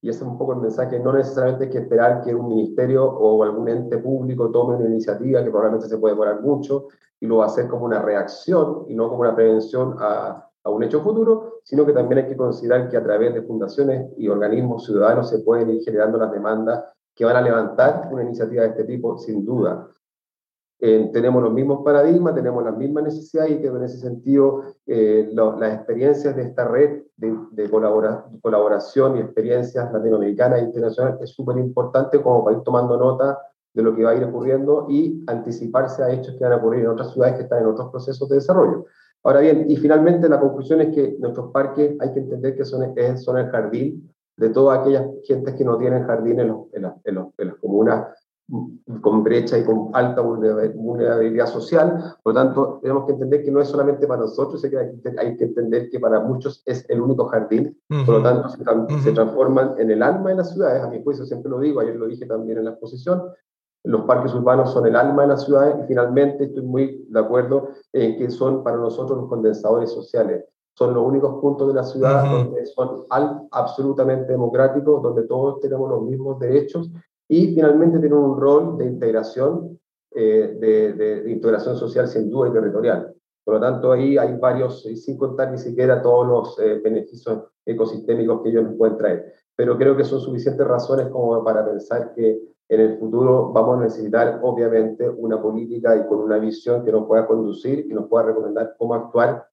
y 0.00 0.08
ese 0.08 0.20
es 0.20 0.30
un 0.30 0.38
poco 0.38 0.52
el 0.52 0.60
mensaje, 0.60 0.98
no 1.00 1.12
necesariamente 1.12 1.64
hay 1.64 1.70
que 1.70 1.78
esperar 1.78 2.22
que 2.22 2.34
un 2.34 2.48
ministerio 2.48 3.04
o 3.04 3.42
algún 3.42 3.68
ente 3.68 3.98
público 3.98 4.50
tome 4.50 4.76
una 4.76 4.86
iniciativa 4.86 5.42
que 5.42 5.50
probablemente 5.50 5.88
se 5.88 5.98
puede 5.98 6.14
demorar 6.14 6.40
mucho 6.40 6.86
y 7.20 7.26
lo 7.26 7.38
va 7.38 7.44
a 7.44 7.46
hacer 7.48 7.66
como 7.68 7.84
una 7.84 8.00
reacción 8.00 8.84
y 8.88 8.94
no 8.94 9.08
como 9.08 9.22
una 9.22 9.34
prevención 9.34 9.96
a, 9.98 10.48
a 10.62 10.70
un 10.70 10.82
hecho 10.84 11.00
futuro, 11.00 11.60
sino 11.64 11.84
que 11.84 11.92
también 11.92 12.24
hay 12.24 12.28
que 12.28 12.36
considerar 12.36 12.88
que 12.88 12.96
a 12.96 13.02
través 13.02 13.34
de 13.34 13.42
fundaciones 13.42 14.12
y 14.16 14.28
organismos 14.28 14.84
ciudadanos 14.84 15.30
se 15.30 15.40
pueden 15.40 15.70
ir 15.70 15.82
generando 15.82 16.18
las 16.18 16.30
demandas 16.30 16.84
que 17.14 17.24
van 17.24 17.36
a 17.36 17.42
levantar 17.42 18.08
una 18.12 18.22
iniciativa 18.22 18.62
de 18.62 18.68
este 18.68 18.84
tipo, 18.84 19.18
sin 19.18 19.44
duda. 19.44 19.88
Eh, 20.80 21.10
tenemos 21.12 21.42
los 21.42 21.52
mismos 21.52 21.84
paradigmas, 21.84 22.36
tenemos 22.36 22.62
las 22.62 22.76
mismas 22.76 23.04
necesidades 23.04 23.50
y 23.50 23.60
que 23.60 23.66
en 23.66 23.82
ese 23.82 23.98
sentido 23.98 24.62
eh, 24.86 25.28
lo, 25.32 25.58
las 25.58 25.74
experiencias 25.74 26.36
de 26.36 26.42
esta 26.42 26.68
red 26.68 27.02
de, 27.16 27.36
de 27.50 27.68
colabora, 27.68 28.26
colaboración 28.40 29.16
y 29.16 29.20
experiencias 29.20 29.92
latinoamericanas 29.92 30.60
e 30.60 30.64
internacionales 30.64 31.20
es 31.20 31.30
súper 31.30 31.58
importante 31.58 32.22
como 32.22 32.44
para 32.44 32.58
ir 32.58 32.62
tomando 32.62 32.96
nota 32.96 33.38
de 33.74 33.82
lo 33.82 33.94
que 33.94 34.04
va 34.04 34.10
a 34.10 34.14
ir 34.14 34.22
ocurriendo 34.22 34.86
y 34.88 35.24
anticiparse 35.26 36.04
a 36.04 36.12
hechos 36.12 36.36
que 36.36 36.44
van 36.44 36.52
a 36.52 36.56
ocurrir 36.56 36.84
en 36.84 36.90
otras 36.90 37.12
ciudades 37.12 37.34
que 37.34 37.42
están 37.42 37.62
en 37.62 37.66
otros 37.66 37.90
procesos 37.90 38.28
de 38.28 38.36
desarrollo. 38.36 38.86
Ahora 39.24 39.40
bien, 39.40 39.64
y 39.68 39.76
finalmente 39.76 40.28
la 40.28 40.38
conclusión 40.38 40.80
es 40.80 40.94
que 40.94 41.16
nuestros 41.18 41.50
parques 41.50 41.96
hay 41.98 42.12
que 42.12 42.20
entender 42.20 42.56
que 42.56 42.64
son, 42.64 42.94
son 43.16 43.38
el 43.38 43.48
jardín 43.50 44.14
de 44.36 44.50
todas 44.50 44.78
aquellas 44.78 45.06
gentes 45.24 45.54
que 45.56 45.64
no 45.64 45.76
tienen 45.76 46.06
jardín 46.06 46.38
en, 46.38 46.48
los, 46.48 46.66
en, 46.72 46.84
en, 47.04 47.14
los, 47.16 47.26
en 47.36 47.48
las 47.48 47.56
comunas 47.56 48.06
con 49.02 49.22
brecha 49.22 49.58
y 49.58 49.64
con 49.64 49.90
alta 49.92 50.22
vulnerabilidad 50.22 51.46
social. 51.46 52.16
Por 52.22 52.32
lo 52.32 52.40
tanto, 52.40 52.78
tenemos 52.82 53.04
que 53.04 53.12
entender 53.12 53.44
que 53.44 53.50
no 53.50 53.60
es 53.60 53.68
solamente 53.68 54.06
para 54.06 54.22
nosotros, 54.22 54.64
hay 54.64 54.70
que, 54.70 54.78
hay 55.18 55.36
que 55.36 55.44
entender 55.44 55.90
que 55.90 56.00
para 56.00 56.20
muchos 56.20 56.62
es 56.64 56.88
el 56.88 57.00
único 57.00 57.26
jardín. 57.26 57.78
Uh 57.90 57.96
-huh. 57.96 58.06
Por 58.06 58.14
lo 58.16 58.22
tanto, 58.22 58.48
se, 58.48 58.62
uh 58.62 58.64
-huh. 58.64 59.00
se, 59.00 59.12
transforman 59.12 59.74
en 59.78 59.90
el 59.90 60.02
alma 60.02 60.30
de 60.30 60.36
las 60.36 60.52
ciudades. 60.52 60.82
A 60.82 60.88
mi 60.88 61.02
juicio, 61.02 61.26
siempre 61.26 61.50
lo 61.50 61.60
digo, 61.60 61.80
ayer 61.80 61.96
lo 61.96 62.06
dije 62.06 62.24
también 62.24 62.58
en 62.58 62.64
la 62.64 62.70
exposición. 62.70 63.22
Los 63.84 64.02
parques 64.02 64.34
urbanos 64.34 64.72
son 64.72 64.86
el 64.86 64.96
alma 64.96 65.22
de 65.22 65.28
las 65.28 65.44
ciudades 65.44 65.76
y 65.82 65.86
finalmente 65.86 66.44
estoy 66.44 66.62
muy 66.62 67.06
de 67.08 67.20
acuerdo 67.20 67.68
en 67.92 68.16
que 68.16 68.30
son 68.30 68.62
para 68.64 68.76
nosotros 68.76 69.18
los 69.18 69.28
condensadores 69.28 69.92
sociales. 69.92 70.44
Son 70.74 70.94
los 70.94 71.04
únicos 71.04 71.40
puntos 71.40 71.68
de 71.68 71.74
la 71.74 71.84
ciudad 71.84 72.24
uh 72.24 72.26
-huh. 72.26 72.44
donde 72.44 72.66
son 72.66 73.04
al, 73.10 73.46
absolutamente 73.50 74.32
democráticos, 74.32 75.02
donde 75.02 75.24
todos 75.24 75.60
tenemos 75.60 75.90
los 75.90 76.02
mismos 76.02 76.38
derechos 76.38 76.90
y 77.28 77.54
finalmente 77.54 77.98
tiene 77.98 78.16
un 78.16 78.40
rol 78.40 78.78
de 78.78 78.86
integración, 78.86 79.78
eh, 80.14 80.56
de, 80.58 81.30
integración 81.30 81.76
social 81.76 82.08
sin 82.08 82.30
duda 82.30 82.48
y 82.48 82.52
territorial. 82.52 83.14
Por 83.44 83.54
lo 83.54 83.60
tanto, 83.60 83.92
ahí 83.92 84.16
hay 84.18 84.36
varios, 84.38 84.82
sin 84.82 85.16
contar 85.16 85.50
ni 85.50 85.58
siquiera 85.58 86.02
todos 86.02 86.26
los 86.26 86.58
eh, 86.58 86.80
beneficios 86.82 87.44
ecosistémicos 87.64 88.42
que 88.42 88.48
ellos 88.50 88.64
nos 88.64 88.76
pueden 88.76 88.96
traer. 88.96 89.32
Pero 89.54 89.76
creo 89.76 89.96
que 89.96 90.04
son 90.04 90.20
suficientes 90.20 90.66
razones 90.66 91.08
como 91.08 91.42
para 91.44 91.64
pensar 91.64 92.12
que 92.14 92.40
en 92.68 92.80
el 92.80 92.98
futuro 92.98 93.50
vamos 93.52 93.78
a 93.78 93.84
necesitar, 93.84 94.40
obviamente, 94.42 95.08
una 95.08 95.40
política 95.40 95.96
y 95.96 96.06
con 96.06 96.20
una 96.20 96.38
visión 96.38 96.84
que 96.84 96.92
nos 96.92 97.06
pueda 97.06 97.26
conducir 97.26 97.86
y 97.88 97.94
nos 97.94 98.08
pueda 98.08 98.26
recomendar 98.26 98.74
cómo 98.78 98.94
actuar 98.94 99.46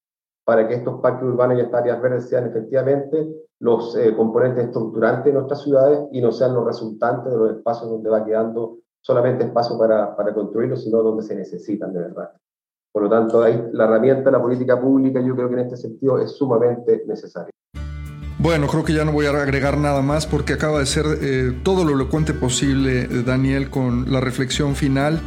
para 0.45 0.67
que 0.67 0.75
estos 0.75 1.01
parques 1.01 1.23
urbanos 1.23 1.57
y 1.57 1.61
estas 1.61 1.81
áreas 1.81 2.01
verdes 2.01 2.29
sean 2.29 2.45
efectivamente 2.45 3.27
los 3.59 3.97
eh, 3.97 4.15
componentes 4.15 4.65
estructurantes 4.65 5.25
de 5.25 5.33
nuestras 5.33 5.63
ciudades 5.63 5.99
y 6.11 6.21
no 6.21 6.31
sean 6.31 6.53
los 6.53 6.65
resultantes 6.65 7.31
de 7.33 7.37
los 7.37 7.51
espacios 7.51 7.89
donde 7.89 8.09
va 8.09 8.23
quedando 8.23 8.77
solamente 9.01 9.45
espacio 9.45 9.77
para, 9.77 10.15
para 10.15 10.33
construirlos, 10.33 10.83
sino 10.83 11.01
donde 11.01 11.23
se 11.23 11.35
necesitan 11.35 11.91
de 11.93 11.99
verdad. 11.99 12.31
Por 12.91 13.03
lo 13.03 13.09
tanto, 13.09 13.43
ahí, 13.43 13.61
la 13.73 13.85
herramienta 13.85 14.31
la 14.31 14.41
política 14.41 14.79
pública 14.79 15.19
yo 15.19 15.35
creo 15.35 15.49
que 15.49 15.55
en 15.55 15.61
este 15.61 15.77
sentido 15.77 16.19
es 16.19 16.31
sumamente 16.31 17.03
necesaria. 17.05 17.49
Bueno, 18.39 18.67
creo 18.67 18.83
que 18.83 18.93
ya 18.93 19.03
no 19.03 19.11
voy 19.11 19.25
a 19.25 19.31
agregar 19.31 19.77
nada 19.77 20.01
más 20.01 20.27
porque 20.27 20.53
acaba 20.53 20.79
de 20.79 20.85
ser 20.85 21.05
eh, 21.21 21.59
todo 21.63 21.83
lo 21.83 21.93
elocuente 21.93 22.33
posible, 22.33 23.07
Daniel, 23.25 23.69
con 23.69 24.11
la 24.11 24.21
reflexión 24.21 24.75
final. 24.75 25.19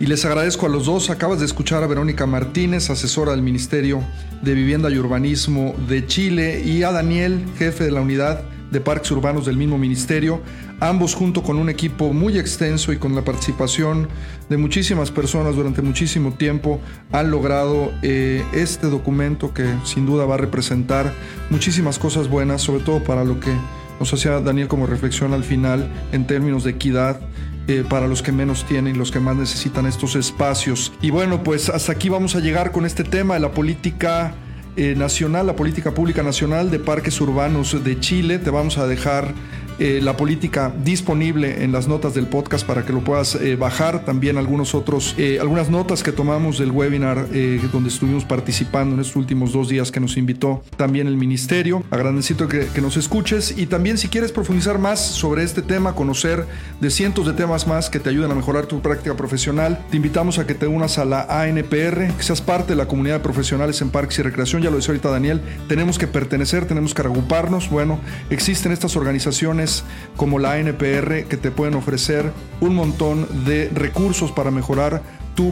Y 0.00 0.06
les 0.06 0.24
agradezco 0.24 0.64
a 0.64 0.70
los 0.70 0.86
dos. 0.86 1.10
Acabas 1.10 1.40
de 1.40 1.44
escuchar 1.44 1.82
a 1.82 1.86
Verónica 1.86 2.24
Martínez, 2.24 2.88
asesora 2.88 3.32
del 3.32 3.42
Ministerio 3.42 4.02
de 4.40 4.54
Vivienda 4.54 4.88
y 4.90 4.96
Urbanismo 4.96 5.74
de 5.88 6.06
Chile, 6.06 6.62
y 6.64 6.82
a 6.84 6.90
Daniel, 6.90 7.44
jefe 7.58 7.84
de 7.84 7.90
la 7.90 8.00
unidad 8.00 8.40
de 8.70 8.80
parques 8.80 9.10
urbanos 9.10 9.44
del 9.44 9.58
mismo 9.58 9.76
ministerio, 9.76 10.40
ambos 10.80 11.14
junto 11.14 11.42
con 11.42 11.58
un 11.58 11.68
equipo 11.68 12.14
muy 12.14 12.38
extenso 12.38 12.94
y 12.94 12.96
con 12.96 13.14
la 13.14 13.24
participación 13.24 14.08
de 14.48 14.56
muchísimas 14.56 15.10
personas 15.10 15.54
durante 15.54 15.82
muchísimo 15.82 16.32
tiempo, 16.32 16.80
han 17.12 17.30
logrado 17.30 17.92
eh, 18.00 18.42
este 18.54 18.86
documento 18.86 19.52
que 19.52 19.66
sin 19.84 20.06
duda 20.06 20.24
va 20.24 20.36
a 20.36 20.38
representar 20.38 21.12
muchísimas 21.50 21.98
cosas 21.98 22.26
buenas, 22.26 22.62
sobre 22.62 22.82
todo 22.84 23.04
para 23.04 23.22
lo 23.22 23.38
que 23.38 23.52
nos 23.98 24.14
hacía 24.14 24.40
Daniel 24.40 24.66
como 24.66 24.86
reflexión 24.86 25.34
al 25.34 25.44
final 25.44 25.86
en 26.12 26.26
términos 26.26 26.64
de 26.64 26.70
equidad 26.70 27.20
eh, 27.68 27.84
para 27.88 28.06
los 28.06 28.22
que 28.22 28.32
menos 28.32 28.64
tienen, 28.66 28.98
los 28.98 29.10
que 29.10 29.20
más 29.20 29.36
necesitan 29.36 29.86
estos 29.86 30.16
espacios. 30.16 30.92
Y 31.00 31.10
bueno, 31.10 31.42
pues 31.42 31.68
hasta 31.68 31.92
aquí 31.92 32.08
vamos 32.08 32.34
a 32.34 32.40
llegar 32.40 32.72
con 32.72 32.86
este 32.86 33.04
tema 33.04 33.34
de 33.34 33.40
la 33.40 33.52
política 33.52 34.34
eh, 34.76 34.94
nacional, 34.96 35.46
la 35.46 35.56
política 35.56 35.92
pública 35.92 36.22
nacional 36.22 36.70
de 36.70 36.78
parques 36.78 37.20
urbanos 37.20 37.84
de 37.84 38.00
Chile. 38.00 38.38
Te 38.38 38.50
vamos 38.50 38.78
a 38.78 38.86
dejar 38.86 39.34
eh, 39.80 39.98
la 40.02 40.14
política 40.14 40.70
disponible 40.84 41.64
en 41.64 41.72
las 41.72 41.88
notas 41.88 42.12
del 42.12 42.26
podcast 42.26 42.66
para 42.66 42.84
que 42.84 42.92
lo 42.92 43.02
puedas 43.02 43.34
eh, 43.34 43.56
bajar. 43.56 44.04
También 44.04 44.36
algunos 44.36 44.74
otros, 44.74 45.14
eh, 45.16 45.38
algunas 45.40 45.70
notas 45.70 46.02
que 46.02 46.12
tomamos 46.12 46.58
del 46.58 46.70
webinar 46.70 47.28
donde 47.72 47.88
estuvimos 47.88 48.26
participando 48.26 48.94
en 48.94 49.00
estos 49.00 49.16
últimos 49.16 49.52
dos 49.52 49.70
días 49.70 49.90
que 49.90 49.98
nos 49.98 50.18
invitó 50.18 50.62
también 50.76 51.06
el 51.06 51.16
ministerio. 51.16 51.82
Agradecido 51.90 52.46
que, 52.46 52.66
que, 52.66 52.80
nos 52.82 52.98
escuches 52.98 53.56
y 53.56 53.66
también 53.66 53.96
si 53.96 54.08
quieres 54.08 54.32
profundizar 54.32 54.78
más 54.78 55.00
sobre 55.00 55.44
este 55.44 55.62
tema, 55.62 55.94
conocer 55.94 56.44
de 56.80 56.90
cientos 56.90 57.24
de 57.24 57.32
temas 57.32 57.66
más 57.66 57.88
que 57.88 58.00
te 58.00 58.10
ayuden 58.10 58.30
a 58.32 58.34
mejorar 58.34 58.66
tu 58.66 58.80
práctica 58.82 59.16
profesional, 59.16 59.82
te 59.90 59.96
invitamos 59.96 60.38
a 60.38 60.46
que 60.46 60.54
te 60.54 60.66
unas 60.66 60.98
a 60.98 61.06
la 61.06 61.22
ANPR, 61.22 62.14
que 62.14 62.22
seas 62.22 62.42
parte 62.42 62.72
de 62.72 62.76
la 62.76 62.86
comunidad 62.86 63.14
de 63.14 63.20
profesionales 63.20 63.80
en 63.80 63.88
parques 63.88 64.18
y 64.18 64.22
recreación. 64.22 64.60
Ya 64.60 64.68
lo 64.68 64.76
decía 64.76 64.90
ahorita 64.90 65.08
Daniel, 65.08 65.40
tenemos 65.68 65.98
que 65.98 66.06
pertenecer, 66.06 66.66
tenemos 66.66 66.92
que 66.92 67.00
agruparnos. 67.00 67.70
Bueno, 67.70 67.98
existen 68.28 68.72
estas 68.72 68.94
organizaciones 68.96 69.69
como 70.16 70.38
la 70.38 70.58
NPR 70.58 71.24
que 71.24 71.36
te 71.36 71.50
pueden 71.50 71.74
ofrecer 71.74 72.32
un 72.60 72.74
montón 72.74 73.26
de 73.44 73.70
recursos 73.74 74.32
para 74.32 74.50
mejorar 74.50 75.02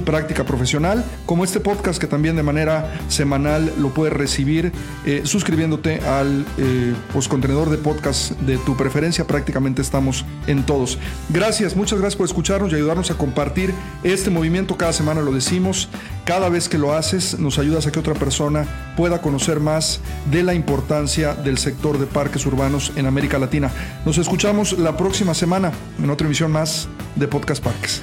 práctica 0.04 0.44
profesional, 0.44 1.04
como 1.26 1.44
este 1.44 1.60
podcast 1.60 2.00
que 2.00 2.06
también 2.06 2.36
de 2.36 2.42
manera 2.42 2.94
semanal 3.08 3.72
lo 3.78 3.90
puedes 3.90 4.12
recibir 4.12 4.72
eh, 5.04 5.22
suscribiéndote 5.24 6.00
al 6.00 6.44
eh, 6.58 6.94
de 7.68 7.78
podcast 7.78 8.32
de 8.40 8.58
tu 8.58 8.76
preferencia. 8.76 9.26
Prácticamente 9.26 9.82
estamos 9.82 10.24
en 10.46 10.64
todos. 10.64 10.98
Gracias, 11.30 11.76
muchas 11.76 11.98
gracias 11.98 12.16
por 12.16 12.26
escucharnos 12.26 12.72
y 12.72 12.76
ayudarnos 12.76 13.10
a 13.10 13.14
compartir 13.14 13.72
este 14.02 14.30
movimiento. 14.30 14.76
Cada 14.76 14.92
semana 14.92 15.20
lo 15.20 15.32
decimos. 15.32 15.88
Cada 16.24 16.50
vez 16.50 16.68
que 16.68 16.76
lo 16.76 16.92
haces, 16.92 17.38
nos 17.38 17.58
ayudas 17.58 17.86
a 17.86 17.92
que 17.92 17.98
otra 17.98 18.14
persona 18.14 18.66
pueda 18.96 19.22
conocer 19.22 19.60
más 19.60 20.00
de 20.30 20.42
la 20.42 20.54
importancia 20.54 21.34
del 21.34 21.56
sector 21.56 21.98
de 21.98 22.06
parques 22.06 22.44
urbanos 22.44 22.92
en 22.96 23.06
América 23.06 23.38
Latina. 23.38 23.70
Nos 24.04 24.18
escuchamos 24.18 24.78
la 24.78 24.96
próxima 24.96 25.34
semana 25.34 25.72
en 26.02 26.10
otra 26.10 26.26
emisión 26.26 26.52
más 26.52 26.88
de 27.16 27.28
Podcast 27.28 27.62
Parques. 27.62 28.02